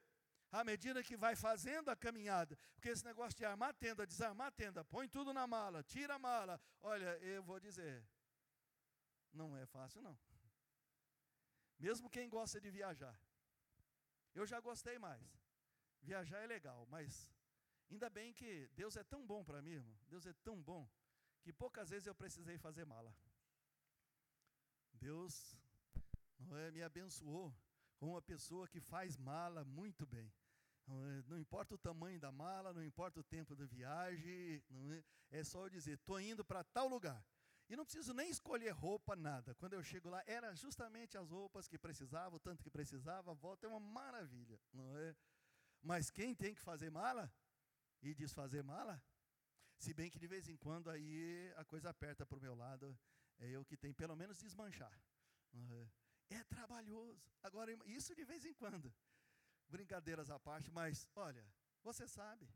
À 0.50 0.62
medida 0.62 1.02
que 1.02 1.16
vai 1.16 1.34
fazendo 1.34 1.88
a 1.88 1.96
caminhada, 1.96 2.56
porque 2.74 2.90
esse 2.90 3.04
negócio 3.04 3.36
de 3.36 3.44
armar 3.44 3.74
tenda, 3.74 4.06
desarmar 4.06 4.52
tenda, 4.52 4.84
põe 4.84 5.08
tudo 5.08 5.32
na 5.32 5.46
mala, 5.48 5.82
tira 5.82 6.14
a 6.14 6.18
mala. 6.18 6.60
Olha, 6.80 7.18
eu 7.18 7.42
vou 7.42 7.58
dizer, 7.58 8.06
não 9.32 9.56
é 9.56 9.66
fácil 9.66 10.00
não. 10.00 10.16
Mesmo 11.76 12.08
quem 12.08 12.28
gosta 12.28 12.60
de 12.60 12.70
viajar. 12.70 13.18
Eu 14.32 14.46
já 14.46 14.60
gostei 14.60 14.96
mais. 14.96 15.26
Viajar 16.02 16.38
é 16.38 16.46
legal, 16.46 16.86
mas 16.86 17.28
ainda 17.90 18.08
bem 18.08 18.32
que 18.32 18.68
Deus 18.74 18.96
é 18.96 19.02
tão 19.02 19.26
bom 19.26 19.42
para 19.42 19.60
mim, 19.60 19.72
irmão. 19.72 19.98
Deus 20.06 20.24
é 20.24 20.32
tão 20.44 20.62
bom 20.62 20.88
que 21.42 21.52
poucas 21.52 21.90
vezes 21.90 22.06
eu 22.06 22.14
precisei 22.14 22.58
fazer 22.58 22.84
mala. 22.84 23.12
Deus 25.05 25.55
é, 26.52 26.70
me 26.70 26.82
abençoou 26.82 27.55
com 27.98 28.12
uma 28.12 28.22
pessoa 28.22 28.66
que 28.66 28.80
faz 28.80 29.18
mala 29.18 29.62
muito 29.62 30.07
bem. 30.07 30.32
Não, 30.86 31.05
é, 31.05 31.22
não 31.26 31.38
importa 31.38 31.74
o 31.74 31.78
tamanho 31.78 32.18
da 32.18 32.32
mala, 32.32 32.72
não 32.72 32.82
importa 32.82 33.20
o 33.20 33.22
tempo 33.22 33.55
da 33.55 33.66
viagem, 33.66 34.62
é, 35.30 35.40
é 35.40 35.44
só 35.44 35.64
eu 35.64 35.68
dizer, 35.68 35.98
estou 35.98 36.18
indo 36.18 36.42
para 36.42 36.64
tal 36.64 36.88
lugar. 36.88 37.22
E 37.68 37.76
não 37.76 37.84
preciso 37.84 38.14
nem 38.14 38.30
escolher 38.30 38.70
roupa, 38.70 39.14
nada. 39.14 39.55
Quando 39.57 39.74
eu 39.74 39.82
chego 39.82 40.09
lá, 40.09 40.22
eram 40.26 40.57
justamente 40.57 41.18
as 41.18 41.28
roupas 41.28 41.68
que 41.68 41.78
precisava, 41.78 42.36
o 42.36 42.40
tanto 42.40 42.62
que 42.62 42.70
precisava, 42.70 43.30
a 43.30 43.34
volta 43.34 43.66
é 43.66 43.68
uma 43.68 43.80
maravilha, 43.80 44.59
não 44.72 44.96
é? 44.96 45.14
Mas 45.82 46.11
quem 46.11 46.34
tem 46.34 46.55
que 46.55 46.62
fazer 46.62 46.88
mala 46.90 47.30
e 48.00 48.14
desfazer 48.14 48.62
mala, 48.64 49.02
se 49.76 49.92
bem 49.92 50.11
que 50.11 50.18
de 50.18 50.26
vez 50.26 50.48
em 50.48 50.57
quando 50.57 50.88
aí 50.88 51.52
a 51.57 51.64
coisa 51.64 51.90
aperta 51.90 52.24
para 52.24 52.38
o 52.38 52.40
meu 52.40 52.55
lado, 52.55 52.98
é 53.39 53.49
eu 53.49 53.64
que 53.64 53.76
tenho 53.76 53.95
pelo 53.95 54.16
menos 54.16 54.39
desmanchar. 54.39 54.97
É 56.30 56.43
trabalhoso. 56.45 57.30
Agora, 57.43 57.70
isso 57.87 58.14
de 58.14 58.24
vez 58.24 58.45
em 58.45 58.55
quando. 58.55 58.93
Brincadeiras 59.68 60.30
à 60.30 60.39
parte, 60.39 60.70
mas 60.70 61.09
olha, 61.14 61.45
você 61.82 62.07
sabe, 62.07 62.49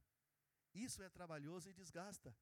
isso 0.74 1.02
é 1.02 1.08
trabalhoso 1.08 1.68
e 1.68 1.72
desgasta. 1.72 2.36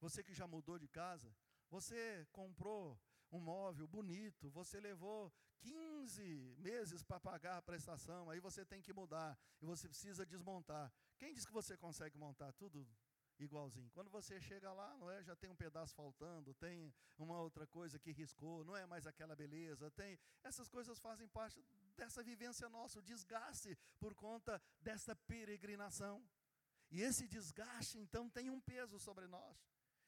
Você 0.00 0.22
que 0.22 0.34
já 0.34 0.46
mudou 0.46 0.78
de 0.78 0.88
casa, 0.88 1.34
você 1.68 2.26
comprou 2.32 3.00
um 3.30 3.40
móvel 3.40 3.86
bonito, 3.86 4.50
você 4.50 4.80
levou 4.80 5.32
15 5.60 6.56
meses 6.58 7.02
para 7.02 7.18
pagar 7.18 7.56
a 7.56 7.62
prestação, 7.62 8.30
aí 8.30 8.40
você 8.40 8.64
tem 8.64 8.80
que 8.80 8.92
mudar 8.92 9.38
e 9.60 9.66
você 9.66 9.88
precisa 9.88 10.24
desmontar. 10.24 10.92
Quem 11.18 11.32
diz 11.34 11.44
que 11.44 11.52
você 11.52 11.76
consegue 11.76 12.16
montar 12.16 12.52
tudo 12.52 12.86
igualzinho. 13.38 13.90
Quando 13.90 14.10
você 14.10 14.40
chega 14.40 14.72
lá, 14.72 14.96
não 14.96 15.10
é, 15.10 15.22
já 15.22 15.36
tem 15.36 15.50
um 15.50 15.56
pedaço 15.56 15.94
faltando, 15.94 16.54
tem 16.54 16.92
uma 17.18 17.38
outra 17.40 17.66
coisa 17.66 17.98
que 17.98 18.12
riscou, 18.12 18.64
não 18.64 18.76
é 18.76 18.86
mais 18.86 19.06
aquela 19.06 19.36
beleza, 19.36 19.90
tem 19.90 20.18
essas 20.42 20.68
coisas 20.68 20.98
fazem 20.98 21.28
parte 21.28 21.62
dessa 21.96 22.22
vivência 22.22 22.68
nossa, 22.68 22.98
o 22.98 23.02
desgaste 23.02 23.76
por 23.98 24.14
conta 24.14 24.60
dessa 24.80 25.14
peregrinação. 25.14 26.26
E 26.90 27.00
esse 27.00 27.26
desgaste 27.26 27.98
então 27.98 28.28
tem 28.30 28.48
um 28.50 28.60
peso 28.60 28.98
sobre 28.98 29.26
nós. 29.26 29.56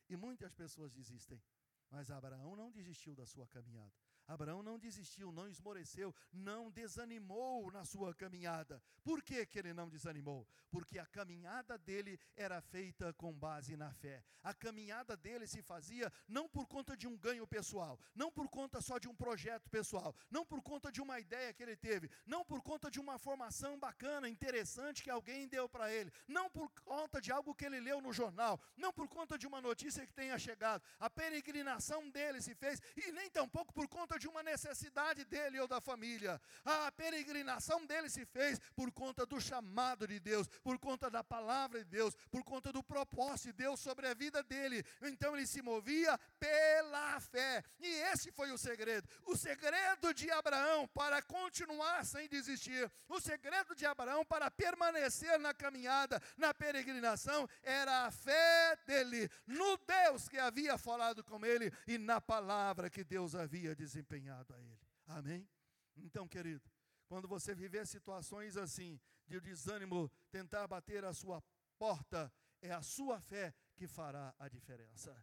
E 0.08 0.16
muitas 0.16 0.54
pessoas 0.54 0.92
desistem. 0.92 1.42
Mas 1.90 2.10
Abraão 2.10 2.54
não 2.54 2.70
desistiu 2.70 3.14
da 3.14 3.26
sua 3.26 3.46
caminhada. 3.46 3.92
Abraão 4.28 4.62
não 4.62 4.78
desistiu, 4.78 5.32
não 5.32 5.48
esmoreceu, 5.48 6.14
não 6.30 6.70
desanimou 6.70 7.72
na 7.72 7.82
sua 7.86 8.14
caminhada. 8.14 8.82
Por 9.02 9.22
que, 9.22 9.46
que 9.46 9.58
ele 9.58 9.72
não 9.72 9.88
desanimou? 9.88 10.46
Porque 10.70 10.98
a 10.98 11.06
caminhada 11.06 11.78
dele 11.78 12.20
era 12.36 12.60
feita 12.60 13.10
com 13.14 13.32
base 13.32 13.74
na 13.74 13.90
fé. 13.94 14.22
A 14.42 14.52
caminhada 14.52 15.16
dele 15.16 15.46
se 15.46 15.62
fazia 15.62 16.12
não 16.28 16.46
por 16.46 16.66
conta 16.66 16.94
de 16.94 17.08
um 17.08 17.16
ganho 17.16 17.46
pessoal, 17.46 17.98
não 18.14 18.30
por 18.30 18.48
conta 18.50 18.82
só 18.82 18.98
de 18.98 19.08
um 19.08 19.14
projeto 19.14 19.70
pessoal, 19.70 20.14
não 20.30 20.44
por 20.44 20.62
conta 20.62 20.92
de 20.92 21.00
uma 21.00 21.18
ideia 21.18 21.54
que 21.54 21.62
ele 21.62 21.76
teve, 21.76 22.10
não 22.26 22.44
por 22.44 22.62
conta 22.62 22.90
de 22.90 23.00
uma 23.00 23.18
formação 23.18 23.78
bacana, 23.78 24.28
interessante 24.28 25.02
que 25.02 25.08
alguém 25.08 25.48
deu 25.48 25.70
para 25.70 25.90
ele, 25.90 26.12
não 26.26 26.50
por 26.50 26.70
conta 26.84 27.18
de 27.18 27.32
algo 27.32 27.54
que 27.54 27.64
ele 27.64 27.80
leu 27.80 28.02
no 28.02 28.12
jornal, 28.12 28.60
não 28.76 28.92
por 28.92 29.08
conta 29.08 29.38
de 29.38 29.46
uma 29.46 29.62
notícia 29.62 30.06
que 30.06 30.12
tenha 30.12 30.38
chegado. 30.38 30.82
A 31.00 31.08
peregrinação 31.08 32.10
dele 32.10 32.42
se 32.42 32.54
fez, 32.54 32.82
e 32.94 33.10
nem 33.10 33.30
tampouco 33.30 33.72
por 33.72 33.88
conta 33.88 34.17
de 34.18 34.28
uma 34.28 34.42
necessidade 34.42 35.24
dele 35.24 35.60
ou 35.60 35.68
da 35.68 35.80
família. 35.80 36.40
A 36.64 36.90
peregrinação 36.92 37.86
dele 37.86 38.10
se 38.10 38.24
fez 38.26 38.58
por 38.74 38.90
conta 38.90 39.24
do 39.24 39.40
chamado 39.40 40.06
de 40.06 40.18
Deus, 40.18 40.48
por 40.62 40.78
conta 40.78 41.10
da 41.10 41.22
palavra 41.22 41.84
de 41.84 41.90
Deus, 41.90 42.14
por 42.30 42.42
conta 42.42 42.72
do 42.72 42.82
propósito 42.82 43.46
de 43.46 43.52
Deus 43.52 43.80
sobre 43.80 44.06
a 44.08 44.14
vida 44.14 44.42
dele. 44.42 44.84
Então 45.02 45.34
ele 45.34 45.46
se 45.46 45.62
movia 45.62 46.18
pela 46.38 47.20
fé. 47.20 47.62
E 47.78 47.86
esse 47.86 48.32
foi 48.32 48.50
o 48.50 48.58
segredo. 48.58 49.08
O 49.24 49.36
segredo 49.36 50.12
de 50.12 50.30
Abraão 50.30 50.88
para 50.88 51.22
continuar 51.22 52.04
sem 52.04 52.28
desistir, 52.28 52.90
o 53.08 53.20
segredo 53.20 53.74
de 53.74 53.86
Abraão 53.86 54.24
para 54.24 54.50
permanecer 54.50 55.38
na 55.38 55.54
caminhada, 55.54 56.20
na 56.36 56.52
peregrinação, 56.52 57.48
era 57.62 58.06
a 58.06 58.10
fé 58.10 58.76
dele 58.86 59.30
no 59.46 59.76
Deus 59.78 60.28
que 60.28 60.38
havia 60.38 60.76
falado 60.76 61.22
com 61.22 61.44
ele 61.44 61.72
e 61.86 61.98
na 61.98 62.20
palavra 62.20 62.90
que 62.90 63.04
Deus 63.04 63.34
havia 63.34 63.74
desempenhado 63.76 64.07
empenhado 64.08 64.54
a 64.54 64.60
Ele. 64.60 64.80
Amém? 65.06 65.48
Então, 65.96 66.26
querido, 66.26 66.70
quando 67.06 67.28
você 67.28 67.54
viver 67.54 67.86
situações 67.86 68.56
assim, 68.56 68.98
de 69.26 69.38
desânimo 69.40 70.10
tentar 70.30 70.66
bater 70.66 71.04
a 71.04 71.12
sua 71.12 71.42
porta, 71.78 72.32
é 72.62 72.72
a 72.72 72.82
sua 72.82 73.20
fé 73.20 73.54
que 73.76 73.86
fará 73.86 74.34
a 74.38 74.48
diferença. 74.48 75.14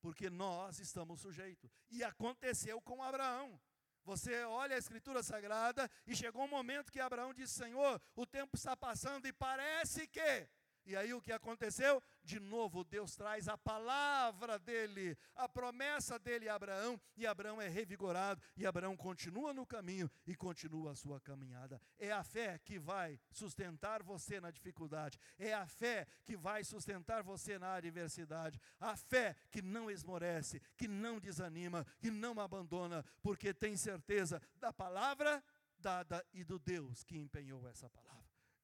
Porque 0.00 0.30
nós 0.30 0.78
estamos 0.78 1.20
sujeitos. 1.20 1.70
E 1.90 2.04
aconteceu 2.04 2.80
com 2.80 3.02
Abraão. 3.02 3.60
Você 4.04 4.42
olha 4.44 4.76
a 4.76 4.78
Escritura 4.78 5.22
Sagrada 5.22 5.90
e 6.06 6.14
chegou 6.14 6.44
um 6.44 6.48
momento 6.48 6.92
que 6.92 7.00
Abraão 7.00 7.34
disse: 7.34 7.54
Senhor, 7.54 8.00
o 8.14 8.24
tempo 8.24 8.56
está 8.56 8.76
passando 8.76 9.26
e 9.26 9.32
parece 9.32 10.06
que 10.06 10.48
e 10.88 10.96
aí 10.96 11.12
o 11.12 11.20
que 11.20 11.30
aconteceu? 11.30 12.02
De 12.24 12.40
novo, 12.40 12.82
Deus 12.82 13.14
traz 13.14 13.46
a 13.46 13.58
palavra 13.58 14.58
dele, 14.58 15.18
a 15.34 15.46
promessa 15.46 16.18
dele 16.18 16.48
a 16.48 16.54
Abraão, 16.54 16.98
e 17.14 17.26
Abraão 17.26 17.60
é 17.60 17.68
revigorado, 17.68 18.40
e 18.56 18.66
Abraão 18.66 18.96
continua 18.96 19.52
no 19.52 19.66
caminho 19.66 20.10
e 20.26 20.34
continua 20.34 20.92
a 20.92 20.96
sua 20.96 21.20
caminhada. 21.20 21.78
É 21.98 22.10
a 22.10 22.24
fé 22.24 22.58
que 22.64 22.78
vai 22.78 23.20
sustentar 23.30 24.02
você 24.02 24.40
na 24.40 24.50
dificuldade, 24.50 25.18
é 25.38 25.52
a 25.52 25.66
fé 25.66 26.06
que 26.24 26.34
vai 26.38 26.64
sustentar 26.64 27.22
você 27.22 27.58
na 27.58 27.74
adversidade, 27.74 28.58
a 28.80 28.96
fé 28.96 29.36
que 29.50 29.60
não 29.60 29.90
esmorece, 29.90 30.58
que 30.74 30.88
não 30.88 31.20
desanima, 31.20 31.86
que 32.00 32.10
não 32.10 32.40
abandona, 32.40 33.04
porque 33.22 33.52
tem 33.52 33.76
certeza 33.76 34.40
da 34.56 34.72
palavra 34.72 35.44
dada 35.78 36.24
e 36.32 36.42
do 36.44 36.58
Deus 36.58 37.04
que 37.04 37.18
empenhou 37.18 37.68
essa 37.68 37.90
palavra. 37.90 38.08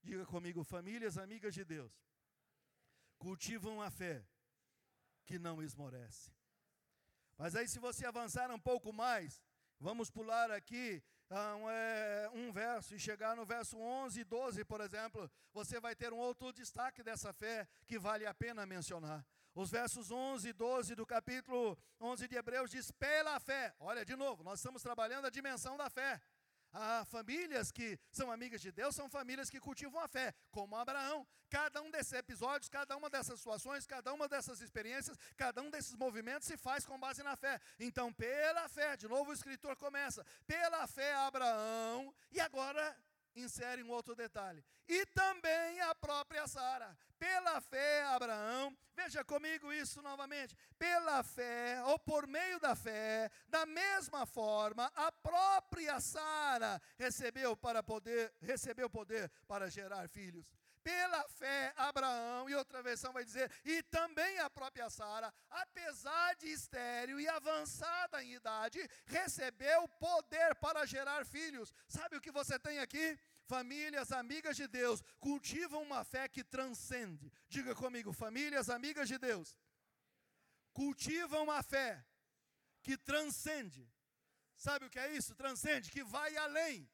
Diga 0.03 0.27
comigo, 0.27 0.63
famílias 0.65 1.17
amigas 1.17 1.55
de 1.55 1.65
Deus 1.65 1.93
cultivam 3.25 3.81
a 3.81 3.91
fé 3.91 4.23
que 5.25 5.39
não 5.39 5.63
esmorece. 5.63 6.31
Mas 7.39 7.57
aí, 7.57 7.67
se 7.67 7.79
você 7.79 8.05
avançar 8.05 8.51
um 8.51 8.59
pouco 8.59 8.93
mais, 8.93 9.43
vamos 9.81 10.11
pular 10.11 10.51
aqui 10.51 11.03
um, 11.31 11.71
é, 11.71 12.31
um 12.35 12.53
verso 12.53 12.95
e 12.95 13.01
chegar 13.01 13.35
no 13.35 13.47
verso 13.47 13.79
11 13.79 14.21
e 14.21 14.25
12, 14.25 14.63
por 14.67 14.83
exemplo, 14.83 15.31
você 15.55 15.81
vai 15.81 15.97
ter 15.97 16.13
um 16.13 16.19
outro 16.19 16.53
destaque 16.53 17.03
dessa 17.03 17.33
fé 17.33 17.67
que 17.87 17.99
vale 17.99 18.27
a 18.27 18.35
pena 18.35 18.67
mencionar. 18.67 19.25
Os 19.55 19.71
versos 19.71 20.11
11 20.11 20.51
e 20.51 20.53
12 20.53 20.95
do 20.95 21.07
capítulo 21.07 21.79
11 21.99 22.29
de 22.29 22.37
Hebreus 22.37 22.71
diz: 22.71 22.91
pela 22.91 23.41
fé. 23.41 23.75
Olha, 23.81 24.05
de 24.05 24.17
novo, 24.17 24.45
nós 24.45 24.59
estamos 24.59 24.83
trabalhando 24.83 25.27
a 25.27 25.31
dimensão 25.31 25.79
da 25.79 25.89
fé. 25.89 26.21
Há 26.77 27.05
famílias 27.05 27.71
que 27.71 27.97
são 28.11 28.33
amigas 28.33 28.61
de 28.61 28.73
Deus, 28.73 28.97
são 28.97 29.09
famílias 29.09 29.49
que 29.49 29.61
cultivam 29.61 30.01
a 30.01 30.09
fé, 30.09 30.35
como 30.51 30.75
Abraão. 30.75 31.25
Cada 31.49 31.81
um 31.81 31.89
desses 31.89 32.13
episódios, 32.13 32.69
cada 32.69 32.97
uma 32.97 33.09
dessas 33.09 33.39
situações, 33.39 33.87
cada 33.87 34.13
uma 34.13 34.27
dessas 34.27 34.61
experiências, 34.61 35.17
cada 35.37 35.63
um 35.63 35.71
desses 35.71 35.95
movimentos 35.95 36.49
se 36.49 36.57
faz 36.57 36.85
com 36.85 36.99
base 36.99 37.23
na 37.23 37.37
fé. 37.37 37.61
Então, 37.79 38.13
pela 38.13 38.69
fé, 38.69 38.97
de 38.97 39.07
novo 39.07 39.31
o 39.31 39.35
escritor 39.35 39.77
começa, 39.77 40.27
pela 40.49 40.85
fé 40.89 41.15
Abraão, 41.15 42.13
e 42.33 42.41
agora 42.41 42.97
insere 43.35 43.83
um 43.83 43.91
outro 43.91 44.15
detalhe. 44.15 44.65
E 44.89 45.07
também 45.07 45.81
a 45.81 45.95
própria 45.95 46.47
Sara. 46.47 46.97
Pela 47.19 47.61
fé, 47.61 48.05
Abraão, 48.05 48.77
veja 48.95 49.25
comigo 49.25 49.73
isso 49.73 50.03
novamente. 50.03 50.57
Pela 50.79 51.23
fé, 51.23 51.83
ou 51.87 51.99
por 51.99 52.27
meio 52.27 52.61
da 52.61 52.75
fé, 52.75 53.31
da 53.49 53.65
mesma 53.65 54.27
forma, 54.27 54.91
a 54.95 55.11
própria 55.11 56.01
Sara 56.01 56.81
recebeu 56.99 57.57
para 57.57 57.83
poder, 57.83 58.33
recebeu 58.41 58.91
poder 58.91 59.31
para 59.47 59.71
gerar 59.71 60.09
filhos. 60.09 60.47
Pela 60.85 61.27
fé, 61.31 61.73
Abraão, 61.77 62.49
e 62.49 62.55
outra 62.55 62.83
versão 62.83 63.11
vai 63.11 63.25
dizer, 63.25 63.51
e 63.65 63.83
também 63.85 64.39
a 64.39 64.51
própria 64.51 64.91
Sara, 64.91 65.33
apesar 65.49 66.37
de 66.37 66.47
estéril 66.49 67.19
e 67.19 67.27
avançada 67.27 68.23
em 68.23 68.35
idade, 68.35 68.87
recebeu 69.07 69.89
poder 69.89 70.55
para 70.57 70.85
gerar 70.85 71.25
filhos. 71.25 71.73
Sabe 71.89 72.17
o 72.17 72.21
que 72.21 72.31
você 72.31 72.59
tem 72.59 72.81
aqui? 72.81 73.19
Famílias 73.47 74.13
amigas 74.13 74.57
de 74.57 74.69
Deus 74.69 75.03
cultivam 75.19 75.83
uma 75.83 76.05
fé 76.05 76.29
que 76.29 76.45
transcende. 76.45 77.33
Diga 77.49 77.75
comigo, 77.75 78.13
famílias 78.13 78.69
amigas 78.69 79.09
de 79.09 79.17
Deus 79.17 79.57
cultivam 80.75 81.45
uma 81.45 81.63
fé 81.63 82.05
que 82.83 82.99
transcende. 82.99 83.91
Sabe 84.55 84.85
o 84.85 84.91
que 84.91 84.99
é 84.99 85.13
isso? 85.17 85.35
Transcende, 85.35 85.91
que 85.91 86.05
vai 86.05 86.37
além, 86.37 86.91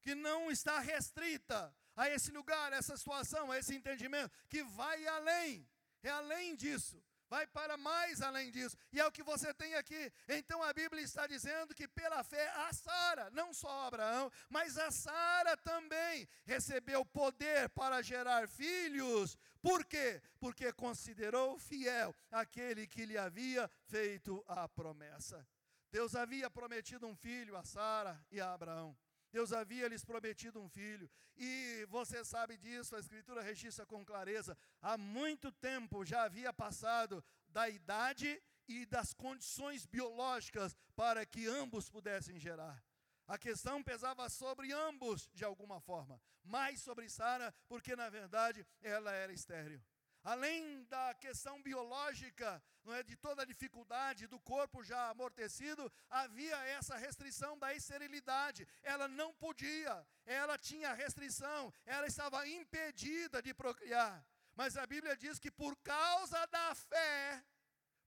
que 0.00 0.14
não 0.14 0.52
está 0.52 0.78
restrita 0.78 1.74
a 1.96 2.08
esse 2.08 2.30
lugar, 2.30 2.72
a 2.72 2.76
essa 2.76 2.96
situação, 2.96 3.50
a 3.50 3.58
esse 3.58 3.74
entendimento, 3.74 4.32
que 4.48 4.62
vai 4.62 5.06
além, 5.06 5.68
é 6.02 6.10
além 6.10 6.54
disso 6.56 7.02
vai 7.32 7.46
para 7.46 7.78
mais 7.78 8.20
além 8.20 8.50
disso. 8.50 8.76
E 8.92 9.00
é 9.00 9.06
o 9.06 9.10
que 9.10 9.22
você 9.22 9.54
tem 9.54 9.74
aqui. 9.74 10.12
Então 10.28 10.62
a 10.62 10.70
Bíblia 10.70 11.02
está 11.02 11.26
dizendo 11.26 11.74
que 11.74 11.88
pela 11.88 12.22
fé 12.22 12.46
a 12.66 12.70
Sara, 12.74 13.30
não 13.30 13.54
só 13.54 13.86
Abraão, 13.86 14.30
mas 14.50 14.76
a 14.76 14.90
Sara 14.90 15.56
também 15.56 16.28
recebeu 16.44 17.06
poder 17.06 17.70
para 17.70 18.02
gerar 18.02 18.46
filhos. 18.46 19.38
Por 19.62 19.82
quê? 19.86 20.20
Porque 20.38 20.74
considerou 20.74 21.58
fiel 21.58 22.14
aquele 22.30 22.86
que 22.86 23.06
lhe 23.06 23.16
havia 23.16 23.66
feito 23.86 24.44
a 24.46 24.68
promessa. 24.68 25.48
Deus 25.90 26.14
havia 26.14 26.50
prometido 26.50 27.06
um 27.06 27.16
filho 27.16 27.56
a 27.56 27.64
Sara 27.64 28.22
e 28.30 28.42
a 28.42 28.52
Abraão. 28.52 28.94
Deus 29.32 29.52
havia 29.52 29.88
lhes 29.88 30.04
prometido 30.04 30.60
um 30.60 30.68
filho. 30.68 31.10
E 31.36 31.86
você 31.88 32.22
sabe 32.24 32.56
disso, 32.58 32.94
a 32.94 33.00
Escritura 33.00 33.42
registra 33.42 33.86
com 33.86 34.04
clareza. 34.04 34.56
Há 34.80 34.98
muito 34.98 35.50
tempo 35.50 36.04
já 36.04 36.24
havia 36.24 36.52
passado 36.52 37.24
da 37.48 37.68
idade 37.68 38.40
e 38.68 38.84
das 38.86 39.12
condições 39.14 39.86
biológicas 39.86 40.76
para 40.94 41.24
que 41.24 41.46
ambos 41.46 41.88
pudessem 41.88 42.38
gerar. 42.38 42.82
A 43.26 43.38
questão 43.38 43.82
pesava 43.82 44.28
sobre 44.28 44.72
ambos 44.72 45.30
de 45.32 45.44
alguma 45.44 45.80
forma, 45.80 46.20
mais 46.44 46.82
sobre 46.82 47.08
Sara, 47.08 47.54
porque 47.66 47.96
na 47.96 48.10
verdade 48.10 48.66
ela 48.82 49.12
era 49.12 49.32
estéril. 49.32 49.82
Além 50.24 50.84
da 50.84 51.14
questão 51.14 51.60
biológica, 51.60 52.62
não 52.84 52.94
é 52.94 53.02
de 53.02 53.16
toda 53.16 53.42
a 53.42 53.44
dificuldade 53.44 54.28
do 54.28 54.38
corpo 54.38 54.84
já 54.84 55.10
amortecido, 55.10 55.90
havia 56.08 56.56
essa 56.66 56.96
restrição 56.96 57.58
da 57.58 57.74
esterilidade. 57.74 58.66
Ela 58.82 59.08
não 59.08 59.34
podia, 59.34 60.06
ela 60.24 60.56
tinha 60.56 60.92
restrição, 60.92 61.72
ela 61.84 62.06
estava 62.06 62.46
impedida 62.46 63.42
de 63.42 63.52
procriar. 63.52 64.24
Mas 64.54 64.76
a 64.76 64.86
Bíblia 64.86 65.16
diz 65.16 65.38
que 65.40 65.50
por 65.50 65.76
causa 65.78 66.46
da 66.46 66.74
fé, 66.74 67.42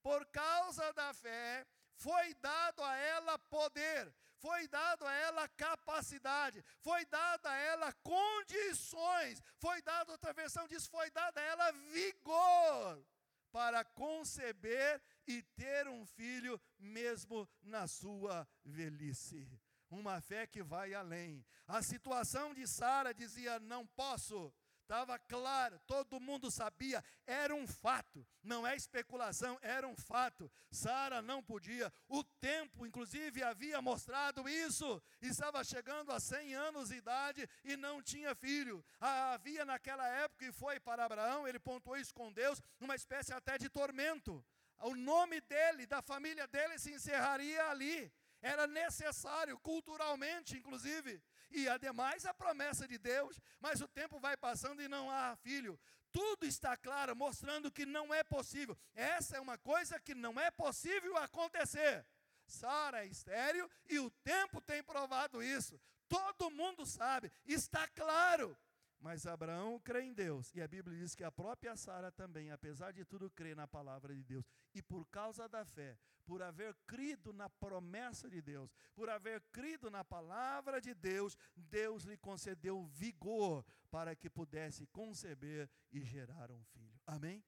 por 0.01 0.25
causa 0.27 0.93
da 0.93 1.13
fé, 1.13 1.67
foi 1.95 2.33
dado 2.35 2.81
a 2.83 2.95
ela 2.95 3.37
poder, 3.39 4.13
foi 4.45 4.67
dado 4.67 5.07
a 5.07 5.11
ela 5.11 5.47
capacidade, 5.47 6.63
foi 6.79 7.03
dado 7.05 7.47
a 7.47 7.55
ela 7.55 7.91
condições, 8.03 9.41
foi 9.57 9.81
dado, 9.81 10.11
outra 10.11 10.33
versão 10.33 10.67
diz, 10.67 10.85
foi 10.85 11.09
dado 11.09 11.35
a 11.39 11.41
ela 11.41 11.71
vigor 11.71 13.03
para 13.51 13.83
conceber 13.83 15.01
e 15.25 15.41
ter 15.41 15.87
um 15.87 16.05
filho 16.05 16.61
mesmo 16.77 17.49
na 17.63 17.87
sua 17.87 18.47
velhice. 18.63 19.49
Uma 19.89 20.21
fé 20.21 20.45
que 20.45 20.61
vai 20.61 20.93
além. 20.93 21.43
A 21.67 21.81
situação 21.81 22.53
de 22.53 22.67
Sara 22.67 23.15
dizia: 23.15 23.59
não 23.59 23.83
posso, 23.87 24.53
Estava 24.85 25.17
claro, 25.17 25.79
todo 25.87 26.19
mundo 26.19 26.51
sabia, 26.51 27.03
era 27.25 27.55
um 27.55 27.65
fato, 27.65 28.23
não 28.43 28.67
é 28.67 28.75
especulação, 28.75 29.57
era 29.63 29.87
um 29.87 29.95
fato. 29.95 30.49
Sara 30.69 31.23
não 31.23 31.41
podia, 31.41 31.91
o 32.07 32.23
tempo, 32.23 32.85
inclusive, 32.85 33.41
havia 33.41 33.81
mostrado 33.81 34.47
isso. 34.47 35.01
Estava 35.19 35.63
chegando 35.63 36.11
a 36.11 36.19
100 36.19 36.53
anos 36.53 36.89
de 36.89 36.97
idade 36.97 37.49
e 37.63 37.75
não 37.75 37.99
tinha 37.99 38.35
filho. 38.35 38.85
Havia 38.99 39.65
naquela 39.65 40.07
época, 40.07 40.45
e 40.45 40.51
foi 40.51 40.79
para 40.79 41.03
Abraão, 41.03 41.47
ele 41.47 41.57
pontuou 41.57 41.97
isso 41.97 42.13
com 42.13 42.31
Deus, 42.31 42.61
uma 42.79 42.93
espécie 42.93 43.33
até 43.33 43.57
de 43.57 43.67
tormento. 43.67 44.45
O 44.81 44.93
nome 44.93 45.41
dele, 45.41 45.87
da 45.87 46.03
família 46.03 46.45
dele, 46.45 46.77
se 46.77 46.93
encerraria 46.93 47.65
ali. 47.71 48.13
Era 48.39 48.67
necessário, 48.67 49.57
culturalmente, 49.57 50.55
inclusive. 50.55 51.19
E 51.55 51.69
ademais 51.69 52.25
a 52.25 52.33
promessa 52.33 52.85
de 52.85 52.97
Deus, 52.97 53.39
mas 53.61 53.79
o 53.79 53.87
tempo 53.87 54.19
vai 54.19 54.35
passando 54.35 54.81
e 54.81 54.89
não 54.89 55.09
há 55.09 55.37
filho. 55.37 55.79
Tudo 56.11 56.45
está 56.45 56.75
claro, 56.75 57.15
mostrando 57.15 57.71
que 57.71 57.85
não 57.85 58.13
é 58.13 58.25
possível. 58.25 58.77
Essa 58.93 59.37
é 59.37 59.39
uma 59.39 59.57
coisa 59.57 59.97
que 59.97 60.13
não 60.13 60.37
é 60.37 60.51
possível 60.51 61.15
acontecer. 61.15 62.05
Sara 62.45 63.05
é 63.05 63.07
estéreo 63.07 63.69
e 63.89 63.99
o 63.99 64.09
tempo 64.09 64.59
tem 64.59 64.83
provado 64.83 65.41
isso. 65.41 65.79
Todo 66.09 66.51
mundo 66.51 66.85
sabe, 66.85 67.31
está 67.45 67.87
claro. 67.87 68.57
Mas 68.99 69.27
Abraão 69.27 69.79
crê 69.79 70.01
em 70.01 70.13
Deus, 70.13 70.53
e 70.55 70.61
a 70.61 70.67
Bíblia 70.67 70.97
diz 70.97 71.13
que 71.13 71.23
a 71.23 71.31
própria 71.31 71.75
Sara 71.75 72.11
também, 72.11 72.51
apesar 72.51 72.91
de 72.91 73.05
tudo, 73.05 73.29
crê 73.29 73.53
na 73.53 73.67
palavra 73.67 74.13
de 74.15 74.23
Deus. 74.23 74.45
E 74.73 74.81
por 74.81 75.05
causa 75.07 75.47
da 75.47 75.63
fé, 75.65 75.97
por 76.25 76.41
haver 76.41 76.75
crido 76.87 77.31
na 77.31 77.49
promessa 77.49 78.29
de 78.29 78.41
Deus, 78.41 78.73
por 78.95 79.09
haver 79.09 79.41
crido 79.51 79.89
na 79.91 80.03
palavra 80.03 80.81
de 80.81 80.93
Deus, 80.93 81.37
Deus 81.55 82.03
lhe 82.03 82.17
concedeu 82.17 82.83
vigor 82.85 83.63
para 83.91 84.15
que 84.15 84.29
pudesse 84.29 84.87
conceber 84.87 85.69
e 85.91 86.01
gerar 86.01 86.51
um 86.51 86.63
filho. 86.63 86.99
Amém? 87.05 87.43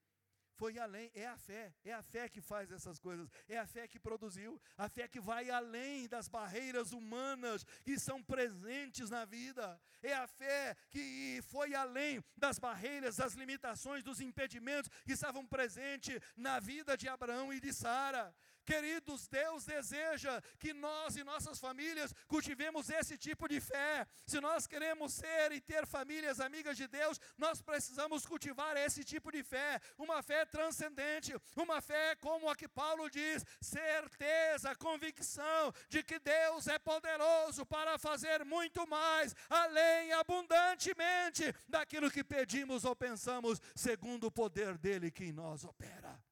Foi 0.58 0.78
além, 0.80 1.12
é 1.14 1.28
a 1.28 1.38
fé, 1.38 1.74
é 1.86 1.94
a 1.94 2.02
fé 2.02 2.28
que 2.28 2.42
faz 2.42 2.72
essas 2.72 2.98
coisas, 3.00 3.30
é 3.48 3.58
a 3.58 3.68
fé 3.68 3.88
que 3.88 4.00
produziu, 4.00 4.60
a 4.78 4.90
fé 4.90 5.08
que 5.08 5.20
vai 5.20 5.50
além 5.50 6.08
das 6.08 6.28
barreiras 6.28 6.92
humanas 6.92 7.64
que 7.84 8.00
são 8.00 8.22
presentes 8.24 9.10
na 9.10 9.24
vida, 9.24 9.80
é 10.02 10.14
a 10.14 10.28
fé 10.28 10.76
que 10.90 11.42
foi 11.48 11.76
além 11.76 12.24
das 12.36 12.58
barreiras, 12.58 13.18
das 13.18 13.34
limitações, 13.34 14.04
dos 14.04 14.20
impedimentos 14.20 14.90
que 15.06 15.14
estavam 15.14 15.46
presentes 15.46 16.20
na 16.36 16.60
vida 16.60 16.98
de 16.98 17.08
Abraão 17.08 17.54
e 17.54 17.60
de 17.60 17.72
Sara. 17.72 18.34
Queridos, 18.68 19.30
Deus 19.30 19.64
deseja 19.64 20.42
que 20.60 20.74
nós 20.74 21.16
e 21.16 21.24
nossas 21.24 21.58
famílias 21.58 22.14
cultivemos 22.28 22.90
esse 22.90 23.18
tipo 23.18 23.48
de 23.48 23.62
fé. 23.62 24.06
Se 24.26 24.42
nós 24.42 24.68
queremos 24.68 25.14
ser 25.14 25.54
e 25.54 25.62
ter 25.62 25.88
famílias 25.88 26.42
amigas 26.42 26.76
de 26.76 26.86
Deus, 26.86 27.18
nós 27.38 27.62
precisamos 27.62 28.26
cultivar 28.26 28.76
esse 28.76 29.06
tipo 29.06 29.32
de 29.32 29.42
fé, 29.42 29.80
uma 29.98 30.22
fé 30.22 30.44
transcendente, 30.44 31.34
uma 31.56 31.80
fé 31.80 32.18
como 32.18 32.50
a 32.50 32.58
que 32.58 32.68
Paulo 32.68 33.10
diz, 33.10 33.46
certeza, 33.62 34.76
convicção 34.76 35.74
de 35.88 36.04
que 36.04 36.20
Deus 36.20 36.68
é 36.68 36.78
poderoso 36.78 37.66
para 37.66 37.98
fazer 37.98 38.44
muito 38.44 38.86
mais, 38.86 39.34
além 39.50 40.12
abundantemente 40.12 41.56
daquilo 41.70 42.12
que 42.12 42.22
pedimos 42.22 42.84
ou 42.84 42.94
pensamos, 42.94 43.62
segundo 43.74 44.28
o 44.28 44.32
poder 44.32 44.78
dele 44.78 45.10
que 45.10 45.24
em 45.24 45.32
nós 45.32 45.64
opera. 45.64 46.27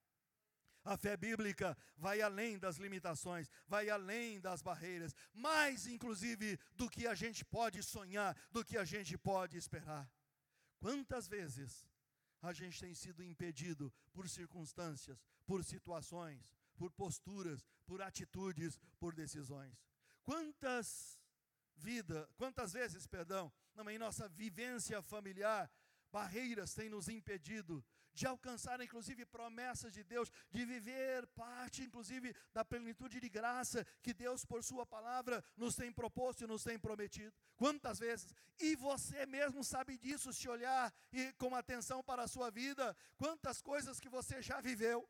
A 0.85 0.95
fé 0.95 1.17
bíblica 1.17 1.75
vai 1.97 2.21
além 2.21 2.59
das 2.59 2.77
limitações, 2.77 3.49
vai 3.67 3.89
além 3.89 4.39
das 4.39 4.61
barreiras, 4.61 5.15
mais 5.33 5.87
inclusive 5.87 6.59
do 6.75 6.87
que 6.87 7.07
a 7.07 7.15
gente 7.15 7.43
pode 7.43 7.81
sonhar, 7.81 8.37
do 8.51 8.63
que 8.63 8.77
a 8.77 8.85
gente 8.85 9.17
pode 9.17 9.57
esperar. 9.57 10.07
Quantas 10.79 11.27
vezes 11.27 11.89
a 12.39 12.53
gente 12.53 12.79
tem 12.79 12.93
sido 12.93 13.23
impedido 13.23 13.91
por 14.13 14.29
circunstâncias, 14.29 15.19
por 15.43 15.63
situações, 15.63 16.53
por 16.77 16.91
posturas, 16.91 17.65
por 17.87 18.03
atitudes, 18.03 18.77
por 18.99 19.15
decisões? 19.15 19.83
Quantas 20.21 21.19
vida, 21.77 22.29
quantas 22.37 22.73
vezes, 22.73 23.07
perdão, 23.07 23.51
em 23.89 23.97
nossa 23.97 24.29
vivência 24.29 25.01
familiar, 25.01 25.69
barreiras 26.11 26.75
têm 26.75 26.89
nos 26.89 27.09
impedido 27.09 27.83
de 28.15 28.25
alcançar, 28.25 28.79
inclusive, 28.81 29.25
promessas 29.25 29.93
de 29.93 30.03
Deus, 30.03 30.31
de 30.49 30.65
viver 30.65 31.27
parte, 31.27 31.83
inclusive, 31.83 32.33
da 32.53 32.63
plenitude 32.63 33.19
de 33.19 33.29
graça 33.29 33.85
que 34.01 34.13
Deus, 34.13 34.45
por 34.45 34.63
Sua 34.63 34.85
palavra, 34.85 35.43
nos 35.55 35.75
tem 35.75 35.91
proposto 35.91 36.45
e 36.45 36.47
nos 36.47 36.63
tem 36.63 36.79
prometido. 36.79 37.33
Quantas 37.57 37.99
vezes? 37.99 38.33
E 38.59 38.75
você 38.75 39.25
mesmo 39.25 39.63
sabe 39.63 39.97
disso, 39.97 40.33
se 40.33 40.47
olhar 40.47 40.93
e 41.11 41.33
com 41.33 41.53
atenção 41.53 42.01
para 42.01 42.23
a 42.23 42.27
sua 42.27 42.49
vida, 42.49 42.95
quantas 43.17 43.61
coisas 43.61 43.99
que 43.99 44.09
você 44.09 44.41
já 44.41 44.61
viveu. 44.61 45.07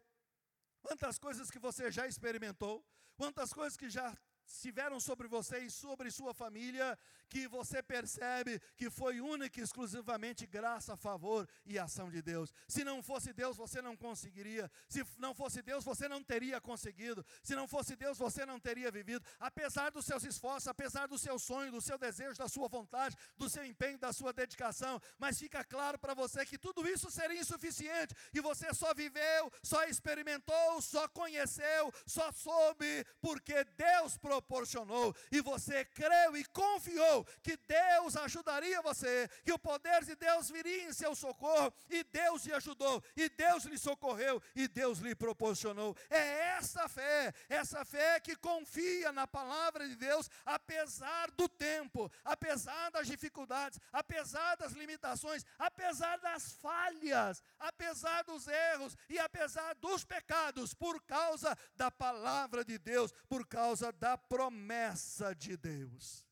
Quantas 0.82 1.18
coisas 1.18 1.50
que 1.50 1.58
você 1.58 1.92
já 1.92 2.06
experimentou, 2.06 2.86
quantas 3.18 3.52
coisas 3.52 3.76
que 3.76 3.90
já 3.90 4.16
estiveram 4.48 5.00
sobre 5.00 5.28
você 5.28 5.60
e 5.60 5.70
sobre 5.72 6.12
sua 6.12 6.34
família, 6.34 6.98
que 7.30 7.48
você 7.48 7.82
percebe 7.82 8.62
que 8.78 8.90
foi 8.90 9.20
única 9.20 9.60
e 9.60 9.64
exclusivamente 9.64 10.46
graça, 10.46 10.96
favor 10.96 11.48
e 11.66 11.80
ação 11.80 12.10
de 12.10 12.22
Deus. 12.22 12.54
Se 12.68 12.84
não 12.84 13.02
fosse 13.02 13.34
Deus, 13.34 13.58
você 13.58 13.82
não 13.82 13.98
conseguiria. 13.98 14.70
Se 14.88 15.04
não 15.18 15.34
fosse 15.34 15.62
Deus, 15.62 15.84
você 15.84 16.08
não 16.08 16.24
teria 16.24 16.62
conseguido. 16.62 17.26
Se 17.42 17.56
não 17.56 17.68
fosse 17.68 17.96
Deus, 17.96 18.18
você 18.18 18.46
não 18.46 18.60
teria 18.60 18.92
vivido. 18.92 19.26
Apesar 19.40 19.90
dos 19.90 20.06
seus 20.06 20.24
esforços, 20.24 20.68
apesar 20.68 21.08
do 21.08 21.18
seu 21.18 21.40
sonho, 21.40 21.72
do 21.72 21.82
seu 21.82 21.98
desejo, 21.98 22.38
da 22.38 22.48
sua 22.48 22.68
vontade, 22.68 23.16
do 23.38 23.50
seu 23.50 23.66
empenho, 23.66 23.98
da 23.98 24.14
sua 24.14 24.32
dedicação, 24.32 25.02
mas 25.18 25.40
fica 25.40 25.64
claro 25.64 25.98
para 25.98 26.14
você 26.14 26.46
que 26.46 26.58
tudo 26.58 26.88
isso 26.88 27.10
seria 27.10 27.40
insuficiente 27.40 28.14
e 28.34 28.40
você 28.40 28.74
só 28.74 28.94
viveu, 28.94 29.52
só 29.64 29.84
experimentou, 29.86 30.82
só 30.82 31.08
conheceu, 31.08 31.92
só 32.06 32.32
soube 32.32 33.06
porque 33.22 33.64
Deus 33.76 34.18
prometeu 34.18 34.35
proporcionou, 34.42 35.16
e 35.32 35.42
você 35.42 35.86
creu 35.86 36.36
e 36.36 36.44
confiou 36.46 37.26
que 37.42 37.58
Deus 37.58 38.16
ajudaria 38.18 38.82
você, 38.82 39.30
que 39.44 39.52
o 39.52 39.60
poder 39.60 40.04
de 40.04 40.16
Deus 40.16 40.50
viria 40.50 40.84
em 40.84 40.94
seu 40.94 41.16
socorro, 41.16 41.74
e 41.90 42.04
Deus 42.04 42.46
lhe 42.46 42.54
ajudou, 42.54 43.04
e 43.16 43.30
Deus 43.30 43.64
lhe 43.66 43.78
socorreu, 43.78 44.42
e 44.56 44.68
Deus 44.68 45.00
lhe 45.00 45.16
proporcionou. 45.16 45.96
É 46.10 46.56
essa 46.58 46.88
fé, 46.90 47.34
essa 47.50 47.86
fé 47.86 48.20
que 48.20 48.36
confia 48.36 49.12
na 49.12 49.28
palavra 49.28 49.88
de 49.88 49.96
Deus, 49.96 50.30
apesar 50.46 51.32
do 51.32 51.48
tempo, 51.48 52.12
apesar 52.24 52.92
das 52.92 53.08
dificuldades, 53.08 53.80
apesar 53.92 54.56
das 54.58 54.74
limitações, 54.74 55.46
apesar 55.58 56.18
das 56.20 56.54
falhas, 56.54 57.44
apesar 57.60 58.24
dos 58.24 58.48
erros 58.48 58.98
e 59.10 59.18
apesar 59.20 59.76
dos 59.76 60.04
pecados, 60.04 60.74
por 60.74 61.02
causa 61.04 61.58
da 61.76 61.90
palavra 61.90 62.64
de 62.66 62.78
Deus, 62.78 63.12
por 63.30 63.46
causa 63.48 63.92
da 63.94 64.18
promessa 64.28 65.34
de 65.34 65.56
Deus. 65.58 66.26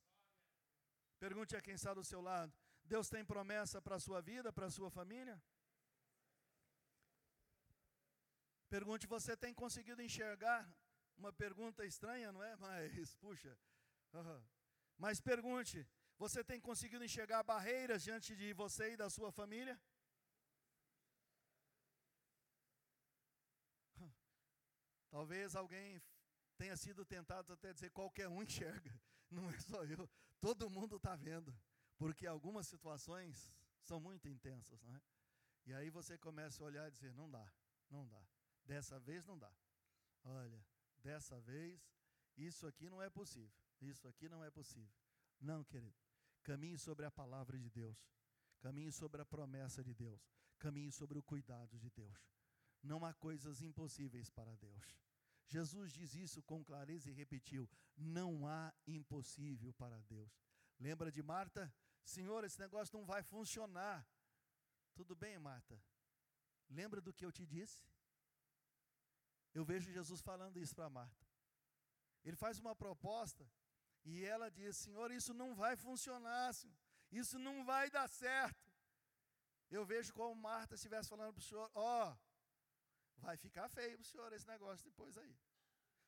Pergunte 1.20 1.56
a 1.56 1.62
quem 1.62 1.76
está 1.76 1.94
do 1.94 2.04
seu 2.04 2.22
lado: 2.22 2.54
Deus 2.84 3.10
tem 3.10 3.24
promessa 3.24 3.82
para 3.82 3.96
a 3.96 4.00
sua 4.00 4.22
vida, 4.22 4.52
para 4.52 4.68
a 4.68 4.72
sua 4.78 4.90
família? 4.90 5.42
Pergunte: 8.70 9.08
você 9.08 9.36
tem 9.38 9.54
conseguido 9.54 10.02
enxergar? 10.02 10.62
Uma 11.18 11.32
pergunta 11.32 11.86
estranha, 11.86 12.32
não 12.32 12.44
é? 12.44 12.56
Mas, 12.66 13.16
puxa. 13.16 13.58
Mas 14.98 15.22
pergunte: 15.22 15.88
você 16.18 16.44
tem 16.44 16.60
conseguido 16.60 17.04
enxergar 17.04 17.44
barreiras 17.44 18.04
diante 18.04 18.36
de 18.36 18.54
você 18.54 18.94
e 18.94 18.98
da 18.98 19.10
sua 19.10 19.32
família? 19.32 19.80
Talvez 25.10 25.56
alguém 25.56 26.02
tenha 26.64 26.78
sido 26.78 27.04
tentado 27.04 27.52
até 27.52 27.74
dizer 27.74 27.90
qualquer 27.92 28.30
um 28.30 28.42
enxerga, 28.42 28.98
não 29.30 29.50
é 29.50 29.60
só 29.60 29.84
eu, 29.84 30.10
todo 30.40 30.70
mundo 30.70 30.96
está 30.96 31.14
vendo, 31.14 31.54
porque 31.98 32.26
algumas 32.26 32.66
situações 32.68 33.54
são 33.82 34.00
muito 34.00 34.30
intensas, 34.30 34.82
não 34.82 34.96
é? 34.96 35.02
E 35.66 35.74
aí 35.74 35.90
você 35.90 36.18
começa 36.18 36.64
a 36.64 36.66
olhar 36.66 36.88
e 36.88 36.92
dizer: 36.92 37.14
não 37.14 37.30
dá, 37.30 37.46
não 37.90 38.08
dá, 38.08 38.26
dessa 38.64 38.98
vez 38.98 39.26
não 39.26 39.38
dá. 39.38 39.54
Olha, 40.24 40.66
dessa 41.00 41.38
vez, 41.42 41.82
isso 42.38 42.66
aqui 42.66 42.90
não 42.90 43.02
é 43.02 43.10
possível, 43.10 43.60
isso 43.82 44.08
aqui 44.08 44.30
não 44.30 44.42
é 44.42 44.50
possível. 44.50 44.96
Não, 45.42 45.66
querido, 45.66 46.00
caminhe 46.44 46.78
sobre 46.78 47.06
a 47.06 47.12
palavra 47.12 47.60
de 47.60 47.70
Deus, 47.70 47.98
caminhe 48.62 48.92
sobre 48.92 49.22
a 49.22 49.26
promessa 49.26 49.84
de 49.84 49.94
Deus, 49.94 50.22
caminhe 50.60 50.94
sobre 50.94 51.18
o 51.18 51.24
cuidado 51.24 51.78
de 51.78 51.90
Deus. 51.90 52.26
Não 52.82 53.04
há 53.04 53.14
coisas 53.14 53.62
impossíveis 53.62 54.30
para 54.30 54.56
Deus. 54.56 55.04
Jesus 55.48 55.92
diz 55.92 56.16
isso 56.16 56.42
com 56.44 56.64
clareza 56.64 57.10
e 57.10 57.14
repetiu: 57.14 57.70
não 57.98 58.48
há 58.48 58.74
impossível 58.88 59.74
para 59.74 60.02
Deus. 60.02 60.32
Lembra 60.80 61.12
de 61.12 61.22
Marta? 61.22 61.74
Senhor, 62.04 62.44
esse 62.44 62.60
negócio 62.60 62.98
não 62.98 63.06
vai 63.06 63.24
funcionar. 63.24 64.06
Tudo 64.94 65.16
bem, 65.16 65.38
Marta? 65.40 65.82
Lembra 66.70 67.02
do 67.02 67.14
que 67.14 67.26
eu 67.26 67.32
te 67.32 67.46
disse? 67.46 67.86
Eu 69.54 69.64
vejo 69.64 69.92
Jesus 69.92 70.22
falando 70.22 70.60
isso 70.60 70.76
para 70.76 70.90
Marta. 70.90 71.26
Ele 72.24 72.36
faz 72.36 72.60
uma 72.60 72.76
proposta 72.76 73.50
e 74.04 74.24
ela 74.24 74.50
diz: 74.50 74.78
Senhor, 74.78 75.12
isso 75.12 75.34
não 75.34 75.54
vai 75.56 75.76
funcionar, 75.76 76.54
senhor. 76.54 76.76
isso 77.12 77.38
não 77.38 77.64
vai 77.64 77.90
dar 77.90 78.08
certo. 78.08 78.72
Eu 79.70 79.86
vejo 79.86 80.14
como 80.14 80.36
Marta 80.36 80.76
estivesse 80.76 81.10
falando 81.10 81.34
para 81.34 81.40
o 81.40 81.44
Senhor: 81.44 81.70
Ó, 81.74 82.12
oh, 82.12 82.18
vai 83.24 83.38
ficar 83.38 83.68
feio 83.70 83.96
para 83.98 84.06
o 84.06 84.12
senhor 84.12 84.32
esse 84.34 84.48
negócio 84.48 84.84
depois 84.90 85.18
aí. 85.18 85.36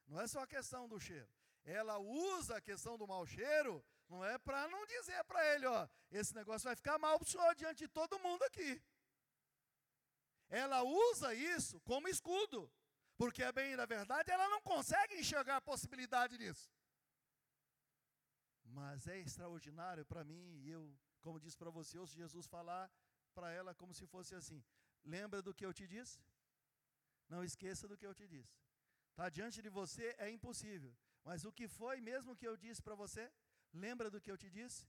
Não 0.08 0.20
é 0.20 0.28
só 0.28 0.42
a 0.44 0.48
questão 0.56 0.88
do 0.88 1.00
cheiro. 1.00 1.30
Ela 1.64 1.98
usa 1.98 2.58
a 2.58 2.62
questão 2.70 2.98
do 2.98 3.08
mau 3.08 3.26
cheiro, 3.26 3.84
não 4.08 4.24
é 4.24 4.38
para 4.38 4.68
não 4.68 4.86
dizer 4.86 5.24
para 5.24 5.44
ele, 5.54 5.66
ó, 5.66 5.88
esse 6.12 6.36
negócio 6.36 6.68
vai 6.70 6.76
ficar 6.76 7.00
mal 7.00 7.18
para 7.18 7.28
o 7.28 7.32
senhor 7.32 7.56
diante 7.56 7.80
de 7.86 7.88
todo 7.88 8.20
mundo 8.20 8.44
aqui. 8.44 8.72
Ela 10.48 10.84
usa 10.84 11.34
isso 11.34 11.80
como 11.82 12.08
escudo, 12.08 12.72
porque 13.18 13.42
é 13.42 13.52
bem 13.52 13.76
na 13.76 13.86
verdade 13.86 14.30
ela 14.30 14.48
não 14.48 14.62
consegue 14.62 15.16
enxergar 15.16 15.58
a 15.58 15.68
possibilidade 15.72 16.38
disso. 16.38 16.70
Mas 18.64 19.08
é 19.08 19.18
extraordinário 19.20 20.06
para 20.06 20.24
mim, 20.24 20.44
e 20.64 20.70
eu, 20.70 20.84
como 21.22 21.40
disse 21.40 21.58
para 21.58 21.72
você, 21.72 21.98
ouço 21.98 22.16
Jesus 22.16 22.46
falar 22.46 22.92
para 23.34 23.52
ela 23.52 23.74
como 23.74 23.94
se 23.94 24.06
fosse 24.06 24.36
assim: 24.36 24.64
lembra 25.04 25.42
do 25.42 25.54
que 25.54 25.66
eu 25.66 25.74
te 25.74 25.88
disse? 25.88 26.20
Não 27.34 27.44
esqueça 27.44 27.88
do 27.88 27.98
que 27.98 28.08
eu 28.10 28.14
te 28.14 28.28
disse. 28.28 28.56
Está 29.12 29.30
diante 29.30 29.62
de 29.62 29.70
você 29.70 30.16
é 30.18 30.30
impossível. 30.30 30.94
Mas 31.24 31.44
o 31.46 31.52
que 31.52 31.68
foi 31.68 32.00
mesmo 32.02 32.36
que 32.36 32.48
eu 32.48 32.56
disse 32.56 32.82
para 32.82 32.96
você? 32.96 33.32
Lembra 33.74 34.10
do 34.10 34.22
que 34.22 34.32
eu 34.32 34.38
te 34.38 34.50
disse? 34.50 34.88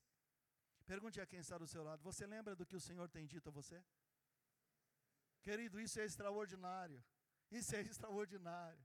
Pergunte 0.87 1.20
a 1.20 1.26
quem 1.26 1.41
está 1.41 1.57
do 1.59 1.66
seu 1.66 1.82
lado: 1.82 2.03
Você 2.03 2.26
lembra 2.26 2.55
do 2.55 2.66
que 2.66 2.76
o 2.76 2.80
Senhor 2.80 3.09
tem 3.09 3.26
dito 3.26 3.49
a 3.49 3.53
você? 3.53 3.82
Querido, 5.43 5.80
isso 5.80 5.99
é 6.01 6.05
extraordinário. 6.05 7.03
Isso 7.51 7.74
é 7.76 7.80
extraordinário. 7.80 8.84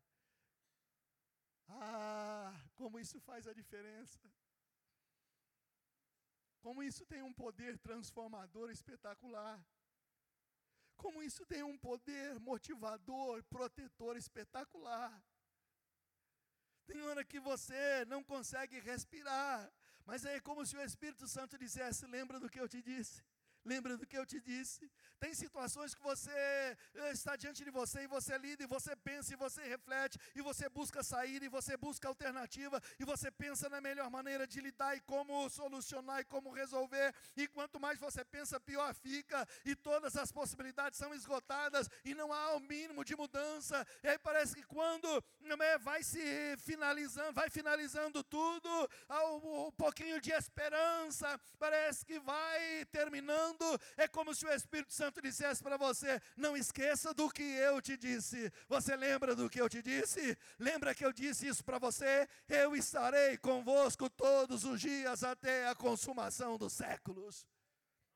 Ah, 1.68 2.54
como 2.76 3.00
isso 3.00 3.20
faz 3.20 3.48
a 3.48 3.54
diferença. 3.54 4.20
Como 6.62 6.84
isso 6.84 7.06
tem 7.06 7.22
um 7.24 7.34
poder 7.34 7.78
transformador 7.80 8.70
espetacular. 8.70 9.60
Como 11.02 11.24
isso 11.24 11.44
tem 11.48 11.64
um 11.64 11.78
poder 11.80 12.40
motivador, 12.40 13.44
protetor 13.46 14.16
espetacular. 14.16 15.12
Tem 16.86 17.02
hora 17.02 17.24
que 17.26 17.40
você 17.40 18.06
não 18.06 18.24
consegue 18.24 18.80
respirar, 18.80 19.72
mas 20.06 20.26
é 20.26 20.40
como 20.40 20.64
se 20.64 20.78
o 20.78 20.82
Espírito 20.84 21.28
Santo 21.28 21.58
dissesse: 21.58 22.06
Lembra 22.06 22.40
do 22.40 22.48
que 22.48 22.60
eu 22.60 22.70
te 22.70 22.84
disse? 22.84 23.24
Lembra 23.64 23.96
do 23.96 24.08
que 24.08 24.18
eu 24.18 24.26
te 24.26 24.40
disse? 24.42 24.90
Tem 25.20 25.36
situações 25.36 25.94
que 25.94 26.02
você 26.02 26.32
eh, 26.32 27.12
está 27.12 27.36
diante 27.36 27.64
de 27.64 27.70
você 27.70 28.04
e 28.04 28.08
você 28.08 28.36
lida, 28.40 28.64
e 28.64 28.68
você 28.68 28.96
pensa, 28.96 29.34
e 29.34 29.38
você 29.38 29.62
reflete, 29.62 30.18
e 30.36 30.42
você 30.42 30.68
busca 30.68 31.04
sair, 31.04 31.44
e 31.44 31.48
você 31.48 31.78
busca 31.78 32.08
alternativa, 32.08 32.82
e 33.00 33.06
você 33.06 33.30
pensa 33.30 33.70
na 33.70 33.80
melhor 33.80 34.10
maneira 34.10 34.48
de 34.48 34.60
lidar 34.60 34.96
e 34.98 35.02
como 35.02 35.48
solucionar 35.48 36.22
e 36.22 36.26
como 36.26 36.52
resolver. 36.52 37.14
E 37.38 37.48
quanto 37.48 37.80
mais 37.80 38.00
você 38.00 38.26
pensa, 38.26 38.60
pior 38.60 38.96
fica, 38.96 39.48
e 39.64 39.76
todas 39.76 40.16
as 40.16 40.32
possibilidades 40.32 40.98
são 40.98 41.14
esgotadas, 41.14 41.88
e 42.04 42.16
não 42.16 42.34
há 42.34 42.56
o 42.56 42.60
mínimo 42.60 43.06
de 43.06 43.16
mudança. 43.16 43.86
E 44.04 44.08
aí 44.08 44.18
parece 44.18 44.56
que 44.56 44.64
quando 44.64 45.24
é, 45.60 45.78
vai 45.78 46.02
se 46.02 46.58
finalizando, 46.58 47.34
vai 47.34 47.50
finalizando 47.52 48.24
tudo, 48.24 48.90
há 49.08 49.24
um 49.36 49.72
pouquinho 49.74 50.20
de 50.20 50.32
esperança, 50.32 51.40
parece 51.60 52.04
que 52.04 52.20
vai 52.20 52.86
terminando 52.86 53.51
é 53.98 54.08
como 54.08 54.34
se 54.34 54.46
o 54.46 54.54
Espírito 54.54 54.94
Santo 54.94 55.22
dissesse 55.22 55.62
para 55.62 55.78
você: 55.78 56.22
não 56.36 56.56
esqueça 56.56 57.14
do 57.14 57.30
que 57.30 57.44
eu 57.44 57.82
te 57.82 57.98
disse. 57.98 58.52
Você 58.68 58.96
lembra 58.96 59.36
do 59.36 59.50
que 59.50 59.62
eu 59.62 59.70
te 59.70 59.82
disse? 59.82 60.38
Lembra 60.60 60.94
que 60.94 61.06
eu 61.06 61.14
disse 61.14 61.48
isso 61.48 61.64
para 61.64 61.80
você? 61.80 62.28
Eu 62.48 62.76
estarei 62.76 63.38
convosco 63.38 64.10
todos 64.10 64.64
os 64.64 64.80
dias 64.80 65.24
até 65.24 65.68
a 65.68 65.76
consumação 65.76 66.58
dos 66.58 66.74
séculos. 66.74 67.46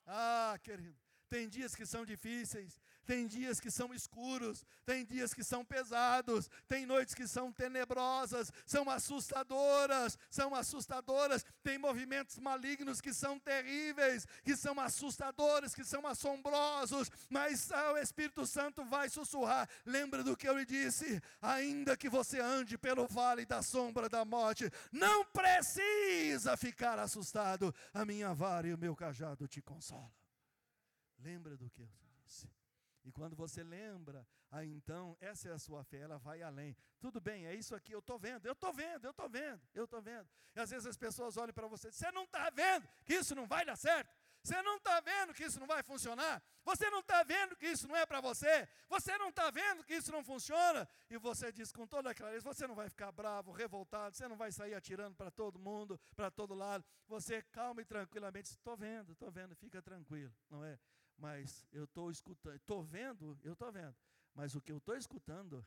Ah, 0.06 0.58
querido. 0.64 0.96
Tem 1.30 1.50
dias 1.50 1.76
que 1.76 1.86
são 1.86 2.06
difíceis, 2.06 2.80
tem 3.06 3.28
dias 3.28 3.60
que 3.60 3.70
são 3.70 3.94
escuros, 3.94 4.66
tem 4.86 5.06
dias 5.06 5.34
que 5.34 5.44
são 5.44 5.64
pesados, 5.64 6.50
tem 6.68 6.86
noites 6.86 7.14
que 7.14 7.28
são 7.28 7.52
tenebrosas, 7.52 8.52
são 8.66 8.90
assustadoras, 8.90 10.18
são 10.30 10.54
assustadoras, 10.56 11.46
tem 11.64 11.78
movimentos 11.78 12.38
malignos 12.40 13.00
que 13.00 13.14
são 13.14 13.40
terríveis, 13.40 14.26
que 14.44 14.56
são 14.56 14.80
assustadores, 14.80 15.74
que 15.74 15.84
são 15.84 16.06
assombrosos, 16.06 17.10
mas 17.30 17.72
ah, 17.72 17.94
o 17.94 17.98
Espírito 17.98 18.46
Santo 18.46 18.84
vai 18.86 19.10
sussurrar. 19.10 19.70
Lembra 19.86 20.24
do 20.24 20.36
que 20.36 20.48
eu 20.48 20.58
lhe 20.58 20.66
disse? 20.66 21.22
Ainda 21.42 21.96
que 21.96 22.10
você 22.10 22.40
ande 22.40 22.78
pelo 22.78 23.08
vale 23.08 23.46
da 23.46 23.62
sombra 23.62 24.10
da 24.10 24.26
morte, 24.26 24.70
não 24.92 25.26
precisa 25.26 26.58
ficar 26.58 27.00
assustado, 27.00 27.74
a 27.94 28.04
minha 28.06 28.34
vara 28.34 28.68
e 28.68 28.74
o 28.74 28.78
meu 28.78 28.96
cajado 28.96 29.48
te 29.48 29.62
consolam. 29.62 30.12
Lembra 31.20 31.56
do 31.58 31.70
que 31.70 31.82
eu. 31.82 32.05
E 33.06 33.12
quando 33.12 33.36
você 33.36 33.64
lembra, 33.64 34.28
aí 34.52 34.74
então, 34.74 35.16
essa 35.22 35.48
é 35.48 35.54
a 35.54 35.60
sua 35.60 35.84
fé, 35.84 36.00
ela 36.00 36.18
vai 36.18 36.42
além. 36.42 36.76
Tudo 37.00 37.22
bem, 37.22 37.46
é 37.46 37.54
isso 37.54 37.76
aqui, 37.76 37.92
eu 37.92 38.00
estou 38.00 38.18
vendo, 38.18 38.48
eu 38.48 38.54
estou 38.54 38.74
vendo, 38.74 39.06
eu 39.06 39.12
estou 39.12 39.30
vendo, 39.30 39.62
eu 39.76 39.84
estou 39.86 40.02
vendo. 40.02 40.28
E 40.56 40.60
às 40.60 40.72
vezes 40.72 40.88
as 40.88 40.98
pessoas 40.98 41.38
olham 41.38 41.54
para 41.54 41.68
você, 41.68 41.92
você 41.92 42.12
não 42.12 42.24
está 42.24 42.50
vendo 42.50 42.88
que 43.06 43.14
isso 43.14 43.36
não 43.36 43.46
vai 43.46 43.64
dar 43.64 43.76
certo? 43.76 44.12
Você 44.46 44.62
não 44.62 44.78
está 44.78 45.00
vendo 45.02 45.34
que 45.34 45.44
isso 45.44 45.60
não 45.60 45.66
vai 45.66 45.82
funcionar? 45.82 46.42
Você 46.64 46.88
não 46.92 47.00
está 47.00 47.24
vendo 47.24 47.56
que 47.56 47.66
isso 47.66 47.88
não 47.88 47.96
é 47.96 48.06
para 48.06 48.22
você? 48.22 48.68
Você 48.88 49.18
não 49.18 49.30
está 49.30 49.50
vendo 49.50 49.84
que 49.84 49.96
isso 49.96 50.12
não 50.12 50.24
funciona? 50.24 50.88
E 51.10 51.18
você 51.18 51.52
diz 51.52 51.72
com 51.72 51.88
toda 51.88 52.14
clareza: 52.14 52.44
você 52.44 52.68
não 52.68 52.76
vai 52.76 52.88
ficar 52.88 53.12
bravo, 53.12 53.52
revoltado, 53.52 54.16
você 54.16 54.28
não 54.28 54.38
vai 54.38 54.52
sair 54.52 54.76
atirando 54.76 55.16
para 55.16 55.32
todo 55.32 55.58
mundo, 55.58 56.00
para 56.16 56.30
todo 56.30 56.54
lado. 56.54 56.86
Você 57.08 57.42
calma 57.42 57.82
e 57.82 57.86
tranquilamente, 57.86 58.52
estou 58.52 58.78
vendo, 58.78 59.14
estou 59.14 59.32
vendo, 59.32 59.56
fica 59.56 59.82
tranquilo, 59.82 60.32
não 60.48 60.64
é? 60.64 60.78
Mas 61.18 61.66
eu 61.72 61.86
estou 61.86 62.12
escutando, 62.12 62.56
estou 62.56 62.84
vendo, 62.84 63.38
eu 63.44 63.54
estou 63.54 63.72
vendo, 63.72 63.96
mas 64.34 64.56
o 64.56 64.62
que 64.62 64.72
eu 64.72 64.78
estou 64.78 64.96
escutando, 64.96 65.66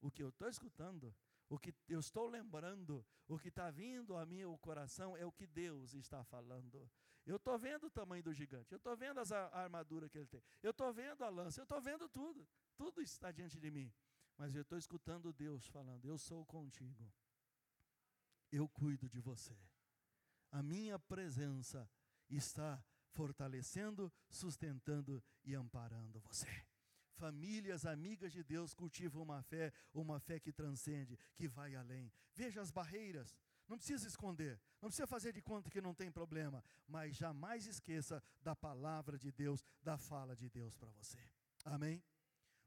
o 0.00 0.10
que 0.10 0.22
eu 0.22 0.28
estou 0.28 0.48
escutando, 0.48 1.14
o 1.48 1.58
que 1.58 1.74
eu 1.88 2.00
estou 2.00 2.26
lembrando, 2.26 3.04
o 3.28 3.38
que 3.38 3.48
está 3.48 3.70
vindo 3.70 4.16
a 4.16 4.24
o 4.48 4.58
coração 4.58 5.16
é 5.16 5.24
o 5.24 5.32
que 5.32 5.46
Deus 5.46 5.94
está 5.94 6.24
falando. 6.24 6.90
Eu 7.24 7.36
estou 7.36 7.58
vendo 7.58 7.86
o 7.86 7.90
tamanho 7.90 8.22
do 8.22 8.32
gigante, 8.32 8.72
eu 8.72 8.78
estou 8.78 8.96
vendo 8.96 9.20
as, 9.20 9.30
a 9.30 9.46
armadura 9.54 10.08
que 10.08 10.18
ele 10.18 10.26
tem, 10.26 10.42
eu 10.62 10.72
estou 10.72 10.92
vendo 10.92 11.22
a 11.22 11.28
lança, 11.28 11.60
eu 11.60 11.64
estou 11.64 11.80
vendo 11.80 12.08
tudo, 12.08 12.48
tudo 12.76 13.00
está 13.00 13.30
diante 13.30 13.60
de 13.60 13.70
mim, 13.70 13.92
mas 14.36 14.54
eu 14.56 14.62
estou 14.62 14.76
escutando 14.76 15.32
Deus 15.32 15.66
falando: 15.68 16.04
Eu 16.04 16.18
sou 16.18 16.44
contigo, 16.44 17.12
eu 18.50 18.68
cuido 18.68 19.08
de 19.08 19.20
você, 19.20 19.56
a 20.50 20.62
minha 20.62 20.98
presença 20.98 21.88
está 22.28 22.82
fortalecendo, 23.12 24.12
sustentando 24.28 25.22
e 25.44 25.54
amparando 25.54 26.20
você. 26.20 26.48
Famílias 27.14 27.84
amigas 27.84 28.32
de 28.32 28.42
Deus 28.42 28.74
cultivam 28.74 29.22
uma 29.22 29.42
fé, 29.42 29.72
uma 29.92 30.18
fé 30.18 30.40
que 30.40 30.52
transcende, 30.52 31.18
que 31.34 31.46
vai 31.46 31.74
além. 31.74 32.10
Veja 32.34 32.60
as 32.60 32.70
barreiras, 32.70 33.36
não 33.68 33.76
precisa 33.76 34.08
esconder, 34.08 34.60
não 34.80 34.88
precisa 34.88 35.06
fazer 35.06 35.32
de 35.32 35.40
conta 35.40 35.70
que 35.70 35.80
não 35.80 35.94
tem 35.94 36.10
problema, 36.10 36.64
mas 36.86 37.14
jamais 37.14 37.66
esqueça 37.66 38.22
da 38.40 38.56
palavra 38.56 39.18
de 39.18 39.30
Deus, 39.30 39.64
da 39.82 39.96
fala 39.96 40.34
de 40.34 40.48
Deus 40.48 40.76
para 40.76 40.90
você. 40.90 41.22
Amém? 41.64 42.02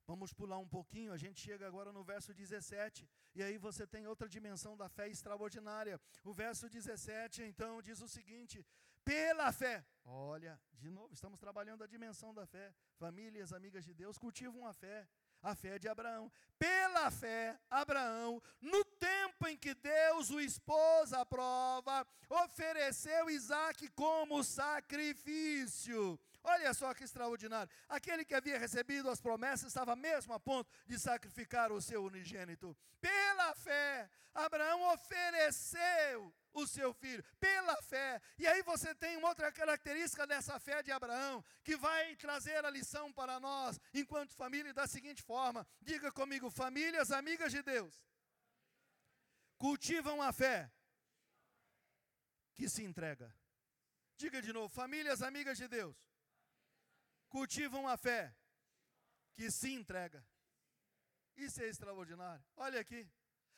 Vamos 0.07 0.31
pular 0.31 0.59
um 0.59 0.67
pouquinho, 0.67 1.11
a 1.11 1.17
gente 1.17 1.39
chega 1.41 1.67
agora 1.67 1.91
no 1.91 2.03
verso 2.03 2.31
17, 2.31 3.09
e 3.33 3.41
aí 3.41 3.57
você 3.57 3.87
tem 3.87 4.05
outra 4.05 4.29
dimensão 4.29 4.77
da 4.77 4.87
fé 4.87 5.09
extraordinária. 5.09 5.99
O 6.23 6.31
verso 6.31 6.69
17, 6.69 7.41
então, 7.41 7.81
diz 7.81 7.99
o 8.01 8.07
seguinte: 8.07 8.63
pela 9.05 9.51
fé. 9.53 9.85
Olha, 10.03 10.59
de 10.73 10.89
novo, 10.89 11.13
estamos 11.13 11.39
trabalhando 11.39 11.83
a 11.83 11.87
dimensão 11.87 12.33
da 12.33 12.45
fé. 12.45 12.73
Famílias, 12.97 13.53
amigas 13.53 13.85
de 13.85 13.93
Deus, 13.93 14.17
cultivam 14.17 14.65
a 14.67 14.73
fé. 14.73 15.07
A 15.41 15.53
fé 15.53 15.77
de 15.77 15.87
Abraão. 15.87 16.31
Pela 16.57 17.11
fé, 17.11 17.59
Abraão, 17.69 18.41
no 18.59 18.83
tempo 18.83 19.47
em 19.47 19.55
que 19.55 19.75
Deus 19.75 20.31
o 20.31 20.39
expôs 20.39 21.13
à 21.13 21.23
prova, 21.23 22.05
ofereceu 22.29 23.29
Isaac 23.29 23.87
como 23.89 24.43
sacrifício. 24.43 26.19
Olha 26.47 26.75
só 26.75 26.93
que 26.93 27.03
extraordinário. 27.03 27.71
Aquele 27.89 28.23
que 28.23 28.35
havia 28.35 28.59
recebido 28.59 29.09
as 29.09 29.19
promessas 29.19 29.67
estava 29.67 29.95
mesmo 29.95 30.31
a 30.31 30.39
ponto 30.39 30.71
de 30.85 30.99
sacrificar 30.99 31.71
o 31.71 31.81
seu 31.81 32.03
unigênito. 32.03 32.77
Pela 33.01 33.55
fé, 33.55 34.07
Abraão 34.31 34.93
ofereceu 34.93 36.31
o 36.53 36.67
seu 36.67 36.93
filho, 36.93 37.23
pela 37.39 37.81
fé. 37.81 38.21
E 38.37 38.45
aí 38.45 38.61
você 38.61 38.93
tem 38.93 39.17
uma 39.17 39.29
outra 39.29 39.51
característica 39.51 40.27
dessa 40.27 40.59
fé 40.59 40.83
de 40.83 40.91
Abraão, 40.91 41.43
que 41.63 41.75
vai 41.75 42.15
trazer 42.15 42.63
a 42.63 42.69
lição 42.69 43.11
para 43.11 43.39
nós, 43.39 43.79
enquanto 43.91 44.35
família, 44.35 44.71
da 44.71 44.85
seguinte 44.85 45.23
forma: 45.23 45.65
diga 45.81 46.11
comigo, 46.11 46.51
famílias 46.51 47.11
amigas 47.11 47.51
de 47.51 47.63
Deus, 47.63 48.05
cultivam 49.57 50.21
a 50.21 50.31
fé 50.31 50.71
que 52.53 52.69
se 52.69 52.83
entrega. 52.83 53.33
Diga 54.15 54.41
de 54.43 54.53
novo, 54.53 54.69
famílias 54.69 55.21
amigas 55.23 55.57
de 55.57 55.67
Deus, 55.67 55.97
cultivam 57.35 57.85
a 57.85 57.97
fé 57.97 58.33
que 59.33 59.51
se 59.51 59.73
entrega. 59.73 60.25
Isso 61.35 61.61
é 61.61 61.65
extraordinário. 61.65 62.41
Olha 62.55 62.79
aqui. 62.79 63.05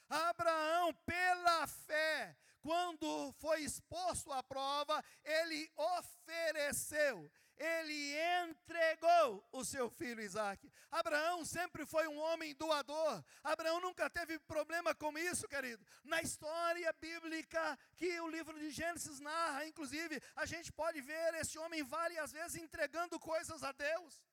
Abraão, 0.10 0.92
pela 1.06 1.68
fé, 1.68 2.36
quando 2.60 3.32
foi 3.34 3.62
exposto 3.62 4.34
à 4.34 4.42
prova, 4.42 5.04
ele 5.24 5.72
ofereceu, 5.76 7.32
ele 7.58 8.16
entregou 8.44 9.48
o 9.52 9.66
seu 9.66 9.90
filho 9.90 10.22
Isaac. 10.22 10.72
Abraão 10.92 11.44
sempre 11.44 11.86
foi 11.86 12.08
um 12.08 12.18
homem 12.18 12.54
doador. 12.56 13.24
Abraão 13.44 13.80
nunca 13.82 14.10
teve 14.10 14.40
problema 14.40 14.94
com 14.94 15.18
isso, 15.18 15.48
querido. 15.48 15.86
Na 16.04 16.22
história 16.22 16.94
bíblica 16.94 17.78
que 17.96 18.20
o 18.20 18.28
livro 18.28 18.58
de 18.60 18.70
Gênesis 18.70 19.20
narra, 19.20 19.66
inclusive, 19.66 20.22
a 20.36 20.46
gente 20.46 20.72
pode 20.72 21.02
ver 21.02 21.34
esse 21.36 21.58
homem 21.58 21.84
várias 21.84 22.32
vezes 22.32 22.62
entregando 22.62 23.20
coisas 23.20 23.64
a 23.64 23.72
Deus. 23.72 24.24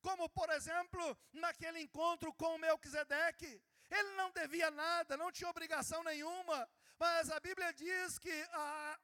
Como, 0.00 0.28
por 0.30 0.48
exemplo, 0.50 1.16
naquele 1.32 1.80
encontro 1.80 2.32
com 2.34 2.58
Melquisedeque. 2.58 3.60
Ele 3.90 4.10
não 4.16 4.30
devia 4.30 4.70
nada, 4.70 5.16
não 5.16 5.32
tinha 5.32 5.50
obrigação 5.50 6.02
nenhuma, 6.04 6.68
mas 6.96 7.28
a 7.28 7.40
Bíblia 7.40 7.72
diz 7.72 8.18
que 8.18 8.32
a, 8.52 8.98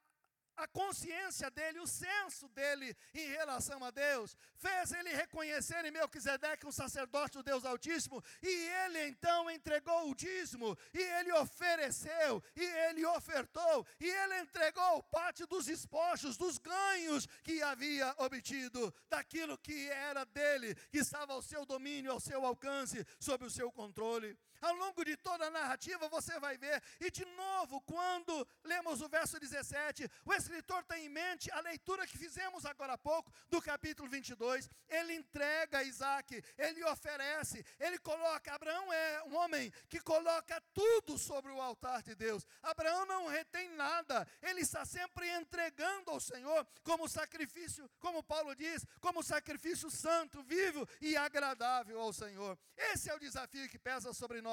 a 0.57 0.67
consciência 0.67 1.49
dele, 1.51 1.79
o 1.79 1.87
senso 1.87 2.49
dele 2.49 2.95
em 3.13 3.27
relação 3.27 3.83
a 3.83 3.91
Deus, 3.91 4.35
fez 4.55 4.91
ele 4.91 5.13
reconhecer 5.13 5.85
em 5.85 5.91
Melquisedeque 5.91 6.65
um 6.65 6.71
sacerdote 6.71 7.37
do 7.37 7.43
Deus 7.43 7.63
Altíssimo, 7.63 8.23
e 8.41 8.47
ele 8.47 9.07
então 9.07 9.49
entregou 9.51 10.09
o 10.09 10.15
dízimo, 10.15 10.77
e 10.93 10.99
ele 10.99 11.31
ofereceu, 11.33 12.43
e 12.55 12.63
ele 12.63 13.05
ofertou, 13.05 13.85
e 13.99 14.09
ele 14.09 14.39
entregou 14.39 15.03
parte 15.03 15.45
dos 15.45 15.67
esposos, 15.67 16.37
dos 16.37 16.57
ganhos 16.57 17.27
que 17.43 17.61
havia 17.61 18.13
obtido, 18.17 18.93
daquilo 19.07 19.57
que 19.59 19.89
era 19.89 20.25
dele, 20.25 20.73
que 20.89 20.97
estava 20.97 21.33
ao 21.33 21.41
seu 21.41 21.65
domínio, 21.65 22.11
ao 22.11 22.19
seu 22.19 22.43
alcance, 22.45 23.05
sob 23.19 23.45
o 23.45 23.49
seu 23.49 23.71
controle. 23.71 24.37
Ao 24.61 24.73
longo 24.75 25.03
de 25.03 25.15
toda 25.17 25.47
a 25.47 25.51
narrativa 25.51 26.09
você 26.09 26.39
vai 26.39 26.57
ver, 26.57 26.81
e 26.99 27.11
de 27.11 27.25
novo, 27.25 27.79
quando 27.81 28.47
lemos 28.63 29.01
o 29.01 29.07
verso 29.07 29.39
17, 29.39 30.09
o 30.25 30.33
escritor 30.33 30.83
tem 30.83 31.05
em 31.05 31.09
mente 31.09 31.51
a 31.51 31.59
leitura 31.61 32.07
que 32.07 32.17
fizemos 32.17 32.65
agora 32.65 32.93
há 32.93 32.97
pouco, 32.97 33.31
do 33.49 33.61
capítulo 33.61 34.09
22. 34.09 34.69
Ele 34.89 35.13
entrega 35.13 35.83
Isaac, 35.83 36.43
ele 36.57 36.83
oferece, 36.83 37.63
ele 37.79 37.97
coloca. 37.99 38.53
Abraão 38.53 38.91
é 38.91 39.23
um 39.23 39.35
homem 39.35 39.71
que 39.89 39.99
coloca 39.99 40.61
tudo 40.73 41.17
sobre 41.17 41.51
o 41.51 41.61
altar 41.61 42.01
de 42.01 42.15
Deus. 42.15 42.45
Abraão 42.63 43.05
não 43.05 43.27
retém 43.27 43.69
nada, 43.69 44.27
ele 44.41 44.61
está 44.61 44.85
sempre 44.85 45.29
entregando 45.29 46.11
ao 46.11 46.19
Senhor 46.19 46.67
como 46.83 47.07
sacrifício, 47.07 47.89
como 47.99 48.23
Paulo 48.23 48.55
diz, 48.55 48.85
como 48.99 49.23
sacrifício 49.23 49.89
santo, 49.89 50.41
vivo 50.43 50.87
e 51.01 51.15
agradável 51.15 51.99
ao 51.99 52.11
Senhor. 52.11 52.57
Esse 52.75 53.09
é 53.09 53.15
o 53.15 53.19
desafio 53.19 53.69
que 53.69 53.79
pesa 53.79 54.13
sobre 54.13 54.41
nós. 54.41 54.46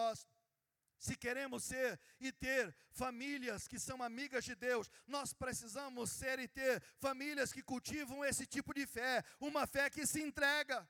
Se 0.99 1.17
queremos 1.17 1.65
ser 1.65 2.01
e 2.19 2.33
ter 2.33 2.75
famílias 2.91 3.69
que 3.69 3.79
são 3.79 4.03
amigas 4.03 4.45
de 4.45 4.55
Deus, 4.55 4.91
nós 5.07 5.35
precisamos 5.35 6.11
ser 6.11 6.39
e 6.39 6.49
ter 6.49 6.83
famílias 6.99 7.53
que 7.53 7.63
cultivam 7.63 8.25
esse 8.25 8.47
tipo 8.47 8.73
de 8.73 8.87
fé, 8.87 9.23
uma 9.39 9.67
fé 9.67 9.91
que 9.91 10.07
se 10.07 10.23
entrega. 10.23 10.89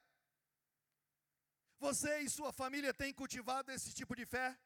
Você 1.80 2.20
e 2.20 2.30
sua 2.30 2.52
família 2.52 2.94
têm 2.94 3.12
cultivado 3.12 3.72
esse 3.72 3.92
tipo 3.92 4.14
de 4.14 4.24
fé? 4.24 4.56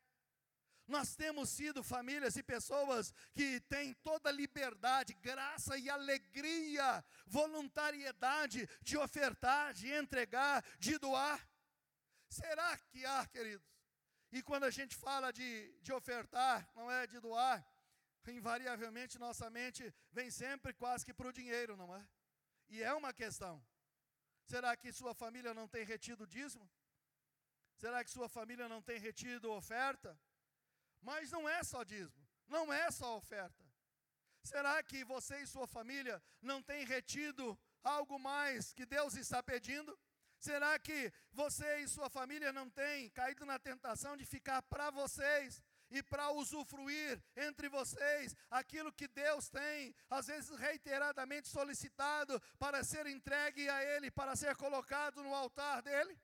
Nós 0.86 1.14
temos 1.14 1.50
sido 1.50 1.82
famílias 1.82 2.36
e 2.36 2.42
pessoas 2.42 3.12
que 3.34 3.60
têm 3.60 3.92
toda 4.02 4.30
liberdade, 4.30 5.14
graça 5.14 5.76
e 5.76 5.88
alegria, 5.88 7.04
voluntariedade 7.26 8.68
de 8.82 8.96
ofertar, 8.96 9.74
de 9.74 9.90
entregar, 9.92 10.64
de 10.78 10.98
doar. 10.98 11.46
Será 12.28 12.76
que 12.90 13.04
há, 13.04 13.26
queridos? 13.26 13.77
E 14.30 14.42
quando 14.42 14.64
a 14.64 14.70
gente 14.70 14.94
fala 14.94 15.32
de, 15.32 15.72
de 15.80 15.92
ofertar, 15.92 16.68
não 16.74 16.90
é 16.90 17.06
de 17.06 17.18
doar, 17.18 17.64
invariavelmente 18.26 19.18
nossa 19.18 19.48
mente 19.48 19.82
vem 20.12 20.30
sempre 20.30 20.72
quase 20.74 21.04
que 21.04 21.14
para 21.14 21.28
o 21.28 21.32
dinheiro, 21.32 21.76
não 21.76 21.96
é? 21.96 22.06
E 22.68 22.82
é 22.82 22.92
uma 22.92 23.12
questão. 23.12 23.64
Será 24.44 24.76
que 24.76 24.92
sua 24.92 25.14
família 25.14 25.54
não 25.54 25.66
tem 25.66 25.84
retido 25.84 26.26
dízimo? 26.26 26.68
Será 27.76 28.02
que 28.04 28.10
sua 28.10 28.28
família 28.28 28.68
não 28.68 28.82
tem 28.82 28.98
retido 28.98 29.50
oferta? 29.52 30.18
Mas 31.00 31.30
não 31.30 31.48
é 31.48 31.62
só 31.62 31.82
dízimo, 31.84 32.26
não 32.46 32.72
é 32.72 32.90
só 32.90 33.16
oferta. 33.16 33.64
Será 34.42 34.82
que 34.82 35.04
você 35.04 35.42
e 35.42 35.46
sua 35.46 35.66
família 35.66 36.22
não 36.40 36.62
têm 36.62 36.84
retido 36.84 37.58
algo 37.82 38.18
mais 38.18 38.72
que 38.72 38.84
Deus 38.86 39.14
está 39.14 39.42
pedindo? 39.42 39.98
Será 40.38 40.78
que 40.78 41.12
você 41.32 41.80
e 41.80 41.88
sua 41.88 42.08
família 42.08 42.52
não 42.52 42.70
têm 42.70 43.10
caído 43.10 43.44
na 43.44 43.58
tentação 43.58 44.16
de 44.16 44.24
ficar 44.24 44.62
para 44.62 44.90
vocês 44.90 45.60
e 45.90 46.02
para 46.02 46.30
usufruir 46.30 47.20
entre 47.36 47.68
vocês 47.68 48.36
aquilo 48.50 48.92
que 48.92 49.08
Deus 49.08 49.48
tem, 49.48 49.94
às 50.08 50.26
vezes 50.26 50.50
reiteradamente 50.56 51.48
solicitado 51.48 52.40
para 52.58 52.84
ser 52.84 53.06
entregue 53.06 53.68
a 53.68 53.82
Ele, 53.82 54.10
para 54.10 54.36
ser 54.36 54.54
colocado 54.56 55.22
no 55.22 55.34
altar 55.34 55.82
dele? 55.82 56.16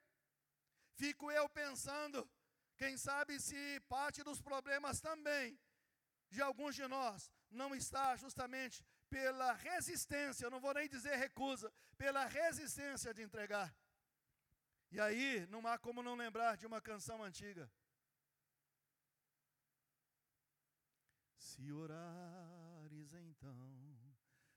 Fico 0.97 1.31
eu 1.33 1.49
pensando, 1.49 2.31
quem 2.77 2.97
sabe 2.97 3.41
se 3.41 3.81
parte 3.89 4.23
dos 4.23 4.41
problemas 4.41 5.01
também 5.01 5.59
de 6.31 6.41
alguns 6.41 6.75
de 6.77 6.87
nós 6.87 7.31
não 7.51 7.75
está 7.75 8.17
justamente 8.17 8.85
pela 9.09 9.53
resistência, 9.55 10.45
eu 10.45 10.51
não 10.51 10.61
vou 10.61 10.75
nem 10.75 10.89
dizer 10.89 11.17
recusa, 11.17 11.73
pela 11.97 12.27
resistência 12.27 13.15
de 13.15 13.23
entregar. 13.23 13.75
E 14.95 15.01
aí, 15.01 15.45
não 15.49 15.67
há 15.67 15.77
como 15.77 16.05
não 16.05 16.15
lembrar 16.15 16.57
de 16.57 16.67
uma 16.67 16.81
canção 16.81 17.21
antiga. 17.21 17.69
Se 21.37 21.73
orares 21.73 23.13
então, 23.13 23.99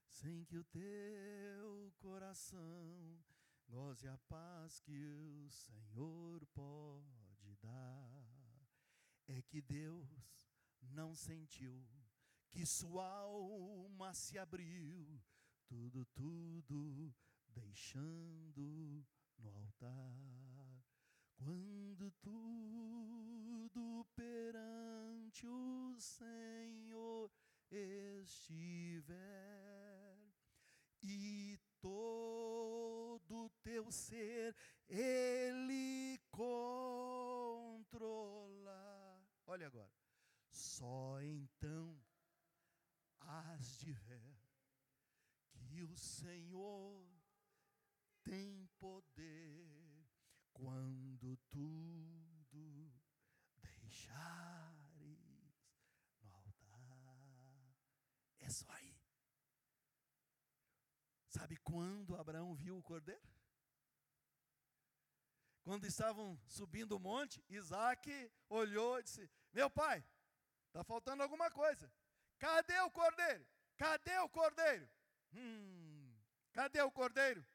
sem 0.07 0.45
que 0.45 0.55
o 0.55 0.63
teu 0.65 1.91
coração 1.97 3.19
goze 3.67 4.07
a 4.07 4.15
paz 4.29 4.79
que 4.79 5.07
o 5.07 5.49
Senhor 5.49 6.45
pode 6.53 7.55
dar, 7.55 8.23
é 9.27 9.41
que 9.41 9.59
Deus 9.59 10.07
não 10.83 11.15
sentiu 11.15 11.83
que 12.51 12.63
sua 12.63 13.07
alma 13.07 14.13
se 14.13 14.37
abriu, 14.37 15.19
tudo, 15.65 16.05
tudo 16.13 17.11
deixando 17.47 19.03
no 19.39 19.55
altar. 19.57 20.13
Quando 21.35 22.11
tudo 22.21 24.05
perante 24.15 25.47
o 25.47 25.95
Senhor 25.99 27.31
estiver 27.71 29.17
e 31.03 31.59
todo 31.79 33.49
teu 33.61 33.91
ser 33.91 34.55
Ele 34.89 36.19
controlar. 36.31 37.77
Olha 39.45 39.67
agora, 39.67 39.91
só 40.49 41.21
então 41.21 42.01
has 43.19 43.79
de 43.79 43.91
ver 43.93 44.37
que 45.51 45.83
o 45.83 45.95
Senhor 45.95 47.16
tem 48.27 48.69
poder 48.77 50.05
quando 50.51 51.37
tudo 51.49 52.91
deixares 53.61 54.75
no 56.19 56.33
altar. 56.33 57.73
É 58.39 58.49
só 58.49 58.69
aí. 58.71 58.93
Sabe 61.29 61.55
quando 61.57 62.17
Abraão 62.17 62.53
viu 62.53 62.77
o 62.77 62.83
cordeiro? 62.83 63.21
Quando 65.61 65.85
estavam 65.85 66.37
subindo 66.45 66.93
o 66.93 66.99
monte, 66.99 67.43
Isaac 67.49 68.31
olhou 68.49 68.99
e 68.99 69.03
disse: 69.03 69.29
Meu 69.53 69.69
pai, 69.69 70.03
está 70.67 70.83
faltando 70.83 71.23
alguma 71.23 71.49
coisa. 71.49 71.91
Cadê 72.39 72.79
o 72.81 72.91
cordeiro? 72.91 73.45
Cadê 73.77 74.17
o 74.19 74.29
cordeiro? 74.29 74.89
Hum, 75.33 76.13
cadê 76.51 76.81
o 76.81 76.91
cordeiro? 76.91 77.45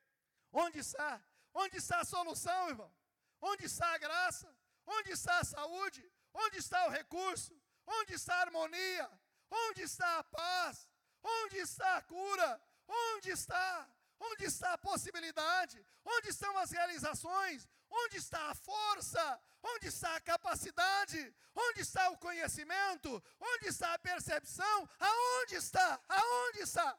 Onde 0.52 0.78
está? 0.78 1.22
Onde 1.54 1.76
está 1.78 2.00
a 2.00 2.04
solução, 2.04 2.68
irmão? 2.68 2.92
Onde 3.40 3.66
está 3.66 3.86
a 3.94 3.98
graça? 3.98 4.54
Onde 4.86 5.10
está 5.12 5.38
a 5.38 5.44
saúde? 5.44 6.12
Onde 6.34 6.58
está 6.58 6.86
o 6.86 6.90
recurso? 6.90 7.54
Onde 7.86 8.14
está 8.14 8.34
a 8.36 8.40
harmonia? 8.42 9.10
Onde 9.50 9.82
está 9.82 10.18
a 10.18 10.24
paz? 10.24 10.86
Onde 11.22 11.58
está 11.58 11.96
a 11.96 12.02
cura? 12.02 12.60
Onde 12.88 13.30
está? 13.30 13.88
Onde 14.20 14.44
está 14.44 14.72
a 14.72 14.78
possibilidade? 14.78 15.84
Onde 16.04 16.28
estão 16.28 16.56
as 16.58 16.70
realizações? 16.70 17.68
Onde 17.90 18.16
está 18.16 18.50
a 18.50 18.54
força? 18.54 19.40
Onde 19.62 19.88
está 19.88 20.14
a 20.16 20.20
capacidade? 20.20 21.34
Onde 21.54 21.80
está 21.80 22.08
o 22.10 22.18
conhecimento? 22.18 23.22
Onde 23.40 23.66
está 23.68 23.92
a 23.92 23.98
percepção? 23.98 24.88
Aonde 24.98 25.56
está? 25.56 26.00
Aonde 26.08 26.60
está? 26.60 26.98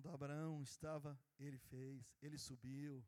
Quando 0.00 0.14
Abraão 0.14 0.62
estava, 0.62 1.20
ele 1.38 1.58
fez, 1.58 2.16
ele 2.22 2.38
subiu, 2.38 3.04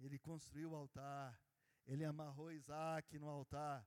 ele 0.00 0.18
construiu 0.18 0.72
o 0.72 0.74
altar, 0.74 1.40
ele 1.86 2.04
amarrou 2.04 2.50
Isaac 2.50 3.16
no 3.16 3.28
altar, 3.28 3.86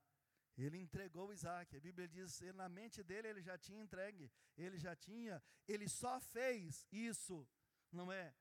ele 0.57 0.77
entregou 0.77 1.33
Isaac. 1.33 1.75
A 1.75 1.81
Bíblia 1.81 2.07
diz 2.07 2.39
que 2.39 2.53
na 2.53 2.69
mente 2.69 3.03
dele 3.03 3.27
ele 3.27 3.41
já 3.41 3.57
tinha 3.57 3.81
entregue, 3.83 4.31
ele 4.55 4.77
já 4.77 4.95
tinha, 4.95 5.43
ele 5.67 5.89
só 5.89 6.21
fez 6.21 6.87
isso, 6.89 7.45
não 7.91 8.09
é? 8.09 8.33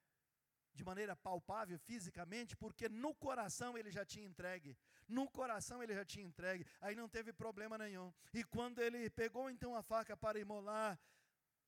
De 0.73 0.85
maneira 0.85 1.17
palpável, 1.17 1.81
fisicamente, 1.81 2.57
porque 2.57 2.89
no 2.89 3.13
coração 3.13 3.77
ele 3.77 3.91
já 3.91 4.05
tinha 4.05 4.25
entregue. 4.25 4.79
No 5.09 5.29
coração 5.29 5.83
ele 5.83 5.95
já 5.95 6.05
tinha 6.05 6.25
entregue. 6.25 6.65
Aí 6.81 6.95
não 6.95 7.09
teve 7.09 7.33
problema 7.33 7.77
nenhum. 7.77 8.15
E 8.33 8.45
quando 8.45 8.79
ele 8.79 9.11
pegou 9.11 9.51
então 9.51 9.75
a 9.75 9.83
faca 9.83 10.17
para 10.17 10.39
imolar, 10.39 10.97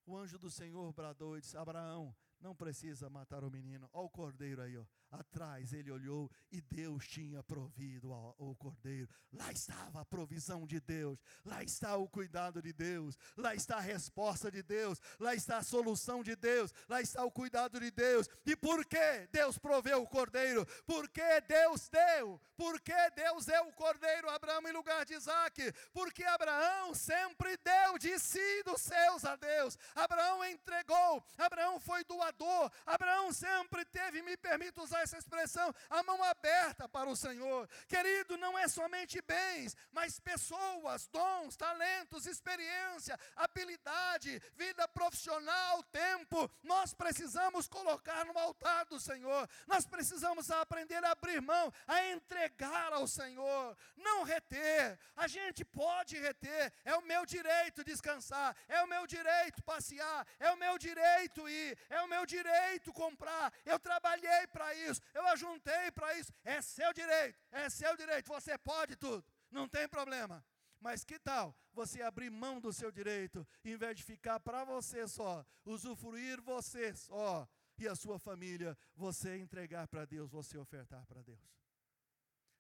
o 0.07 0.17
anjo 0.17 0.39
do 0.39 0.51
Senhor 0.51 0.93
bradou 0.93 1.37
e 1.37 1.41
disse: 1.41 1.57
Abraão, 1.57 2.15
não 2.41 2.55
precisa 2.55 3.09
matar 3.09 3.45
o 3.45 3.51
menino. 3.51 3.89
Olha 3.93 4.07
o 4.07 4.11
cordeiro 4.11 4.63
aí, 4.63 4.77
ó. 4.77 4.85
Atrás 5.15 5.73
ele 5.73 5.93
olhou 5.93 6.29
e 6.51 6.61
Deus 6.61 7.07
tinha 7.07 7.43
provido 7.43 8.11
o 8.37 8.55
cordeiro. 8.57 9.09
Lá 9.33 9.53
estava 9.53 10.01
a 10.01 10.05
provisão 10.05 10.67
de 10.67 10.81
Deus. 10.81 11.21
Lá 11.45 11.63
está 11.63 11.97
o 11.97 12.09
cuidado 12.09 12.61
de 12.61 12.73
Deus. 12.73 13.17
Lá 13.37 13.55
está 13.55 13.77
a 13.77 13.81
resposta 13.81 14.51
de 14.51 14.63
Deus. 14.63 15.01
Lá 15.21 15.35
está 15.35 15.59
a 15.59 15.63
solução 15.63 16.23
de 16.25 16.35
Deus. 16.35 16.75
Lá 16.89 17.01
está 17.01 17.25
o 17.25 17.31
cuidado 17.31 17.79
de 17.79 17.91
Deus. 17.93 18.29
E 18.45 18.57
por 18.57 18.85
que 18.85 19.29
Deus 19.31 19.57
proveu 19.57 20.03
o 20.03 20.09
cordeiro? 20.09 20.67
Porque 20.85 21.41
Deus 21.43 21.89
deu. 21.89 22.41
Porque 22.57 23.11
Deus 23.15 23.47
deu 23.47 23.69
o 23.69 23.73
cordeiro 23.73 24.29
a 24.29 24.35
Abraão 24.35 24.67
em 24.69 24.73
lugar 24.73 25.05
de 25.05 25.15
Isaac. 25.15 25.73
Porque 25.93 26.25
Abraão 26.25 26.93
sempre 26.93 27.57
deu 27.59 27.99
de 27.99 28.19
si 28.19 28.63
dos 28.65 28.81
seus 28.81 29.25
a 29.25 29.37
Deus. 29.37 29.79
Abraão 29.95 30.45
entregou. 30.45 31.25
Abraão 31.39 31.79
foi 31.79 32.03
doador. 32.05 32.71
Abraão 32.85 33.33
sempre 33.33 33.85
teve, 33.85 34.21
me 34.23 34.37
permito 34.37 34.83
usar 34.83 35.04
essa 35.05 35.19
expressão, 35.19 35.73
a 35.89 36.03
mão 36.03 36.23
aberta 36.25 36.89
para 36.89 37.09
o 37.09 37.17
Senhor. 37.17 37.69
Querido, 37.87 38.37
não 38.37 38.59
é 38.59 38.67
somente 38.67 39.21
bens, 39.23 39.77
mas 39.93 40.19
pessoas, 40.19 41.07
dons, 41.09 41.57
talentos, 41.57 42.27
experiência, 42.27 43.19
habilidade, 43.37 44.43
vida 44.57 44.89
profissional, 44.89 45.83
tempo. 45.85 46.51
Nós 46.63 46.93
precisamos 46.95 47.69
colocar 47.69 48.25
no 48.25 48.37
altar 48.39 48.87
do 48.87 48.99
Senhor. 48.99 49.49
Nós 49.67 49.87
precisamos 49.87 50.51
aprender 50.51 51.05
a 51.05 51.13
abrir 51.13 51.41
mão, 51.41 51.73
a 51.87 52.07
entregar 52.07 52.93
ao 52.93 53.07
Senhor, 53.07 53.77
não 53.97 54.23
reter. 54.25 54.99
A 55.17 55.29
gente 55.29 55.65
pode 55.65 56.19
reter, 56.19 56.73
é 56.85 56.97
o 56.97 57.03
meu 57.03 57.27
direito 57.27 57.85
descansar, 57.85 58.57
é 58.69 58.83
o 58.83 58.89
meu 58.89 59.07
direito 59.07 59.63
passear, 59.63 60.27
é 60.41 60.51
o 60.51 60.57
meu 60.57 60.79
direito 60.79 61.49
ir, 61.49 61.79
é 61.91 62.01
o 62.01 62.09
meu 62.09 62.25
direito 62.25 62.93
comprar. 62.93 63.53
Eu 63.67 63.79
trabalhei 63.79 64.47
para 64.47 64.75
isso, 64.75 64.94
eu 65.13 65.27
ajuntei 65.29 65.91
para 65.93 66.17
isso. 66.19 66.33
É 66.43 66.61
seu 66.61 66.93
direito, 66.93 67.39
é 67.51 67.69
seu 67.71 67.97
direito. 67.97 68.27
Você 68.29 68.57
pode 68.59 68.97
tudo, 68.97 69.25
não 69.51 69.69
tem 69.69 69.89
problema. 69.89 70.45
Mas 70.81 71.03
que 71.03 71.19
tal 71.19 71.57
você 71.73 72.03
abrir 72.03 72.31
mão 72.31 72.61
do 72.61 72.73
seu 72.73 72.93
direito, 72.93 73.47
em 73.65 73.77
vez 73.77 73.97
de 73.97 74.03
ficar 74.03 74.39
para 74.39 74.65
você 74.65 75.09
só, 75.09 75.45
usufruir 75.65 76.41
você 76.43 76.95
só 76.95 77.49
e 77.79 77.89
a 77.89 77.95
sua 77.95 78.19
família, 78.19 78.77
você 78.95 79.39
entregar 79.39 79.89
para 79.89 80.05
Deus, 80.05 80.31
você 80.31 80.59
ofertar 80.59 81.05
para 81.07 81.23
Deus? 81.23 81.41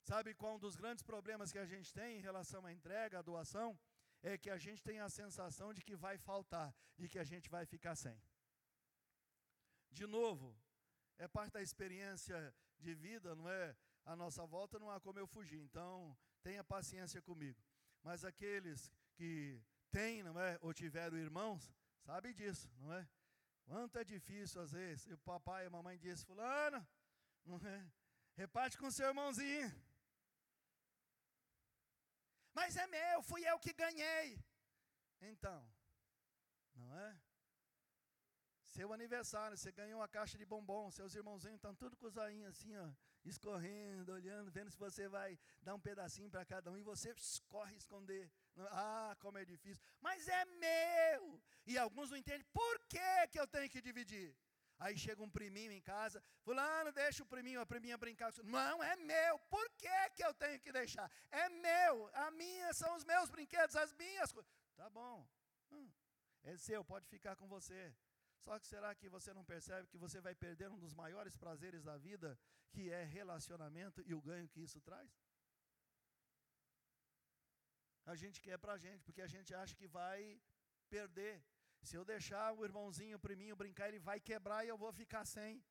Sabe 0.02 0.34
qual 0.34 0.56
um 0.56 0.58
dos 0.58 0.76
grandes 0.76 1.02
problemas 1.02 1.52
que 1.52 1.58
a 1.58 1.66
gente 1.66 1.92
tem 1.92 2.16
em 2.16 2.20
relação 2.20 2.64
à 2.66 2.72
entrega, 2.72 3.18
à 3.18 3.22
doação? 3.22 3.78
É 4.22 4.38
que 4.38 4.50
a 4.50 4.58
gente 4.58 4.82
tem 4.82 5.00
a 5.00 5.08
sensação 5.08 5.72
de 5.72 5.82
que 5.82 5.94
vai 5.94 6.16
faltar, 6.16 6.74
de 6.96 7.08
que 7.08 7.18
a 7.18 7.24
gente 7.24 7.48
vai 7.48 7.64
ficar 7.66 7.94
sem. 7.94 8.18
De 9.90 10.06
novo, 10.06 10.56
é 11.18 11.28
parte 11.28 11.52
da 11.52 11.62
experiência 11.62 12.54
de 12.78 12.94
vida, 12.94 13.34
não 13.34 13.48
é? 13.48 13.76
A 14.04 14.14
nossa 14.14 14.44
volta 14.46 14.78
não 14.78 14.90
há 14.90 15.00
como 15.00 15.18
eu 15.18 15.26
fugir, 15.26 15.60
então 15.60 16.16
tenha 16.42 16.62
paciência 16.62 17.22
comigo. 17.22 17.62
Mas 18.02 18.24
aqueles 18.24 18.92
que 19.14 19.62
têm, 19.90 20.22
não 20.22 20.38
é? 20.38 20.58
Ou 20.60 20.74
tiveram 20.74 21.16
irmãos, 21.16 21.72
sabem 22.04 22.34
disso, 22.34 22.70
não 22.78 22.92
é? 22.92 23.08
Quanto 23.64 23.98
é 23.98 24.04
difícil 24.04 24.60
às 24.60 24.72
vezes. 24.72 25.06
E 25.06 25.14
o 25.14 25.18
papai 25.18 25.64
e 25.64 25.66
a 25.66 25.70
mamãe 25.70 25.98
dizem, 25.98 26.26
fulano, 26.26 26.86
não 27.44 27.56
é? 27.66 27.90
Reparte 28.36 28.76
com 28.76 28.90
seu 28.90 29.08
irmãozinho. 29.08 29.72
Mas 32.52 32.76
é 32.76 32.86
meu, 32.86 33.22
fui 33.22 33.48
eu 33.48 33.58
que 33.58 33.72
ganhei. 33.72 34.38
Então, 35.20 35.66
não 36.74 36.94
é? 36.94 37.20
Seu 38.74 38.92
aniversário, 38.92 39.56
você 39.56 39.70
ganhou 39.70 40.00
uma 40.00 40.08
caixa 40.08 40.36
de 40.36 40.44
bombom, 40.44 40.90
seus 40.90 41.14
irmãozinhos 41.14 41.58
estão 41.58 41.72
tudo 41.76 41.96
com 41.96 42.06
os 42.08 42.16
olhinhos 42.16 42.48
assim, 42.48 42.76
ó, 42.76 42.88
escorrendo, 43.24 44.10
olhando, 44.12 44.50
vendo 44.50 44.68
se 44.68 44.76
você 44.76 45.06
vai 45.06 45.38
dar 45.62 45.76
um 45.76 45.80
pedacinho 45.88 46.28
para 46.28 46.44
cada 46.44 46.72
um 46.72 46.76
e 46.76 46.82
você 46.82 47.14
corre 47.48 47.76
esconder. 47.76 48.28
Ah, 48.72 49.16
como 49.20 49.38
é 49.38 49.44
difícil. 49.44 49.80
Mas 50.00 50.26
é 50.26 50.44
meu. 50.66 51.40
E 51.64 51.78
alguns 51.78 52.10
não 52.10 52.16
entendem 52.16 52.44
por 52.52 52.80
que, 52.88 53.28
que 53.30 53.38
eu 53.38 53.46
tenho 53.46 53.70
que 53.70 53.80
dividir. 53.80 54.34
Aí 54.80 54.98
chega 54.98 55.22
um 55.22 55.30
priminho 55.30 55.70
em 55.70 55.80
casa, 55.80 56.20
fulano, 56.42 56.90
deixa 56.90 57.22
o 57.22 57.26
priminho, 57.26 57.60
a 57.60 57.66
priminha 57.66 57.96
brincar. 57.96 58.32
Não, 58.42 58.82
é 58.82 58.96
meu. 58.96 59.38
Por 59.54 59.70
que, 59.82 60.10
que 60.16 60.24
eu 60.24 60.34
tenho 60.34 60.58
que 60.58 60.72
deixar? 60.72 61.08
É 61.30 61.48
meu. 61.48 62.10
A 62.12 62.28
minha 62.32 62.74
são 62.74 62.96
os 62.96 63.04
meus 63.04 63.30
brinquedos, 63.30 63.76
as 63.76 63.92
minhas 63.92 64.32
coisas. 64.32 64.50
Tá 64.74 64.90
bom. 64.90 65.24
Hum, 65.70 65.88
é 66.42 66.56
seu, 66.56 66.84
pode 66.84 67.06
ficar 67.06 67.36
com 67.36 67.46
você. 67.46 67.94
Só 68.44 68.58
que 68.60 68.66
será 68.72 68.90
que 69.00 69.08
você 69.16 69.32
não 69.38 69.44
percebe 69.52 69.88
que 69.92 70.02
você 70.04 70.20
vai 70.26 70.34
perder 70.34 70.68
um 70.74 70.78
dos 70.84 70.94
maiores 71.02 71.34
prazeres 71.42 71.82
da 71.82 71.96
vida, 72.08 72.38
que 72.74 72.90
é 72.90 73.02
relacionamento 73.18 74.02
e 74.08 74.12
o 74.18 74.20
ganho 74.28 74.50
que 74.54 74.60
isso 74.66 74.80
traz? 74.88 75.10
A 78.12 78.14
gente 78.22 78.38
quer 78.46 78.58
para 78.58 78.74
a 78.74 78.80
gente, 78.86 79.02
porque 79.06 79.22
a 79.22 79.30
gente 79.34 79.54
acha 79.62 79.74
que 79.74 79.88
vai 79.88 80.18
perder. 80.90 81.34
Se 81.88 81.96
eu 81.98 82.04
deixar 82.04 82.46
o 82.58 82.64
irmãozinho, 82.68 83.16
o 83.16 83.24
priminho 83.28 83.56
brincar, 83.62 83.88
ele 83.88 83.98
vai 84.10 84.18
quebrar 84.20 84.60
e 84.64 84.68
eu 84.68 84.76
vou 84.84 84.92
ficar 84.92 85.24
sem. 85.24 85.62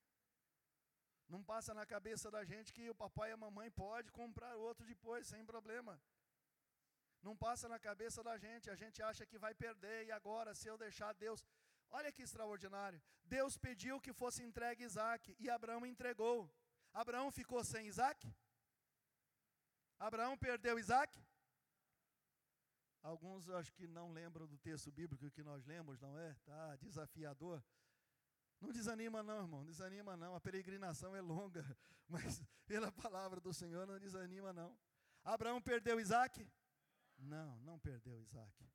Não 1.34 1.44
passa 1.52 1.74
na 1.80 1.86
cabeça 1.94 2.32
da 2.36 2.44
gente 2.44 2.74
que 2.78 2.90
o 2.90 2.96
papai 3.04 3.30
e 3.30 3.34
a 3.34 3.44
mamãe 3.46 3.70
pode 3.84 4.12
comprar 4.12 4.56
outro 4.56 4.86
depois, 4.94 5.28
sem 5.28 5.46
problema. 5.46 5.94
Não 7.28 7.36
passa 7.46 7.70
na 7.74 7.80
cabeça 7.80 8.22
da 8.30 8.36
gente, 8.38 8.70
a 8.70 8.76
gente 8.76 9.02
acha 9.10 9.26
que 9.26 9.38
vai 9.46 9.54
perder, 9.54 10.00
e 10.08 10.12
agora, 10.12 10.54
se 10.54 10.68
eu 10.68 10.78
deixar 10.78 11.14
Deus. 11.14 11.44
Olha 11.98 12.12
que 12.12 12.24
extraordinário. 12.24 13.00
Deus 13.24 13.56
pediu 13.56 14.02
que 14.02 14.12
fosse 14.12 14.42
entregue 14.44 14.84
Isaac, 14.84 15.36
e 15.40 15.48
Abraão 15.50 15.86
entregou. 15.86 16.52
Abraão 16.92 17.32
ficou 17.32 17.64
sem 17.64 17.88
Isaac? 17.88 18.20
Abraão 20.00 20.36
perdeu 20.36 20.80
Isaac? 20.80 21.24
Alguns 23.04 23.48
acho 23.50 23.72
que 23.74 23.86
não 23.88 24.12
lembram 24.12 24.48
do 24.48 24.58
texto 24.58 24.92
bíblico 24.92 25.30
que 25.30 25.44
nós 25.44 25.64
lemos, 25.66 26.00
não 26.00 26.18
é? 26.18 26.34
Tá 26.46 26.76
desafiador. 26.78 27.64
Não 28.60 28.72
desanima 28.72 29.22
não, 29.22 29.42
irmão, 29.42 29.64
desanima 29.64 30.18
não. 30.18 30.34
A 30.36 30.42
peregrinação 30.42 31.16
é 31.16 31.22
longa, 31.22 31.64
mas 32.10 32.42
pela 32.66 32.92
palavra 32.92 33.40
do 33.40 33.54
Senhor 33.54 33.86
não 33.86 34.00
desanima 34.00 34.52
não. 34.52 34.76
Abraão 35.24 35.62
perdeu 35.62 36.00
Isaac? 36.00 36.50
Não, 37.20 37.60
não 37.62 37.78
perdeu 37.78 38.20
Isaac. 38.20 38.66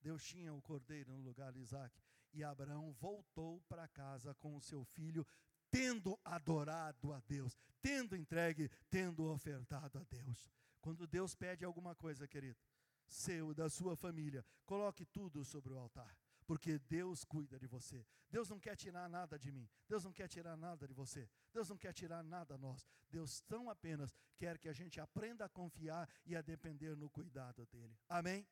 Deus 0.00 0.24
tinha 0.24 0.54
o 0.54 0.62
cordeiro 0.62 1.12
no 1.12 1.22
lugar 1.22 1.52
de 1.52 1.60
Isaac. 1.60 2.00
E 2.36 2.44
Abraão 2.44 2.92
voltou 2.92 3.62
para 3.62 3.88
casa 3.88 4.34
com 4.34 4.54
o 4.54 4.60
seu 4.60 4.84
filho, 4.84 5.26
tendo 5.70 6.20
adorado 6.22 7.14
a 7.14 7.20
Deus, 7.20 7.56
tendo 7.80 8.14
entregue, 8.14 8.70
tendo 8.90 9.24
ofertado 9.24 9.98
a 9.98 10.04
Deus. 10.04 10.52
Quando 10.82 11.06
Deus 11.06 11.34
pede 11.34 11.64
alguma 11.64 11.94
coisa, 11.94 12.28
querido, 12.28 12.60
seu, 13.06 13.54
da 13.54 13.70
sua 13.70 13.96
família. 13.96 14.44
Coloque 14.66 15.06
tudo 15.06 15.46
sobre 15.46 15.72
o 15.72 15.78
altar, 15.78 16.14
porque 16.46 16.78
Deus 16.78 17.24
cuida 17.24 17.58
de 17.58 17.66
você. 17.66 18.04
Deus 18.28 18.50
não 18.50 18.60
quer 18.60 18.76
tirar 18.76 19.08
nada 19.08 19.38
de 19.38 19.50
mim. 19.50 19.66
Deus 19.88 20.04
não 20.04 20.12
quer 20.12 20.28
tirar 20.28 20.58
nada 20.58 20.86
de 20.86 20.92
você. 20.92 21.26
Deus 21.54 21.70
não 21.70 21.78
quer 21.78 21.94
tirar 21.94 22.22
nada 22.22 22.56
a 22.56 22.58
nós. 22.58 22.86
Deus 23.08 23.40
tão 23.48 23.70
apenas 23.70 24.12
quer 24.36 24.58
que 24.58 24.68
a 24.68 24.74
gente 24.74 25.00
aprenda 25.00 25.46
a 25.46 25.48
confiar 25.48 26.06
e 26.26 26.36
a 26.36 26.42
depender 26.42 26.94
no 26.96 27.08
cuidado 27.08 27.64
dele. 27.64 27.96
Amém? 28.10 28.46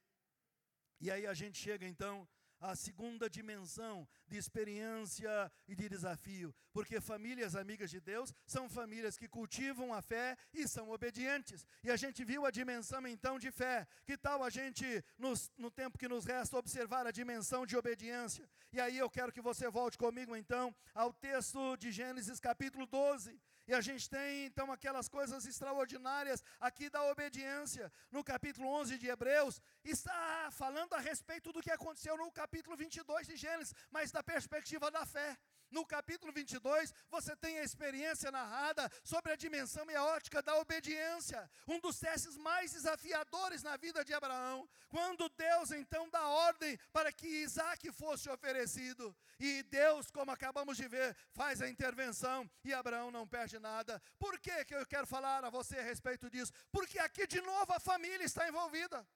E 0.99 1.11
aí 1.11 1.27
a 1.27 1.35
gente 1.35 1.59
chega 1.59 1.87
então 1.87 2.27
a 2.71 2.75
segunda 2.75 3.29
dimensão 3.29 4.09
de 4.27 4.39
experiência 4.39 5.53
e 5.69 5.75
de 5.77 5.87
desafio, 5.89 6.55
porque 6.73 7.01
famílias 7.01 7.55
amigas 7.55 7.91
de 7.91 8.01
Deus 8.01 8.33
são 8.47 8.69
famílias 8.69 9.19
que 9.19 9.29
cultivam 9.29 9.93
a 9.93 10.01
fé 10.01 10.37
e 10.53 10.67
são 10.67 10.91
obedientes. 10.91 11.67
E 11.83 11.91
a 11.91 11.97
gente 11.97 12.25
viu 12.25 12.47
a 12.47 12.51
dimensão 12.51 13.07
então 13.07 13.39
de 13.39 13.51
fé. 13.51 13.87
Que 14.07 14.17
tal 14.17 14.43
a 14.43 14.49
gente, 14.49 15.05
nos, 15.19 15.53
no 15.59 15.71
tempo 15.71 15.99
que 15.99 16.09
nos 16.09 16.25
resta, 16.25 16.57
observar 16.57 17.07
a 17.07 17.11
dimensão 17.11 17.67
de 17.67 17.77
obediência? 17.77 18.49
E 18.73 18.81
aí 18.81 18.97
eu 18.97 19.11
quero 19.11 19.33
que 19.33 19.43
você 19.43 19.69
volte 19.69 19.99
comigo 19.99 20.35
então 20.35 20.75
ao 20.95 21.13
texto 21.13 21.77
de 21.77 21.93
Gênesis 21.93 22.41
capítulo 22.41 22.87
12. 22.87 23.39
E 23.67 23.73
a 23.73 23.81
gente 23.81 24.09
tem 24.11 24.45
então 24.47 24.71
aquelas 24.71 25.09
coisas 25.09 25.47
extraordinárias 25.47 26.43
aqui 26.61 26.91
da 26.91 27.03
obediência. 27.05 27.91
No 28.11 28.23
capítulo 28.23 28.69
11 28.69 28.99
de 28.99 29.09
Hebreus, 29.09 29.61
está 29.83 30.51
falando 30.53 30.93
a 30.95 31.01
respeito 31.01 31.51
do 31.53 31.63
que 31.63 31.71
aconteceu 31.71 32.17
no 32.17 32.31
capítulo 32.31 32.77
22 32.77 33.27
de 33.27 33.37
Gênesis, 33.37 33.75
mas 33.91 34.13
da 34.13 34.23
perspectiva 34.23 34.91
da 34.91 35.07
fé. 35.07 35.39
No 35.71 35.85
capítulo 35.85 36.33
22, 36.33 36.93
você 37.11 37.35
tem 37.37 37.59
a 37.59 37.65
experiência 37.65 38.31
narrada 38.31 38.91
sobre 39.03 39.33
a 39.33 39.37
dimensão 39.37 39.91
e 39.91 39.95
a 39.95 40.05
ótica 40.05 40.43
da 40.43 40.57
obediência, 40.59 41.51
um 41.67 41.81
dos 41.81 41.99
testes 41.99 42.37
mais 42.37 42.73
desafiadores 42.73 43.63
na 43.63 43.77
vida 43.77 44.05
de 44.05 44.15
Abraão, 44.15 44.69
quando 44.89 45.29
Deus 45.31 45.71
então 45.73 46.09
dá 46.11 46.29
ordem 46.29 46.79
para 46.93 47.13
que 47.13 47.27
Isaac 47.27 47.91
fosse 47.93 48.29
oferecido, 48.31 49.15
e 49.39 49.63
Deus, 49.65 50.11
como 50.11 50.31
acabamos 50.31 50.77
de 50.77 50.87
ver, 50.87 51.17
faz 51.33 51.61
a 51.61 51.69
intervenção 51.69 52.49
e 52.65 52.73
Abraão 52.73 53.11
não 53.11 53.27
perde 53.27 53.59
nada. 53.59 54.01
Por 54.19 54.39
que, 54.39 54.65
que 54.65 54.75
eu 54.75 54.87
quero 54.87 55.07
falar 55.07 55.45
a 55.45 55.51
você 55.51 55.79
a 55.79 55.83
respeito 55.83 56.31
disso? 56.31 56.53
Porque 56.71 56.99
aqui 56.99 57.27
de 57.27 57.41
novo 57.41 57.73
a 57.73 57.81
família 57.81 58.25
está 58.25 58.49
envolvida. 58.49 59.07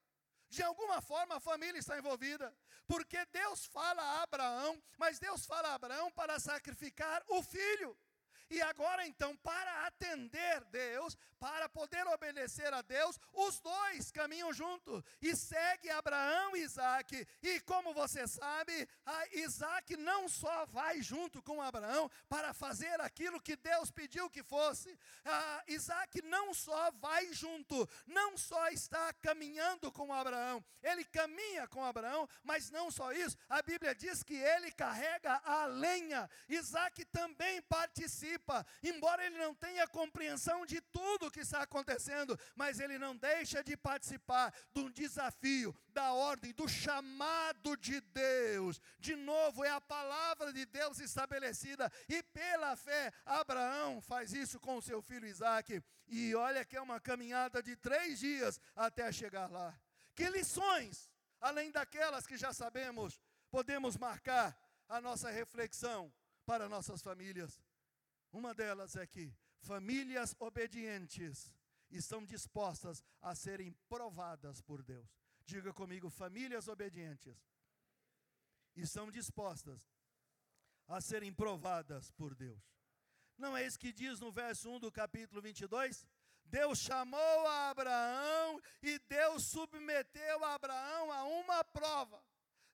De 0.49 0.63
alguma 0.63 1.01
forma 1.03 1.37
a 1.37 1.41
família 1.41 1.79
está 1.79 1.99
envolvida, 1.99 2.55
porque 2.87 3.25
Deus 3.27 3.67
fala 3.67 4.03
a 4.03 4.23
Abraão, 4.23 4.83
mas 4.97 5.19
Deus 5.19 5.45
fala 5.45 5.69
a 5.69 5.75
Abraão 5.75 6.11
para 6.13 6.41
sacrificar 6.41 7.23
o 7.29 7.43
filho. 7.43 7.97
E 8.51 8.63
agora 8.63 9.07
então, 9.07 9.37
para 9.37 9.87
atender 9.87 10.65
Deus, 10.67 11.17
para 11.39 11.69
poder 11.69 12.07
obedecer 12.09 12.73
a 12.73 12.83
Deus, 12.83 13.19
os 13.33 13.61
dois 13.61 14.11
caminham 14.11 14.53
junto 14.53 15.05
e 15.21 15.37
segue 15.37 15.91
Abraão 15.91 16.57
e 16.57 16.63
Isaac. 16.63 17.27
E 17.43 17.61
como 17.61 17.93
você 17.93 18.27
sabe, 18.27 18.89
Isaac 19.33 19.97
não 19.97 20.29
só 20.29 20.67
vai 20.67 21.03
junto 21.03 21.43
com 21.43 21.61
Abraão 21.61 22.11
para 22.29 22.55
fazer 22.55 23.01
aquilo 23.01 23.41
que 23.41 23.57
Deus 23.57 23.91
pediu 23.91 24.31
que 24.31 24.43
fosse, 24.43 24.99
Isaac 25.67 26.23
não 26.23 26.55
só 26.55 26.91
vai 26.93 27.33
junto, 27.33 27.89
não 28.07 28.37
só 28.37 28.69
está 28.69 29.13
caminhando 29.15 29.93
com 29.93 30.13
Abraão, 30.13 30.65
ele 30.83 31.05
caminha 31.05 31.69
com 31.69 31.85
Abraão, 31.85 32.29
mas 32.43 32.71
não 32.71 32.91
só 32.91 33.13
isso, 33.13 33.37
a 33.49 33.61
Bíblia 33.63 33.95
diz 33.95 34.23
que 34.23 34.35
ele 34.35 34.73
carrega 34.73 35.41
a 35.45 35.67
lenha. 35.67 36.29
Isaac 36.49 37.05
também 37.07 37.61
participa 37.63 38.38
participa, 38.39 38.67
embora 38.83 39.25
ele 39.25 39.39
não 39.39 39.55
tenha 39.55 39.87
compreensão 39.87 40.65
de 40.65 40.81
tudo 40.81 41.31
que 41.31 41.41
está 41.41 41.63
acontecendo, 41.63 42.39
mas 42.55 42.81
ele 42.81 42.99
não 42.99 43.17
deixa 43.17 43.63
de 43.63 43.77
participar 43.77 44.55
do 44.73 44.91
desafio, 44.91 45.75
da 45.89 46.13
ordem, 46.13 46.53
do 46.53 46.69
chamado 46.69 47.77
de 47.77 48.01
Deus. 48.01 48.81
De 48.99 49.17
novo, 49.17 49.65
é 49.65 49.71
a 49.71 49.81
palavra 49.81 50.53
de 50.53 50.65
Deus 50.67 50.99
estabelecida, 51.01 51.91
e 52.09 52.23
pela 52.23 52.77
fé, 52.77 53.13
Abraão 53.25 54.01
faz 54.01 54.33
isso 54.33 54.59
com 54.61 54.77
o 54.77 54.83
seu 54.83 55.03
filho 55.03 55.27
Isaac, 55.27 55.83
e 56.07 56.35
olha 56.35 56.65
que 56.65 56.77
é 56.77 56.81
uma 56.81 57.01
caminhada 57.01 57.63
de 57.63 57.77
três 57.77 58.19
dias 58.19 58.61
até 58.75 59.11
chegar 59.13 59.51
lá. 59.51 59.79
Que 60.15 60.29
lições, 60.29 61.11
além 61.41 61.71
daquelas 61.71 62.27
que 62.27 62.37
já 62.37 62.53
sabemos, 62.53 63.21
podemos 63.51 63.97
marcar 63.97 64.57
a 64.89 65.01
nossa 65.01 65.31
reflexão 65.31 66.13
para 66.45 66.69
nossas 66.69 67.03
famílias? 67.03 67.61
Uma 68.33 68.55
delas 68.55 68.97
é 68.97 69.07
que 69.07 69.35
famílias 69.61 70.35
obedientes 70.39 71.53
estão 71.91 72.25
dispostas 72.25 73.03
a 73.21 73.35
serem 73.35 73.73
provadas 73.89 74.61
por 74.61 74.83
Deus. 74.83 75.09
Diga 75.45 75.73
comigo, 75.73 76.11
famílias 76.11 76.69
obedientes 76.69 77.37
estão 78.77 79.11
dispostas 79.11 79.81
a 80.87 81.01
serem 81.01 81.33
provadas 81.33 82.11
por 82.11 82.35
Deus. 82.35 82.63
Não 83.37 83.57
é 83.57 83.65
isso 83.67 83.79
que 83.79 83.93
diz 83.93 84.21
no 84.21 84.33
verso 84.33 84.71
1 84.71 84.81
do 84.81 84.93
capítulo 84.93 85.41
22? 85.41 86.07
Deus 86.45 86.79
chamou 86.79 87.47
a 87.47 87.71
Abraão 87.71 88.61
e 88.83 88.99
Deus 89.01 89.45
submeteu 89.45 90.45
a 90.45 90.55
Abraão 90.55 91.13
a 91.13 91.25
uma 91.25 91.63
prova. 91.63 92.23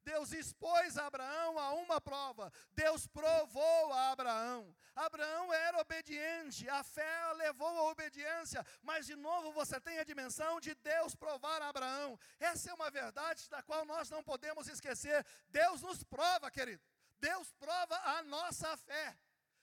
Deus 0.04 0.32
expôs 0.32 0.96
Abraão 0.96 1.58
a 1.58 1.72
uma 1.72 2.00
prova. 2.00 2.52
Deus 2.72 3.06
provou 3.06 3.92
a 3.92 4.12
Abraão. 4.12 4.74
Abraão 4.94 5.52
era 5.52 5.80
obediente, 5.80 6.68
a 6.68 6.84
fé 6.84 7.32
levou 7.34 7.76
à 7.78 7.90
obediência, 7.90 8.64
mas 8.82 9.06
de 9.06 9.16
novo 9.16 9.52
você 9.52 9.80
tem 9.80 9.98
a 9.98 10.04
dimensão 10.04 10.60
de 10.60 10.74
Deus 10.76 11.14
provar 11.16 11.60
a 11.62 11.68
Abraão. 11.68 12.18
Essa 12.38 12.70
é 12.70 12.74
uma 12.74 12.90
verdade 12.90 13.48
da 13.48 13.62
qual 13.62 13.84
nós 13.84 14.08
não 14.10 14.22
podemos 14.22 14.68
esquecer. 14.68 15.26
Deus 15.48 15.82
nos 15.82 16.04
prova, 16.04 16.50
querido. 16.50 16.82
Deus 17.18 17.52
prova 17.54 17.96
a 18.16 18.22
nossa 18.22 18.76
fé. 18.76 19.16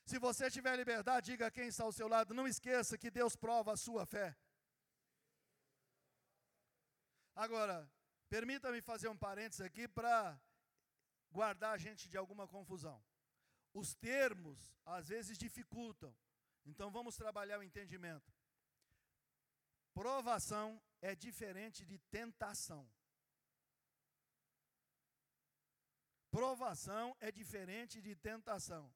Se 0.04 0.18
você 0.18 0.50
tiver 0.50 0.76
liberdade, 0.76 1.30
diga 1.30 1.50
quem 1.50 1.68
está 1.68 1.84
ao 1.84 1.92
seu 1.92 2.08
lado, 2.08 2.34
não 2.34 2.46
esqueça 2.46 2.98
que 2.98 3.10
Deus 3.10 3.36
prova 3.36 3.72
a 3.72 3.76
sua 3.76 4.04
fé. 4.04 4.36
Agora, 7.34 7.90
permita-me 8.34 8.80
fazer 8.80 9.08
um 9.08 9.16
parênteses 9.24 9.60
aqui 9.60 9.86
para 9.86 10.40
guardar 11.30 11.72
a 11.74 11.76
gente 11.76 12.08
de 12.08 12.16
alguma 12.16 12.48
confusão. 12.48 12.98
Os 13.74 13.94
termos 13.94 14.58
às 14.86 15.08
vezes 15.08 15.36
dificultam, 15.36 16.16
então 16.64 16.90
vamos 16.90 17.14
trabalhar 17.14 17.58
o 17.58 17.62
entendimento. 17.62 18.32
Provação 19.92 20.80
é 21.02 21.14
diferente 21.14 21.84
de 21.84 21.98
tentação. 22.16 22.90
Provação 26.30 27.14
é 27.20 27.30
diferente 27.30 28.00
de 28.00 28.16
tentação. 28.16 28.90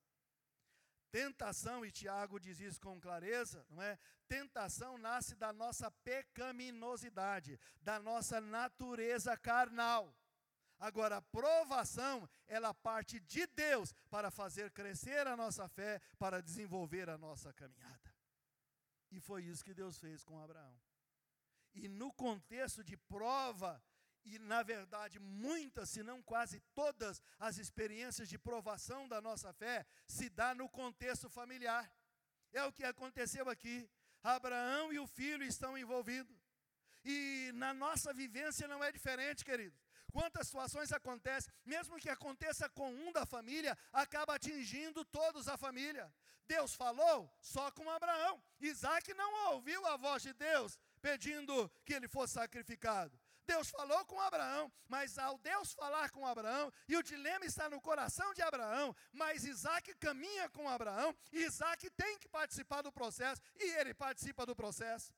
Tentação, 1.11 1.85
e 1.85 1.91
Tiago 1.91 2.39
diz 2.39 2.61
isso 2.61 2.81
com 2.81 3.01
clareza, 3.01 3.65
não 3.71 3.83
é? 3.83 3.99
Tentação 4.29 4.99
nasce 4.99 5.35
da 5.35 5.53
nossa 5.53 5.91
pecaminosidade, 5.91 7.59
da 7.81 7.99
nossa 7.99 8.41
natureza 8.41 9.37
carnal. 9.37 10.15
Agora, 10.79 11.17
a 11.17 11.23
provação, 11.23 12.29
ela 12.47 12.75
parte 12.75 13.19
de 13.21 13.47
Deus 13.47 13.95
para 14.11 14.31
fazer 14.31 14.71
crescer 14.73 15.27
a 15.27 15.37
nossa 15.37 15.69
fé, 15.69 16.01
para 16.19 16.43
desenvolver 16.43 17.09
a 17.09 17.17
nossa 17.17 17.53
caminhada. 17.53 18.15
E 19.11 19.21
foi 19.21 19.45
isso 19.45 19.65
que 19.65 19.73
Deus 19.73 19.99
fez 19.99 20.23
com 20.23 20.39
Abraão. 20.39 20.79
E 21.75 21.89
no 21.89 22.13
contexto 22.13 22.83
de 22.85 22.97
prova, 22.97 23.83
e 24.27 24.39
na 24.39 24.62
verdade 24.62 25.18
muitas, 25.18 25.91
se 25.91 26.03
não 26.03 26.20
quase 26.22 26.61
todas 26.74 27.22
as 27.39 27.59
experiências 27.59 28.29
de 28.29 28.39
provação 28.39 29.09
da 29.09 29.20
nossa 29.20 29.53
fé 29.53 29.87
se 30.07 30.29
dá 30.29 30.55
no 30.55 30.68
contexto 30.68 31.31
familiar. 31.31 31.91
É 32.53 32.64
o 32.64 32.72
que 32.72 32.85
aconteceu 32.85 33.49
aqui. 33.49 33.89
Abraão 34.22 34.93
e 34.93 34.99
o 34.99 35.07
filho 35.07 35.45
estão 35.45 35.79
envolvidos. 35.79 36.37
E 37.05 37.53
na 37.55 37.72
nossa 37.72 38.12
vivência 38.12 38.66
não 38.66 38.83
é 38.83 38.91
diferente, 38.91 39.45
queridos. 39.45 39.81
Quantas 40.11 40.47
situações 40.49 40.91
acontecem, 40.93 41.53
mesmo 41.64 41.99
que 41.99 42.09
aconteça 42.09 42.68
com 42.70 42.91
um 42.91 43.12
da 43.12 43.24
família, 43.24 43.79
acaba 43.93 44.35
atingindo 44.35 45.05
todos 45.05 45.47
a 45.47 45.57
família. 45.57 46.12
Deus 46.49 46.74
falou 46.74 47.31
só 47.41 47.70
com 47.70 47.89
Abraão. 47.91 48.43
Isaac 48.61 49.12
não 49.14 49.53
ouviu 49.53 49.85
a 49.87 49.97
voz 49.97 50.22
de 50.22 50.33
Deus 50.33 50.79
pedindo 51.01 51.70
que 51.85 51.93
ele 51.93 52.09
fosse 52.09 52.35
sacrificado. 52.35 53.16
Deus 53.47 53.70
falou 53.70 54.05
com 54.05 54.20
Abraão, 54.20 54.72
mas 54.88 55.18
ao 55.18 55.38
Deus 55.38 55.72
falar 55.72 56.11
com 56.11 56.26
Abraão, 56.26 56.72
e 56.88 56.97
o 56.97 57.03
dilema 57.03 57.44
está 57.44 57.70
no 57.70 57.80
coração 57.80 58.34
de 58.34 58.42
Abraão, 58.42 58.94
mas 59.12 59.44
Isaac 59.44 59.94
caminha 59.94 60.49
com 60.51 60.68
Abraão, 60.68 61.16
e 61.32 61.44
Isaac 61.44 61.88
tem 61.90 62.18
que 62.18 62.28
participar 62.28 62.82
do 62.82 62.92
processo, 62.92 63.40
e 63.59 63.64
ele 63.78 63.94
participa 63.94 64.44
do 64.44 64.55
processo. 64.55 65.12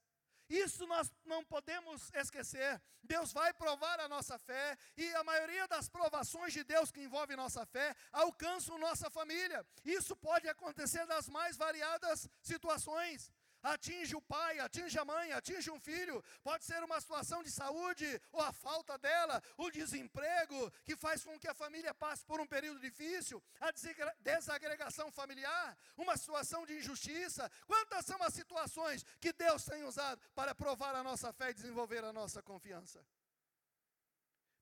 Isso 0.49 0.87
nós 0.87 1.13
não 1.27 1.45
podemos 1.45 2.11
esquecer. 2.15 2.81
Deus 3.03 3.33
vai 3.33 3.53
provar 3.53 4.01
a 4.01 4.09
nossa 4.09 4.39
fé, 4.39 4.79
e 4.97 5.15
a 5.15 5.23
maioria 5.23 5.69
das 5.69 5.89
provações 5.89 6.53
de 6.53 6.65
Deus 6.65 6.91
que 6.91 7.03
envolvem 7.03 7.37
nossa 7.37 7.67
fé 7.67 7.95
alcançam 8.13 8.79
nossa 8.79 9.11
família. 9.11 9.65
Isso 9.85 10.17
pode 10.17 10.49
acontecer 10.49 11.05
nas 11.07 11.29
mais 11.29 11.57
variadas 11.57 12.29
situações 12.41 13.31
atinge 13.63 14.15
o 14.17 14.23
pai, 14.23 14.59
atinge 14.59 14.99
a 14.99 15.05
mãe, 15.05 15.33
atinge 15.33 15.71
um 15.71 15.81
filho, 15.81 16.23
pode 16.43 16.65
ser 16.65 16.83
uma 16.83 17.01
situação 17.01 17.43
de 17.43 17.51
saúde 17.51 18.21
ou 18.33 18.41
a 18.41 18.53
falta 18.53 18.97
dela, 18.99 19.43
o 19.57 19.71
desemprego 19.71 20.71
que 20.85 20.97
faz 20.97 21.25
com 21.25 21.39
que 21.39 21.49
a 21.49 21.55
família 21.55 21.95
passe 21.95 22.25
por 22.25 22.41
um 22.41 22.47
período 22.47 22.81
difícil, 22.81 23.43
a 23.61 23.71
desagregação 24.21 25.11
familiar, 25.11 25.77
uma 25.97 26.17
situação 26.17 26.65
de 26.65 26.77
injustiça. 26.77 27.51
Quantas 27.67 28.05
são 28.07 28.23
as 28.23 28.35
situações 28.35 29.05
que 29.21 29.33
Deus 29.33 29.65
tem 29.65 29.85
usado 29.85 30.21
para 30.35 30.55
provar 30.55 30.95
a 30.95 31.03
nossa 31.03 31.33
fé 31.33 31.51
e 31.51 31.55
desenvolver 31.55 32.05
a 32.05 32.13
nossa 32.13 32.43
confiança? 32.43 33.05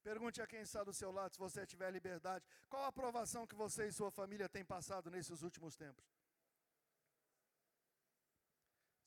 Pergunte 0.02 0.40
a 0.40 0.46
quem 0.46 0.60
está 0.60 0.84
do 0.84 0.94
seu 0.94 1.10
lado, 1.10 1.32
se 1.32 1.38
você 1.38 1.66
tiver 1.66 1.90
liberdade, 1.90 2.44
qual 2.68 2.84
a 2.84 2.88
aprovação 2.88 3.44
que 3.44 3.56
você 3.56 3.88
e 3.88 3.92
sua 3.92 4.08
família 4.08 4.48
têm 4.48 4.64
passado 4.64 5.10
nesses 5.10 5.42
últimos 5.42 5.74
tempos? 5.74 6.15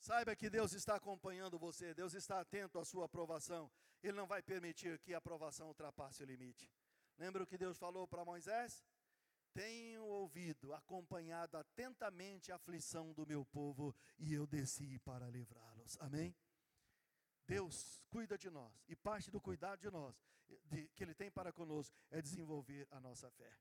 Saiba 0.00 0.34
que 0.34 0.48
Deus 0.48 0.72
está 0.72 0.94
acompanhando 0.96 1.58
você, 1.58 1.92
Deus 1.92 2.14
está 2.14 2.40
atento 2.40 2.78
à 2.78 2.84
sua 2.86 3.04
aprovação. 3.04 3.70
Ele 4.02 4.16
não 4.16 4.26
vai 4.26 4.42
permitir 4.42 4.98
que 4.98 5.12
a 5.12 5.18
aprovação 5.18 5.68
ultrapasse 5.68 6.22
o 6.22 6.26
limite. 6.26 6.70
Lembra 7.18 7.42
o 7.42 7.46
que 7.46 7.58
Deus 7.58 7.76
falou 7.76 8.08
para 8.08 8.24
Moisés? 8.24 8.82
Tenho 9.52 10.02
ouvido, 10.04 10.72
acompanhado 10.72 11.58
atentamente 11.58 12.50
a 12.50 12.54
aflição 12.54 13.12
do 13.12 13.26
meu 13.26 13.44
povo 13.44 13.94
e 14.18 14.32
eu 14.32 14.46
desci 14.46 14.98
para 15.00 15.28
livrá-los. 15.28 15.98
Amém? 16.00 16.34
Deus 17.46 18.02
cuida 18.08 18.38
de 18.38 18.48
nós 18.48 18.72
e 18.88 18.96
parte 18.96 19.30
do 19.30 19.40
cuidado 19.40 19.80
de 19.80 19.90
nós, 19.90 20.16
de, 20.64 20.88
que 20.94 21.02
Ele 21.04 21.14
tem 21.14 21.30
para 21.30 21.52
conosco, 21.52 21.94
é 22.10 22.22
desenvolver 22.22 22.88
a 22.90 23.00
nossa 23.00 23.30
fé. 23.32 23.52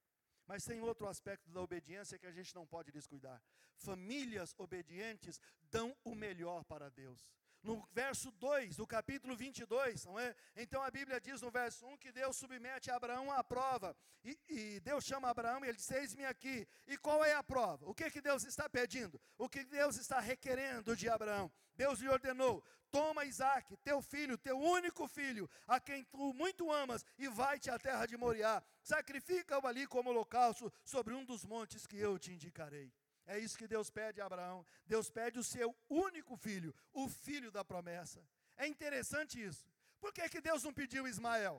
Mas 0.50 0.66
tem 0.66 0.82
outro 0.82 1.08
aspecto 1.08 1.48
da 1.52 1.62
obediência 1.62 2.18
que 2.18 2.26
a 2.26 2.32
gente 2.32 2.56
não 2.56 2.66
pode 2.66 2.92
descuidar. 2.92 3.40
Famílias 3.76 4.56
obedientes 4.58 5.40
dão 5.70 5.96
o 6.04 6.16
melhor 6.16 6.64
para 6.64 6.90
Deus. 6.90 7.32
No 7.62 7.86
verso 7.92 8.32
2 8.32 8.78
do 8.78 8.88
capítulo 8.88 9.36
22, 9.36 10.06
não 10.06 10.18
é? 10.18 10.34
Então 10.56 10.82
a 10.82 10.90
Bíblia 10.90 11.20
diz 11.20 11.42
no 11.42 11.52
verso 11.52 11.86
1 11.86 11.98
que 11.98 12.12
Deus 12.12 12.38
submete 12.38 12.90
Abraão 12.90 13.32
à 13.32 13.44
prova. 13.44 13.96
E, 14.24 14.40
e 14.48 14.80
Deus 14.80 15.04
chama 15.04 15.30
Abraão 15.30 15.64
e 15.64 15.68
ele 15.68 15.78
diz: 15.78 15.92
Eis-me 15.92 16.26
aqui. 16.26 16.68
E 16.88 16.98
qual 16.98 17.24
é 17.24 17.34
a 17.34 17.44
prova? 17.44 17.86
O 17.90 17.94
que, 17.94 18.10
que 18.10 18.22
Deus 18.22 18.44
está 18.46 18.70
pedindo? 18.70 19.20
O 19.38 19.50
que 19.50 19.64
Deus 19.66 19.98
está 19.98 20.20
requerendo 20.20 20.96
de 20.96 21.10
Abraão? 21.10 21.52
Deus 21.76 22.00
lhe 22.00 22.08
ordenou: 22.08 22.64
Toma 22.92 23.26
Isaac, 23.26 23.76
teu 23.78 24.02
filho, 24.02 24.38
teu 24.38 24.58
único 24.58 25.08
filho, 25.08 25.50
a 25.68 25.80
quem 25.80 26.04
tu 26.06 26.34
muito 26.34 26.72
amas, 26.72 27.06
e 27.18 27.28
vai-te 27.28 27.70
à 27.70 27.78
terra 27.78 28.06
de 28.06 28.18
Moriá. 28.18 28.64
Sacrifica-o 28.82 29.68
ali 29.68 29.86
como 29.86 30.10
holocausto 30.10 30.72
sobre 30.84 31.14
um 31.14 31.24
dos 31.24 31.46
montes 31.46 31.86
que 31.86 31.98
eu 31.98 32.18
te 32.18 32.32
indicarei. 32.32 32.92
É 33.34 33.38
isso 33.38 33.60
que 33.62 33.68
Deus 33.74 33.88
pede 33.98 34.20
a 34.20 34.26
Abraão. 34.26 34.60
Deus 34.94 35.08
pede 35.18 35.38
o 35.38 35.44
seu 35.44 35.70
único 35.88 36.36
filho, 36.46 36.72
o 36.92 37.08
filho 37.08 37.52
da 37.58 37.64
promessa. 37.72 38.20
É 38.58 38.66
interessante 38.74 39.36
isso. 39.50 39.66
Por 40.00 40.12
que, 40.16 40.28
que 40.34 40.42
Deus 40.42 40.64
não 40.64 40.74
pediu 40.80 41.08
Ismael? 41.08 41.56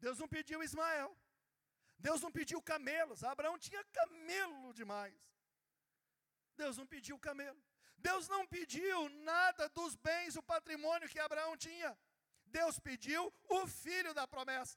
Deus 0.00 0.18
não 0.18 0.28
pediu 0.36 0.60
Ismael. 0.68 1.10
Deus 2.06 2.20
não 2.24 2.32
pediu 2.38 2.60
camelos. 2.72 3.22
Abraão 3.22 3.56
tinha 3.66 3.84
camelo 4.00 4.72
demais. 4.80 5.14
Deus 6.56 6.76
não 6.76 6.86
pediu 6.94 7.16
camelo. 7.28 7.62
Deus 7.96 8.26
não 8.34 8.44
pediu 8.56 9.08
nada 9.32 9.68
dos 9.68 9.94
bens, 10.08 10.34
o 10.34 10.42
patrimônio 10.42 11.08
que 11.08 11.20
Abraão 11.20 11.56
tinha. 11.56 11.96
Deus 12.58 12.80
pediu 12.80 13.32
o 13.48 13.66
filho 13.68 14.12
da 14.12 14.26
promessa. 14.26 14.76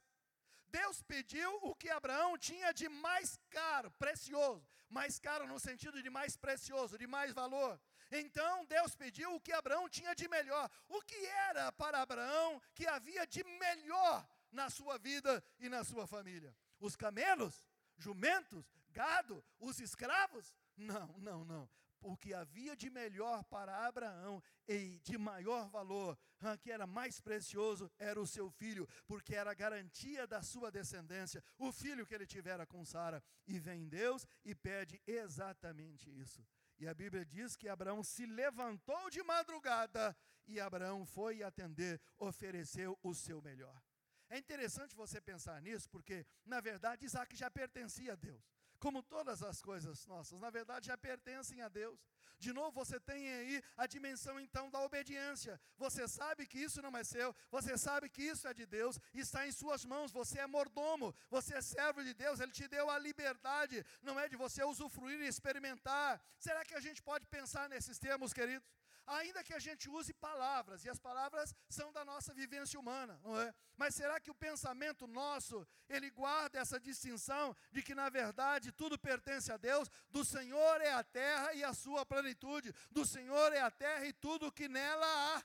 Deus 0.72 1.02
pediu 1.02 1.50
o 1.62 1.74
que 1.74 1.90
Abraão 1.90 2.38
tinha 2.38 2.72
de 2.72 2.88
mais 2.88 3.38
caro, 3.50 3.90
precioso. 3.92 4.66
Mais 4.88 5.18
caro 5.18 5.46
no 5.46 5.58
sentido 5.60 6.02
de 6.02 6.10
mais 6.10 6.36
precioso, 6.36 6.98
de 6.98 7.06
mais 7.06 7.32
valor. 7.32 7.80
Então 8.10 8.64
Deus 8.66 8.94
pediu 8.94 9.34
o 9.34 9.40
que 9.40 9.52
Abraão 9.52 9.88
tinha 9.88 10.14
de 10.14 10.26
melhor. 10.28 10.70
O 10.88 11.00
que 11.02 11.26
era 11.50 11.70
para 11.72 12.00
Abraão 12.00 12.60
que 12.74 12.86
havia 12.86 13.26
de 13.26 13.44
melhor 13.44 14.26
na 14.50 14.68
sua 14.70 14.98
vida 14.98 15.42
e 15.58 15.68
na 15.68 15.84
sua 15.84 16.06
família? 16.06 16.54
Os 16.80 16.96
camelos, 16.96 17.54
jumentos, 17.96 18.64
gado, 18.90 19.44
os 19.58 19.78
escravos? 19.78 20.54
Não, 20.76 21.06
não, 21.18 21.44
não 21.44 21.68
o 22.02 22.16
que 22.16 22.34
havia 22.34 22.76
de 22.76 22.90
melhor 22.90 23.44
para 23.44 23.86
Abraão 23.86 24.42
e 24.68 24.98
de 25.02 25.16
maior 25.16 25.68
valor, 25.68 26.18
que 26.60 26.70
era 26.70 26.86
mais 26.86 27.20
precioso, 27.20 27.90
era 27.98 28.20
o 28.20 28.26
seu 28.26 28.50
filho, 28.50 28.88
porque 29.06 29.34
era 29.34 29.50
a 29.50 29.54
garantia 29.54 30.26
da 30.26 30.42
sua 30.42 30.70
descendência, 30.70 31.42
o 31.58 31.72
filho 31.72 32.06
que 32.06 32.14
ele 32.14 32.26
tivera 32.26 32.66
com 32.66 32.84
Sara. 32.84 33.22
E 33.46 33.58
vem 33.58 33.88
Deus 33.88 34.26
e 34.44 34.54
pede 34.54 35.00
exatamente 35.06 36.10
isso. 36.10 36.46
E 36.78 36.88
a 36.88 36.94
Bíblia 36.94 37.24
diz 37.24 37.54
que 37.54 37.68
Abraão 37.68 38.02
se 38.02 38.26
levantou 38.26 39.08
de 39.10 39.22
madrugada 39.22 40.16
e 40.46 40.58
Abraão 40.58 41.06
foi 41.06 41.42
atender, 41.42 42.00
ofereceu 42.18 42.98
o 43.02 43.14
seu 43.14 43.40
melhor. 43.40 43.80
É 44.28 44.38
interessante 44.38 44.96
você 44.96 45.20
pensar 45.20 45.60
nisso, 45.60 45.88
porque, 45.90 46.26
na 46.44 46.60
verdade, 46.60 47.04
Isaac 47.04 47.36
já 47.36 47.50
pertencia 47.50 48.14
a 48.14 48.16
Deus 48.16 48.42
como 48.82 49.00
todas 49.00 49.44
as 49.44 49.62
coisas 49.62 50.04
nossas, 50.06 50.40
na 50.40 50.50
verdade 50.50 50.88
já 50.88 50.96
pertencem 50.98 51.62
a 51.62 51.68
Deus. 51.68 52.00
De 52.44 52.52
novo, 52.52 52.72
você 52.72 52.98
tem 52.98 53.32
aí 53.32 53.62
a 53.76 53.86
dimensão 53.86 54.40
então 54.40 54.68
da 54.68 54.80
obediência. 54.80 55.54
Você 55.78 56.08
sabe 56.08 56.44
que 56.50 56.58
isso 56.58 56.82
não 56.82 56.96
é 57.00 57.04
seu, 57.04 57.28
você 57.48 57.78
sabe 57.78 58.08
que 58.14 58.24
isso 58.32 58.48
é 58.48 58.52
de 58.60 58.66
Deus, 58.66 58.98
está 59.14 59.46
em 59.46 59.52
suas 59.52 59.84
mãos, 59.84 60.10
você 60.10 60.40
é 60.40 60.48
mordomo, 60.48 61.14
você 61.30 61.54
é 61.54 61.62
servo 61.62 62.02
de 62.02 62.12
Deus, 62.12 62.40
Ele 62.40 62.50
te 62.50 62.66
deu 62.66 62.90
a 62.90 62.98
liberdade, 62.98 63.86
não 64.02 64.18
é 64.18 64.28
de 64.28 64.34
você 64.34 64.64
usufruir 64.64 65.20
e 65.20 65.28
experimentar. 65.28 66.20
Será 66.36 66.64
que 66.64 66.74
a 66.74 66.80
gente 66.80 67.00
pode 67.00 67.24
pensar 67.26 67.68
nesses 67.68 68.00
termos, 68.00 68.32
queridos? 68.32 68.68
Ainda 69.06 69.42
que 69.42 69.54
a 69.54 69.58
gente 69.58 69.88
use 69.88 70.12
palavras, 70.14 70.84
e 70.84 70.88
as 70.88 70.98
palavras 70.98 71.54
são 71.68 71.92
da 71.92 72.04
nossa 72.04 72.32
vivência 72.32 72.78
humana, 72.78 73.18
não 73.22 73.40
é? 73.40 73.54
Mas 73.76 73.94
será 73.94 74.20
que 74.20 74.30
o 74.30 74.34
pensamento 74.34 75.06
nosso, 75.06 75.66
ele 75.88 76.10
guarda 76.10 76.58
essa 76.58 76.78
distinção 76.78 77.56
de 77.70 77.82
que 77.82 77.94
na 77.94 78.08
verdade 78.08 78.72
tudo 78.72 78.98
pertence 78.98 79.50
a 79.52 79.56
Deus? 79.56 79.88
Do 80.08 80.24
Senhor 80.24 80.80
é 80.80 80.92
a 80.92 81.02
terra 81.02 81.52
e 81.54 81.64
a 81.64 81.74
sua 81.74 82.04
plenitude, 82.06 82.72
do 82.90 83.04
Senhor 83.04 83.52
é 83.52 83.60
a 83.60 83.70
terra 83.70 84.06
e 84.06 84.12
tudo 84.12 84.46
o 84.46 84.52
que 84.52 84.68
nela 84.68 85.06
há. 85.06 85.44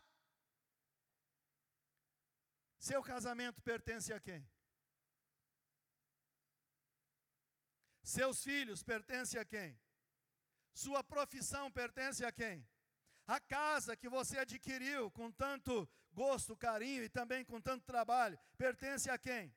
Seu 2.80 3.02
casamento 3.02 3.62
pertence 3.62 4.14
a 4.14 4.20
quem? 4.20 4.48
Seus 8.04 8.42
filhos 8.42 8.84
pertencem 8.84 9.40
a 9.40 9.44
quem? 9.44 9.78
Sua 10.74 11.04
profissão 11.04 11.70
pertence 11.70 12.24
a 12.24 12.32
quem? 12.32 12.66
A 13.28 13.42
casa 13.42 13.96
que 13.98 14.08
você 14.08 14.40
adquiriu 14.40 15.12
com 15.12 15.30
tanto 15.30 15.88
gosto, 16.14 16.56
carinho 16.56 17.04
e 17.04 17.10
também 17.10 17.44
com 17.44 17.60
tanto 17.60 17.86
trabalho, 17.86 18.40
pertence 18.58 19.10
a 19.10 19.18
quem? 19.18 19.54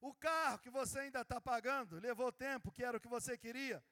O 0.00 0.14
carro 0.14 0.58
que 0.58 0.70
você 0.70 1.00
ainda 1.00 1.20
está 1.20 1.38
pagando, 1.38 2.00
levou 2.00 2.32
tempo, 2.32 2.72
que 2.72 2.82
era 2.82 2.96
o 2.96 3.00
que 3.00 3.06
você 3.08 3.36
queria. 3.36 3.84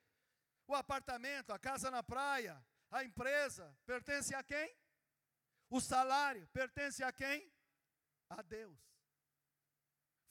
O 0.67 0.75
apartamento, 0.75 1.53
a 1.53 1.59
casa 1.59 1.91
na 1.91 2.03
praia, 2.03 2.65
a 2.91 3.05
empresa, 3.05 3.77
pertence 3.85 4.35
a 4.35 4.43
quem? 4.43 4.75
O 5.69 5.79
salário 5.81 6.49
pertence 6.49 7.05
a 7.05 7.13
quem? 7.13 7.53
A 8.31 8.41
Deus. 8.41 8.79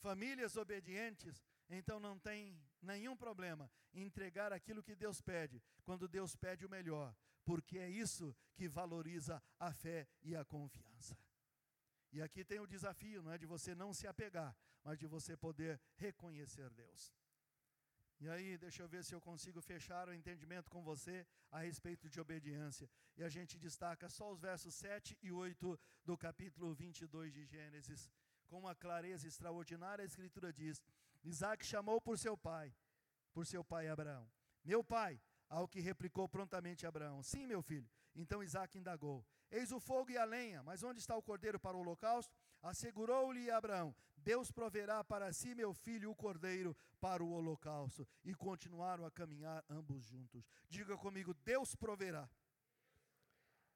Famílias 0.00 0.56
obedientes, 0.56 1.46
então 1.70 2.00
não 2.00 2.18
tem 2.18 2.60
nenhum 2.82 3.16
problema 3.16 3.70
em 3.94 4.02
entregar 4.02 4.52
aquilo 4.52 4.82
que 4.82 4.96
Deus 4.96 5.20
pede, 5.20 5.62
quando 5.84 6.08
Deus 6.08 6.34
pede 6.34 6.66
o 6.66 6.68
melhor, 6.68 7.14
porque 7.48 7.78
é 7.78 7.88
isso 7.88 8.36
que 8.54 8.68
valoriza 8.68 9.42
a 9.58 9.72
fé 9.72 10.06
e 10.22 10.36
a 10.36 10.44
confiança. 10.44 11.16
E 12.12 12.20
aqui 12.20 12.44
tem 12.44 12.60
o 12.60 12.66
desafio, 12.66 13.22
não 13.22 13.32
é 13.32 13.38
de 13.38 13.46
você 13.46 13.74
não 13.74 13.94
se 13.94 14.06
apegar, 14.06 14.54
mas 14.84 14.98
de 14.98 15.06
você 15.06 15.34
poder 15.34 15.80
reconhecer 15.96 16.68
Deus. 16.74 17.14
E 18.20 18.28
aí, 18.28 18.58
deixa 18.58 18.82
eu 18.82 18.88
ver 18.88 19.02
se 19.02 19.14
eu 19.14 19.20
consigo 19.28 19.62
fechar 19.62 20.10
o 20.10 20.12
entendimento 20.12 20.70
com 20.70 20.82
você 20.82 21.26
a 21.50 21.60
respeito 21.60 22.10
de 22.10 22.20
obediência. 22.20 22.90
E 23.16 23.24
a 23.24 23.30
gente 23.30 23.58
destaca 23.58 24.10
só 24.10 24.30
os 24.30 24.40
versos 24.40 24.74
7 24.74 25.16
e 25.22 25.32
8 25.32 25.80
do 26.04 26.18
capítulo 26.18 26.74
22 26.74 27.32
de 27.32 27.46
Gênesis. 27.46 28.10
Com 28.46 28.58
uma 28.58 28.74
clareza 28.74 29.26
extraordinária, 29.26 30.02
a 30.02 30.10
Escritura 30.12 30.52
diz: 30.52 30.82
Isaac 31.24 31.64
chamou 31.64 31.98
por 31.98 32.18
seu 32.18 32.36
pai, 32.36 32.74
por 33.32 33.46
seu 33.46 33.64
pai 33.64 33.88
Abraão: 33.88 34.30
Meu 34.62 34.84
pai, 34.84 35.18
ao 35.48 35.66
que 35.66 35.80
replicou 35.80 36.28
prontamente 36.28 36.86
Abraão: 36.86 37.22
Sim, 37.22 37.46
meu 37.46 37.62
filho. 37.62 37.88
Então 38.14 38.42
Isaac 38.42 38.76
indagou: 38.76 39.24
Eis 39.50 39.72
o 39.72 39.80
fogo 39.80 40.10
e 40.10 40.18
a 40.18 40.24
lenha, 40.24 40.62
mas 40.62 40.82
onde 40.82 41.00
está 41.00 41.16
o 41.16 41.22
cordeiro 41.22 41.58
para 41.58 41.76
o 41.76 41.80
holocausto? 41.80 42.34
Assegurou-lhe 42.62 43.50
Abraão: 43.50 43.94
Deus 44.16 44.50
proverá 44.50 45.02
para 45.04 45.32
si, 45.32 45.54
meu 45.54 45.72
filho, 45.72 46.10
o 46.10 46.16
cordeiro 46.16 46.76
para 47.00 47.22
o 47.22 47.30
holocausto. 47.30 48.06
E 48.24 48.34
continuaram 48.34 49.06
a 49.06 49.10
caminhar 49.10 49.64
ambos 49.70 50.04
juntos. 50.04 50.44
Diga 50.68 50.96
comigo: 50.96 51.32
Deus 51.34 51.74
proverá. 51.74 52.28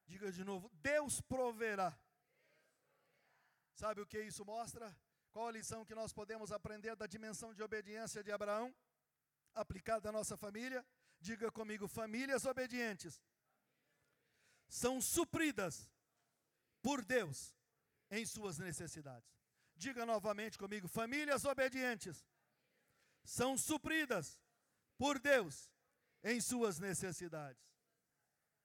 Diga 0.07 0.31
de 0.31 0.45
novo: 0.45 0.71
Deus 0.75 1.21
proverá. 1.21 1.97
Sabe 3.75 4.01
o 4.01 4.07
que 4.07 4.21
isso 4.21 4.45
mostra? 4.45 4.95
Qual 5.31 5.49
a 5.49 5.53
lição 5.53 5.85
que 5.85 5.95
nós 5.95 6.13
podemos 6.13 6.53
aprender 6.53 6.95
da 6.95 7.07
dimensão 7.07 7.55
de 7.55 7.63
obediência 7.63 8.23
de 8.23 8.31
Abraão, 8.31 8.75
aplicada 9.55 10.11
à 10.11 10.13
nossa 10.13 10.37
família? 10.37 10.85
Diga 11.29 11.53
comigo: 11.53 11.87
famílias 11.87 12.45
obedientes 12.45 13.23
são 14.69 15.01
supridas 15.01 15.89
por 16.83 17.05
Deus 17.05 17.55
em 18.11 18.27
suas 18.27 18.59
necessidades. 18.59 19.31
Diga 19.77 20.05
novamente 20.05 20.59
comigo: 20.59 20.89
famílias 20.89 21.45
obedientes 21.45 22.27
são 23.23 23.57
supridas 23.57 24.37
por 24.99 25.21
Deus 25.21 25.71
em 26.25 26.41
suas 26.41 26.81
necessidades. 26.81 27.63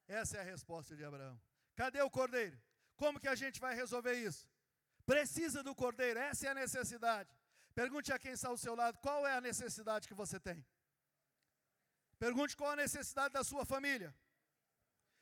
Essa 0.08 0.38
é 0.38 0.42
a 0.42 0.50
resposta 0.56 0.96
de 0.96 1.04
Abraão. 1.04 1.40
Cadê 1.76 2.02
o 2.02 2.10
cordeiro? 2.10 2.60
Como 2.96 3.20
que 3.20 3.28
a 3.28 3.36
gente 3.36 3.60
vai 3.60 3.76
resolver 3.76 4.16
isso? 4.16 4.50
Precisa 5.06 5.62
do 5.62 5.76
cordeiro, 5.76 6.20
essa 6.20 6.48
é 6.48 6.50
a 6.50 6.56
necessidade. 6.56 7.30
Pergunte 7.76 8.12
a 8.12 8.18
quem 8.18 8.32
está 8.32 8.48
ao 8.50 8.58
seu 8.58 8.74
lado, 8.74 8.98
qual 8.98 9.28
é 9.28 9.34
a 9.34 9.42
necessidade 9.42 10.08
que 10.08 10.16
você 10.16 10.40
tem? 10.40 10.66
Pergunte 12.20 12.56
qual 12.56 12.72
a 12.72 12.76
necessidade 12.76 13.34
da 13.34 13.44
sua 13.44 13.66
família. 13.66 14.14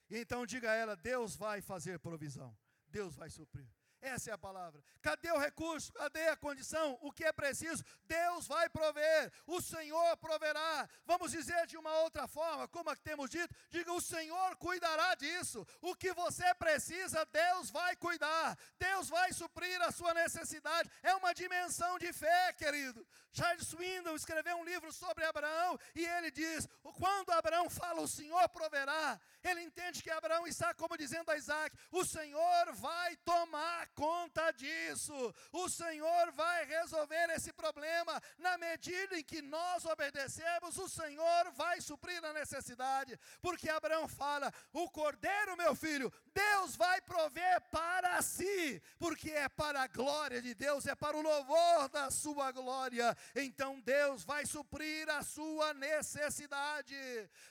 E 0.10 0.18
então 0.18 0.46
diga 0.46 0.72
a 0.72 0.76
ela: 0.76 0.96
Deus 0.96 1.36
vai 1.36 1.62
fazer 1.62 2.00
provisão, 2.00 2.56
Deus 2.88 3.16
vai 3.16 3.30
suprir. 3.30 3.68
Essa 4.06 4.30
é 4.30 4.34
a 4.34 4.38
palavra. 4.38 4.84
Cadê 5.02 5.32
o 5.32 5.40
recurso? 5.40 5.92
Cadê 5.94 6.28
a 6.28 6.38
condição? 6.38 6.98
O 7.02 7.12
que 7.12 7.24
é 7.24 7.32
preciso? 7.32 7.84
Deus 8.04 8.46
vai 8.46 8.70
prover. 8.70 9.32
O 9.48 9.60
Senhor 9.60 10.16
proverá. 10.18 10.88
Vamos 11.06 11.32
dizer 11.32 11.66
de 11.66 11.76
uma 11.76 11.92
outra 12.02 12.28
forma, 12.28 12.68
como 12.68 12.96
temos 12.98 13.32
dito, 13.32 13.54
diga: 13.72 13.92
o 13.92 14.00
Senhor 14.00 14.56
cuidará 14.58 15.16
disso. 15.16 15.66
O 15.82 15.96
que 15.96 16.14
você 16.14 16.54
precisa, 16.54 17.26
Deus 17.26 17.72
vai 17.72 17.96
cuidar. 17.96 18.56
Deus 18.78 19.10
vai 19.10 19.34
suprir 19.34 19.82
a 19.82 19.92
sua 19.92 20.14
necessidade. 20.14 20.90
É 21.02 21.16
uma 21.16 21.34
dimensão 21.34 21.98
de 21.98 22.14
fé, 22.14 22.54
querido. 22.54 23.06
Charles 23.34 23.68
Swindoll 23.68 24.16
escreveu 24.16 24.56
um 24.58 24.64
livro 24.64 24.94
sobre 24.94 25.26
Abraão 25.26 25.78
e 25.96 26.06
ele 26.06 26.30
diz: 26.30 26.70
quando 26.94 27.32
Abraão 27.32 27.70
fala 27.70 28.02
o 28.02 28.08
Senhor 28.08 28.48
proverá, 28.50 29.20
ele 29.44 29.62
entende 29.62 30.02
que 30.02 30.10
Abraão 30.10 30.48
está 30.48 30.74
como 30.74 30.98
dizendo 30.98 31.30
a 31.30 31.36
Isaac: 31.36 31.76
o 31.92 32.06
Senhor 32.06 32.74
vai 32.74 33.16
tomar 33.18 33.88
conta 33.96 34.52
disso. 34.52 35.34
O 35.52 35.70
Senhor 35.70 36.32
vai 36.34 36.66
resolver 36.66 37.30
esse 37.32 37.52
problema. 37.54 38.22
Na 38.38 38.58
medida 38.58 39.18
em 39.18 39.24
que 39.24 39.42
nós 39.42 39.86
obedecemos, 39.86 40.78
o 40.78 40.90
Senhor 40.90 41.52
vai 41.54 41.80
suprir 41.82 42.24
a 42.24 42.34
necessidade. 42.34 43.18
Porque 43.42 43.70
Abraão 43.70 44.08
fala: 44.08 44.54
o 44.74 44.90
cordeiro, 44.90 45.58
meu 45.58 45.74
filho, 45.74 46.12
Deus 46.34 46.76
vai 46.76 47.02
prover 47.02 47.62
para 47.72 48.22
si, 48.22 48.82
porque 49.00 49.32
é 49.32 49.48
para 49.48 49.82
a 49.84 49.88
glória 49.88 50.42
de 50.42 50.54
Deus, 50.54 50.86
é 50.86 50.96
para 50.96 51.16
o 51.18 51.22
louvor 51.22 51.90
da 51.90 52.12
sua 52.12 52.52
glória. 52.52 53.16
Então 53.36 53.80
Deus 53.80 54.24
vai 54.24 54.46
suprir 54.46 55.10
a 55.10 55.24
sua 55.24 55.74
necessidade. 55.74 56.96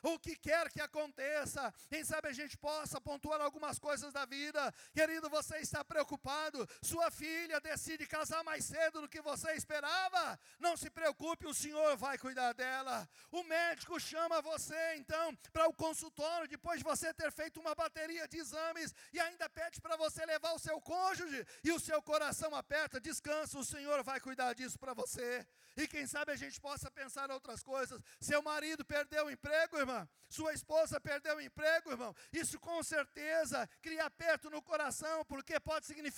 O 0.02 0.18
que 0.18 0.36
quer 0.36 0.70
que 0.70 0.80
aconteça, 0.80 1.72
quem 1.88 2.04
sabe 2.04 2.28
a 2.28 2.32
gente 2.32 2.56
possa 2.58 3.00
pontuar 3.00 3.40
algumas 3.40 3.78
coisas 3.78 4.12
da 4.12 4.26
vida. 4.26 4.72
Querido, 4.92 5.30
você 5.30 5.58
está 5.58 5.82
preocupado 5.82 6.33
preocupado. 6.34 6.68
Sua 6.82 7.10
filha 7.10 7.60
decide 7.60 8.06
casar 8.06 8.42
mais 8.42 8.64
cedo 8.64 9.00
do 9.00 9.08
que 9.08 9.20
você 9.20 9.52
esperava. 9.52 10.38
Não 10.58 10.76
se 10.76 10.90
preocupe, 10.90 11.46
o 11.46 11.54
Senhor 11.54 11.96
vai 11.96 12.18
cuidar 12.18 12.52
dela. 12.52 13.08
O 13.30 13.42
médico 13.44 14.00
chama 14.00 14.42
você 14.42 14.94
então 14.96 15.36
para 15.52 15.68
o 15.68 15.72
consultório 15.72 16.48
depois 16.48 16.78
de 16.78 16.84
você 16.84 17.12
ter 17.14 17.30
feito 17.32 17.60
uma 17.60 17.74
bateria 17.74 18.26
de 18.26 18.38
exames 18.38 18.94
e 19.12 19.20
ainda 19.20 19.48
pede 19.48 19.80
para 19.80 19.96
você 19.96 20.24
levar 20.26 20.52
o 20.52 20.58
seu 20.58 20.80
cônjuge 20.80 21.46
e 21.62 21.72
o 21.72 21.80
seu 21.80 22.02
coração 22.02 22.54
aperta. 22.54 23.00
Descansa, 23.00 23.58
o 23.58 23.64
Senhor 23.64 24.02
vai 24.02 24.20
cuidar 24.20 24.52
disso 24.54 24.78
para 24.78 24.94
você. 24.94 25.46
E 25.76 25.88
quem 25.88 26.06
sabe 26.06 26.32
a 26.32 26.36
gente 26.36 26.60
possa 26.60 26.90
pensar 26.90 27.30
outras 27.30 27.62
coisas. 27.62 28.00
Seu 28.20 28.40
marido 28.42 28.84
perdeu 28.84 29.26
o 29.26 29.30
emprego, 29.30 29.76
irmã. 29.76 30.08
Sua 30.28 30.52
esposa 30.52 31.00
perdeu 31.00 31.36
o 31.36 31.40
emprego, 31.40 31.90
irmão. 31.90 32.14
Isso 32.32 32.58
com 32.60 32.82
certeza 32.82 33.68
cria 33.82 34.04
aperto 34.04 34.48
no 34.50 34.62
coração, 34.62 35.24
porque 35.24 35.58
pode 35.58 35.86
significar 35.86 36.13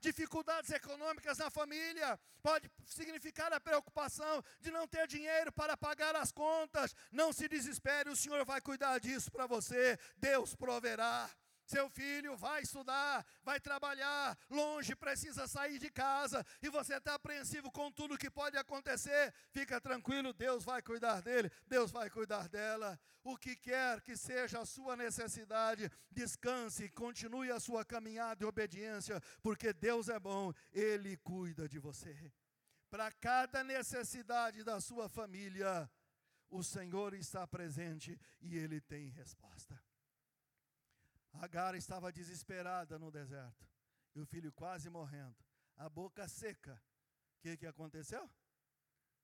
dificuldades 0.00 0.70
econômicas 0.70 1.38
na 1.38 1.50
família, 1.50 2.18
pode 2.42 2.70
significar 2.86 3.52
a 3.52 3.60
preocupação 3.60 4.42
de 4.60 4.70
não 4.70 4.86
ter 4.86 5.06
dinheiro 5.06 5.52
para 5.52 5.76
pagar 5.76 6.14
as 6.16 6.32
contas. 6.32 6.94
Não 7.10 7.32
se 7.32 7.48
desespere, 7.48 8.10
o 8.10 8.16
Senhor 8.16 8.44
vai 8.44 8.60
cuidar 8.60 8.98
disso 8.98 9.30
para 9.30 9.46
você. 9.46 9.98
Deus 10.16 10.54
proverá. 10.54 11.30
Seu 11.66 11.88
filho 11.88 12.36
vai 12.36 12.62
estudar, 12.62 13.24
vai 13.42 13.58
trabalhar, 13.58 14.36
longe, 14.50 14.94
precisa 14.94 15.46
sair 15.46 15.78
de 15.78 15.90
casa, 15.90 16.44
e 16.62 16.68
você 16.68 16.96
está 16.96 17.14
apreensivo 17.14 17.70
com 17.70 17.90
tudo 17.90 18.18
que 18.18 18.30
pode 18.30 18.56
acontecer. 18.56 19.32
Fica 19.50 19.80
tranquilo, 19.80 20.32
Deus 20.32 20.64
vai 20.64 20.82
cuidar 20.82 21.22
dele, 21.22 21.50
Deus 21.66 21.90
vai 21.90 22.10
cuidar 22.10 22.48
dela. 22.48 22.98
O 23.22 23.38
que 23.38 23.56
quer 23.56 24.02
que 24.02 24.16
seja 24.16 24.60
a 24.60 24.66
sua 24.66 24.96
necessidade, 24.96 25.90
descanse, 26.10 26.90
continue 26.90 27.50
a 27.50 27.58
sua 27.58 27.84
caminhada 27.84 28.44
e 28.44 28.46
obediência, 28.46 29.20
porque 29.42 29.72
Deus 29.72 30.10
é 30.10 30.20
bom, 30.20 30.52
Ele 30.70 31.16
cuida 31.16 31.66
de 31.66 31.78
você. 31.78 32.30
Para 32.90 33.10
cada 33.10 33.64
necessidade 33.64 34.62
da 34.62 34.80
sua 34.80 35.08
família, 35.08 35.90
o 36.50 36.62
Senhor 36.62 37.14
está 37.14 37.46
presente 37.46 38.20
e 38.40 38.56
Ele 38.56 38.80
tem 38.80 39.08
resposta. 39.08 39.83
Agar 41.34 41.74
estava 41.74 42.12
desesperada 42.12 42.98
no 42.98 43.10
deserto, 43.10 43.68
e 44.14 44.20
o 44.20 44.26
filho 44.26 44.52
quase 44.52 44.88
morrendo, 44.88 45.36
a 45.76 45.88
boca 45.88 46.26
seca. 46.28 46.80
O 47.36 47.40
que, 47.42 47.56
que 47.56 47.66
aconteceu? 47.66 48.30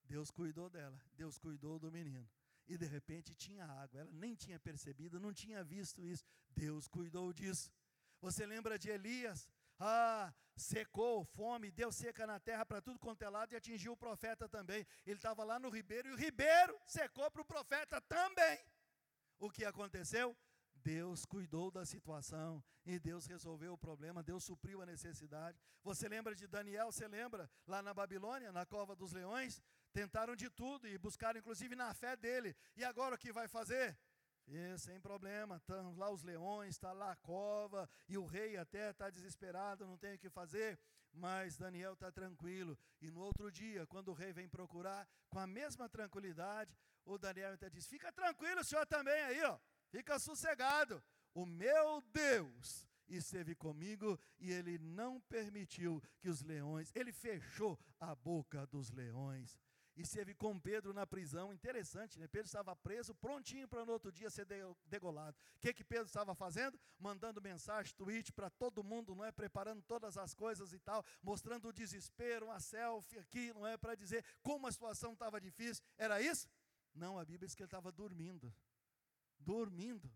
Deus 0.04 0.30
cuidou 0.30 0.68
dela, 0.68 1.00
Deus 1.14 1.38
cuidou 1.38 1.78
do 1.78 1.90
menino. 1.90 2.28
E 2.66 2.76
de 2.76 2.86
repente 2.86 3.34
tinha 3.34 3.64
água, 3.64 4.00
ela 4.00 4.12
nem 4.12 4.34
tinha 4.34 4.58
percebido, 4.58 5.18
não 5.18 5.32
tinha 5.32 5.62
visto 5.64 6.04
isso. 6.04 6.24
Deus 6.50 6.86
cuidou 6.86 7.32
disso. 7.32 7.72
Você 8.20 8.44
lembra 8.44 8.78
de 8.78 8.90
Elias? 8.90 9.48
Ah, 9.78 10.32
secou, 10.54 11.24
fome, 11.24 11.70
deu 11.70 11.90
seca 11.90 12.26
na 12.26 12.38
terra 12.38 12.66
para 12.66 12.82
tudo 12.82 12.98
quanto 12.98 13.22
é 13.22 13.28
lado 13.28 13.52
e 13.52 13.56
atingiu 13.56 13.92
o 13.92 13.96
profeta 13.96 14.48
também. 14.48 14.86
Ele 15.06 15.16
estava 15.16 15.42
lá 15.42 15.58
no 15.58 15.70
ribeiro 15.70 16.08
e 16.08 16.12
o 16.12 16.16
ribeiro 16.16 16.78
secou 16.86 17.30
para 17.30 17.42
o 17.42 17.44
profeta 17.44 18.00
também. 18.02 18.58
O 19.38 19.50
que 19.50 19.64
aconteceu? 19.64 20.36
Deus 20.82 21.24
cuidou 21.24 21.70
da 21.70 21.84
situação 21.84 22.62
e 22.84 22.98
Deus 22.98 23.26
resolveu 23.26 23.74
o 23.74 23.78
problema, 23.78 24.22
Deus 24.22 24.44
supriu 24.44 24.82
a 24.82 24.86
necessidade. 24.86 25.58
Você 25.82 26.08
lembra 26.08 26.34
de 26.34 26.46
Daniel? 26.46 26.90
Você 26.90 27.06
lembra 27.06 27.50
lá 27.66 27.82
na 27.82 27.92
Babilônia, 27.92 28.52
na 28.52 28.64
cova 28.66 28.96
dos 28.96 29.12
leões? 29.12 29.62
Tentaram 29.92 30.34
de 30.34 30.48
tudo 30.48 30.88
e 30.88 30.96
buscaram 30.98 31.38
inclusive 31.38 31.74
na 31.74 31.92
fé 31.94 32.16
dele. 32.16 32.56
E 32.76 32.84
agora 32.84 33.14
o 33.14 33.18
que 33.18 33.32
vai 33.32 33.48
fazer? 33.48 33.98
Sem 34.78 35.00
problema, 35.00 35.56
estão 35.56 35.96
lá 35.96 36.10
os 36.10 36.24
leões, 36.24 36.70
está 36.70 36.92
lá 36.92 37.12
a 37.12 37.16
cova, 37.16 37.88
e 38.08 38.18
o 38.18 38.26
rei 38.26 38.56
até 38.56 38.90
está 38.90 39.08
desesperado, 39.08 39.86
não 39.86 39.96
tem 39.96 40.16
o 40.16 40.18
que 40.18 40.28
fazer, 40.28 40.76
mas 41.12 41.56
Daniel 41.56 41.92
está 41.92 42.10
tranquilo. 42.10 42.76
E 43.00 43.12
no 43.12 43.20
outro 43.20 43.50
dia, 43.52 43.86
quando 43.86 44.08
o 44.08 44.12
rei 44.12 44.32
vem 44.32 44.48
procurar, 44.48 45.06
com 45.28 45.38
a 45.38 45.46
mesma 45.46 45.88
tranquilidade, 45.88 46.76
o 47.04 47.16
Daniel 47.16 47.54
até 47.54 47.70
diz: 47.70 47.86
Fica 47.86 48.10
tranquilo, 48.12 48.60
o 48.60 48.64
senhor 48.64 48.86
também 48.86 49.22
aí, 49.22 49.40
ó. 49.44 49.56
Fica 49.90 50.18
sossegado. 50.18 51.02
O 51.34 51.44
meu 51.44 52.00
Deus 52.12 52.86
esteve 53.08 53.54
comigo 53.54 54.18
e 54.38 54.52
ele 54.52 54.78
não 54.78 55.20
permitiu 55.20 56.02
que 56.20 56.28
os 56.28 56.42
leões, 56.42 56.92
ele 56.94 57.12
fechou 57.12 57.78
a 57.98 58.14
boca 58.14 58.66
dos 58.66 58.90
leões. 58.90 59.58
E 59.96 60.02
esteve 60.02 60.34
com 60.34 60.58
Pedro 60.58 60.94
na 60.94 61.06
prisão, 61.06 61.52
interessante, 61.52 62.18
né? 62.18 62.26
Pedro 62.28 62.46
estava 62.46 62.74
preso, 62.76 63.14
prontinho 63.16 63.68
para 63.68 63.84
no 63.84 63.92
outro 63.92 64.10
dia 64.10 64.30
ser 64.30 64.46
degolado. 64.86 65.36
O 65.56 65.60
que, 65.60 65.74
que 65.74 65.84
Pedro 65.84 66.06
estava 66.06 66.34
fazendo? 66.34 66.78
Mandando 66.98 67.42
mensagem, 67.42 67.92
tweet 67.96 68.32
para 68.32 68.48
todo 68.48 68.84
mundo, 68.84 69.14
não 69.14 69.24
é? 69.24 69.32
Preparando 69.32 69.82
todas 69.82 70.16
as 70.16 70.32
coisas 70.32 70.72
e 70.72 70.78
tal, 70.78 71.04
mostrando 71.22 71.68
o 71.68 71.72
desespero, 71.72 72.46
uma 72.46 72.60
selfie 72.60 73.18
aqui, 73.18 73.52
não 73.52 73.66
é? 73.66 73.76
Para 73.76 73.94
dizer 73.94 74.24
como 74.42 74.66
a 74.66 74.72
situação 74.72 75.12
estava 75.12 75.40
difícil. 75.40 75.84
Era 75.98 76.22
isso? 76.22 76.48
Não, 76.94 77.18
a 77.18 77.24
Bíblia 77.24 77.46
diz 77.46 77.54
que 77.54 77.62
ele 77.62 77.66
estava 77.66 77.92
dormindo 77.92 78.54
dormindo. 79.40 80.10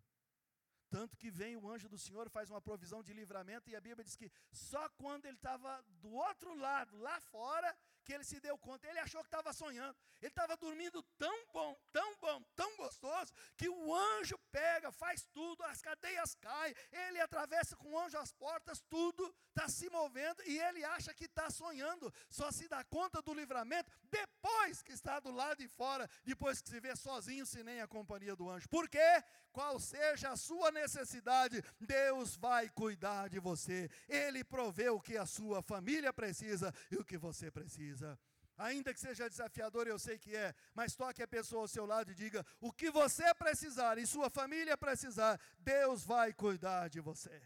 Tanto 0.91 1.17
que 1.17 1.31
vem 1.31 1.57
o 1.57 1.69
anjo 1.69 1.89
do 1.89 1.99
Senhor, 1.99 2.31
faz 2.31 2.51
uma 2.51 2.61
provisão 2.61 3.03
de 3.03 3.13
livramento, 3.13 3.69
e 3.69 3.75
a 3.75 3.81
Bíblia 3.81 4.05
diz 4.05 4.15
que 4.15 4.31
só 4.53 4.89
quando 4.91 5.25
ele 5.27 5.37
estava 5.37 5.83
do 6.03 6.11
outro 6.13 6.55
lado, 6.55 6.97
lá 6.99 7.21
fora, 7.21 7.77
que 8.05 8.13
ele 8.13 8.25
se 8.25 8.39
deu 8.41 8.57
conta. 8.59 8.87
Ele 8.87 8.99
achou 8.99 9.21
que 9.23 9.29
estava 9.29 9.53
sonhando. 9.53 9.97
Ele 10.21 10.29
estava 10.29 10.57
dormindo 10.57 11.03
tão 11.19 11.47
bom, 11.53 11.77
tão 11.93 12.17
bom, 12.19 12.43
tão 12.55 12.77
gostoso, 12.77 13.33
que 13.57 13.69
o 13.69 13.95
anjo 13.95 14.39
pega, 14.51 14.93
faz 14.93 15.27
tudo, 15.33 15.63
as 15.65 15.83
cadeias 15.83 16.35
caem, 16.37 16.75
ele 16.93 17.21
atravessa 17.21 17.77
com 17.77 17.93
o 17.93 17.99
anjo 17.99 18.17
as 18.17 18.33
portas, 18.33 18.81
tudo 18.89 19.35
está 19.49 19.69
se 19.69 19.89
movendo, 19.91 20.43
e 20.47 20.59
ele 20.59 20.85
acha 20.85 21.15
que 21.15 21.25
está 21.25 21.51
sonhando. 21.51 22.13
Só 22.29 22.51
se 22.51 22.69
dá 22.69 22.83
conta 22.85 23.23
do 23.23 23.35
livramento 23.35 23.91
depois 24.11 24.83
que 24.83 24.93
está 24.93 25.21
do 25.21 25.31
lado 25.31 25.59
de 25.59 25.69
fora, 25.69 26.09
depois 26.25 26.61
que 26.61 26.69
se 26.69 26.81
vê 26.81 26.95
sozinho, 26.97 27.47
sem 27.47 27.63
nem 27.63 27.81
a 27.81 27.89
companhia 27.89 28.35
do 28.37 28.49
anjo. 28.49 28.69
Por 28.69 28.89
quê? 28.89 29.23
Qual 29.53 29.79
seja 29.79 30.31
a 30.31 30.37
sua 30.37 30.73
necessidade, 30.73 31.63
Deus 31.79 32.37
vai 32.37 32.69
cuidar 32.69 33.29
de 33.29 33.39
você. 33.39 33.89
Ele 34.09 34.43
provê 34.43 34.89
o 34.89 35.01
que 35.01 35.17
a 35.17 35.27
sua 35.27 35.63
família 35.63 36.13
precisa 36.13 36.75
e 36.91 36.97
o 36.97 37.05
que 37.05 37.17
você 37.17 37.51
precisa. 37.95 38.19
Ainda 38.57 38.95
que 38.95 39.01
seja 39.01 39.29
desafiador, 39.29 39.87
eu 39.89 39.99
sei 39.99 40.17
que 40.17 40.35
é, 40.37 40.55
mas 40.75 40.95
toque 40.95 41.23
a 41.23 41.27
pessoa 41.27 41.63
ao 41.63 41.69
seu 41.69 41.87
lado 41.87 42.13
e 42.13 42.15
diga: 42.15 42.45
o 42.61 42.73
que 42.73 42.91
você 42.91 43.35
precisar 43.35 43.99
e 43.99 44.07
sua 44.07 44.31
família 44.31 44.77
precisar, 44.77 45.41
Deus 45.59 46.05
vai 46.05 46.33
cuidar 46.33 46.89
de 46.89 47.01
você. 47.01 47.43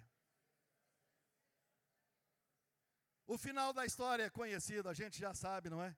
O 3.26 3.38
final 3.38 3.72
da 3.72 3.84
história 3.86 4.24
é 4.24 4.30
conhecido, 4.30 4.88
a 4.88 4.94
gente 4.94 5.18
já 5.18 5.34
sabe, 5.34 5.70
não 5.70 5.82
é? 5.82 5.94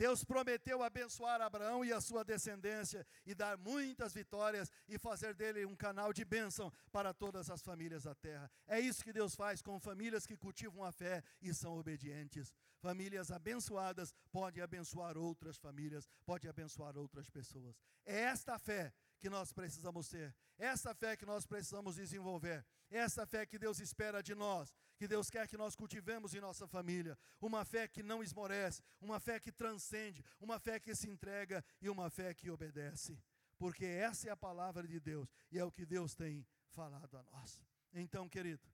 Deus 0.00 0.24
prometeu 0.24 0.82
abençoar 0.82 1.42
Abraão 1.42 1.84
e 1.84 1.92
a 1.92 2.00
sua 2.00 2.24
descendência 2.24 3.06
e 3.26 3.34
dar 3.34 3.58
muitas 3.58 4.14
vitórias 4.14 4.72
e 4.88 4.96
fazer 4.96 5.34
dele 5.34 5.66
um 5.66 5.76
canal 5.76 6.10
de 6.10 6.24
bênção 6.24 6.72
para 6.90 7.12
todas 7.12 7.50
as 7.50 7.60
famílias 7.60 8.04
da 8.04 8.14
terra. 8.14 8.50
É 8.66 8.80
isso 8.80 9.04
que 9.04 9.12
Deus 9.12 9.34
faz 9.34 9.60
com 9.60 9.78
famílias 9.78 10.24
que 10.24 10.38
cultivam 10.38 10.82
a 10.84 10.90
fé 10.90 11.22
e 11.42 11.52
são 11.52 11.78
obedientes. 11.78 12.50
Famílias 12.78 13.30
abençoadas 13.30 14.14
podem 14.32 14.62
abençoar 14.62 15.18
outras 15.18 15.58
famílias, 15.58 16.08
podem 16.24 16.48
abençoar 16.48 16.96
outras 16.96 17.28
pessoas. 17.28 17.76
É 18.06 18.20
esta 18.20 18.58
fé 18.58 18.94
que 19.18 19.28
nós 19.28 19.52
precisamos 19.52 20.08
ter, 20.08 20.34
essa 20.56 20.94
fé 20.94 21.14
que 21.14 21.26
nós 21.26 21.44
precisamos 21.44 21.96
desenvolver, 21.96 22.64
essa 22.90 23.26
fé 23.26 23.44
que 23.44 23.58
Deus 23.58 23.78
espera 23.78 24.22
de 24.22 24.34
nós, 24.34 24.74
que 25.00 25.08
Deus 25.08 25.30
quer 25.30 25.48
que 25.48 25.56
nós 25.56 25.74
cultivemos 25.74 26.34
em 26.34 26.40
nossa 26.40 26.66
família, 26.68 27.18
uma 27.40 27.64
fé 27.64 27.88
que 27.88 28.02
não 28.02 28.22
esmorece, 28.22 28.82
uma 29.00 29.18
fé 29.18 29.40
que 29.40 29.50
transcende, 29.50 30.22
uma 30.38 30.58
fé 30.60 30.78
que 30.78 30.94
se 30.94 31.08
entrega 31.08 31.64
e 31.80 31.88
uma 31.88 32.10
fé 32.10 32.34
que 32.34 32.50
obedece, 32.50 33.18
porque 33.56 33.86
essa 33.86 34.28
é 34.28 34.30
a 34.30 34.36
palavra 34.36 34.86
de 34.86 35.00
Deus 35.00 35.26
e 35.50 35.58
é 35.58 35.64
o 35.64 35.72
que 35.72 35.86
Deus 35.86 36.14
tem 36.14 36.46
falado 36.68 37.16
a 37.16 37.22
nós. 37.22 37.58
Então, 37.94 38.28
querido, 38.28 38.68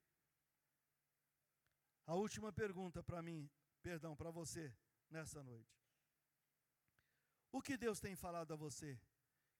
a 2.04 2.16
última 2.16 2.52
pergunta 2.52 3.04
para 3.04 3.22
mim, 3.22 3.48
perdão, 3.80 4.16
para 4.16 4.32
você 4.32 4.74
nessa 5.08 5.44
noite. 5.44 5.80
O 7.52 7.62
que 7.62 7.76
Deus 7.76 8.00
tem 8.00 8.16
falado 8.16 8.52
a 8.52 8.56
você? 8.56 8.98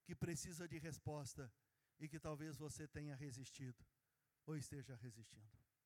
que 0.07 0.15
precisa 0.15 0.69
de 0.69 0.79
resposta 0.79 1.53
e 1.99 2.09
que 2.09 2.21
talvez 2.21 2.57
você 2.57 2.87
tenha 2.87 3.17
resistido 3.17 3.85
ou 4.47 4.57
esteja 4.57 4.95
resistindo. 4.95 5.66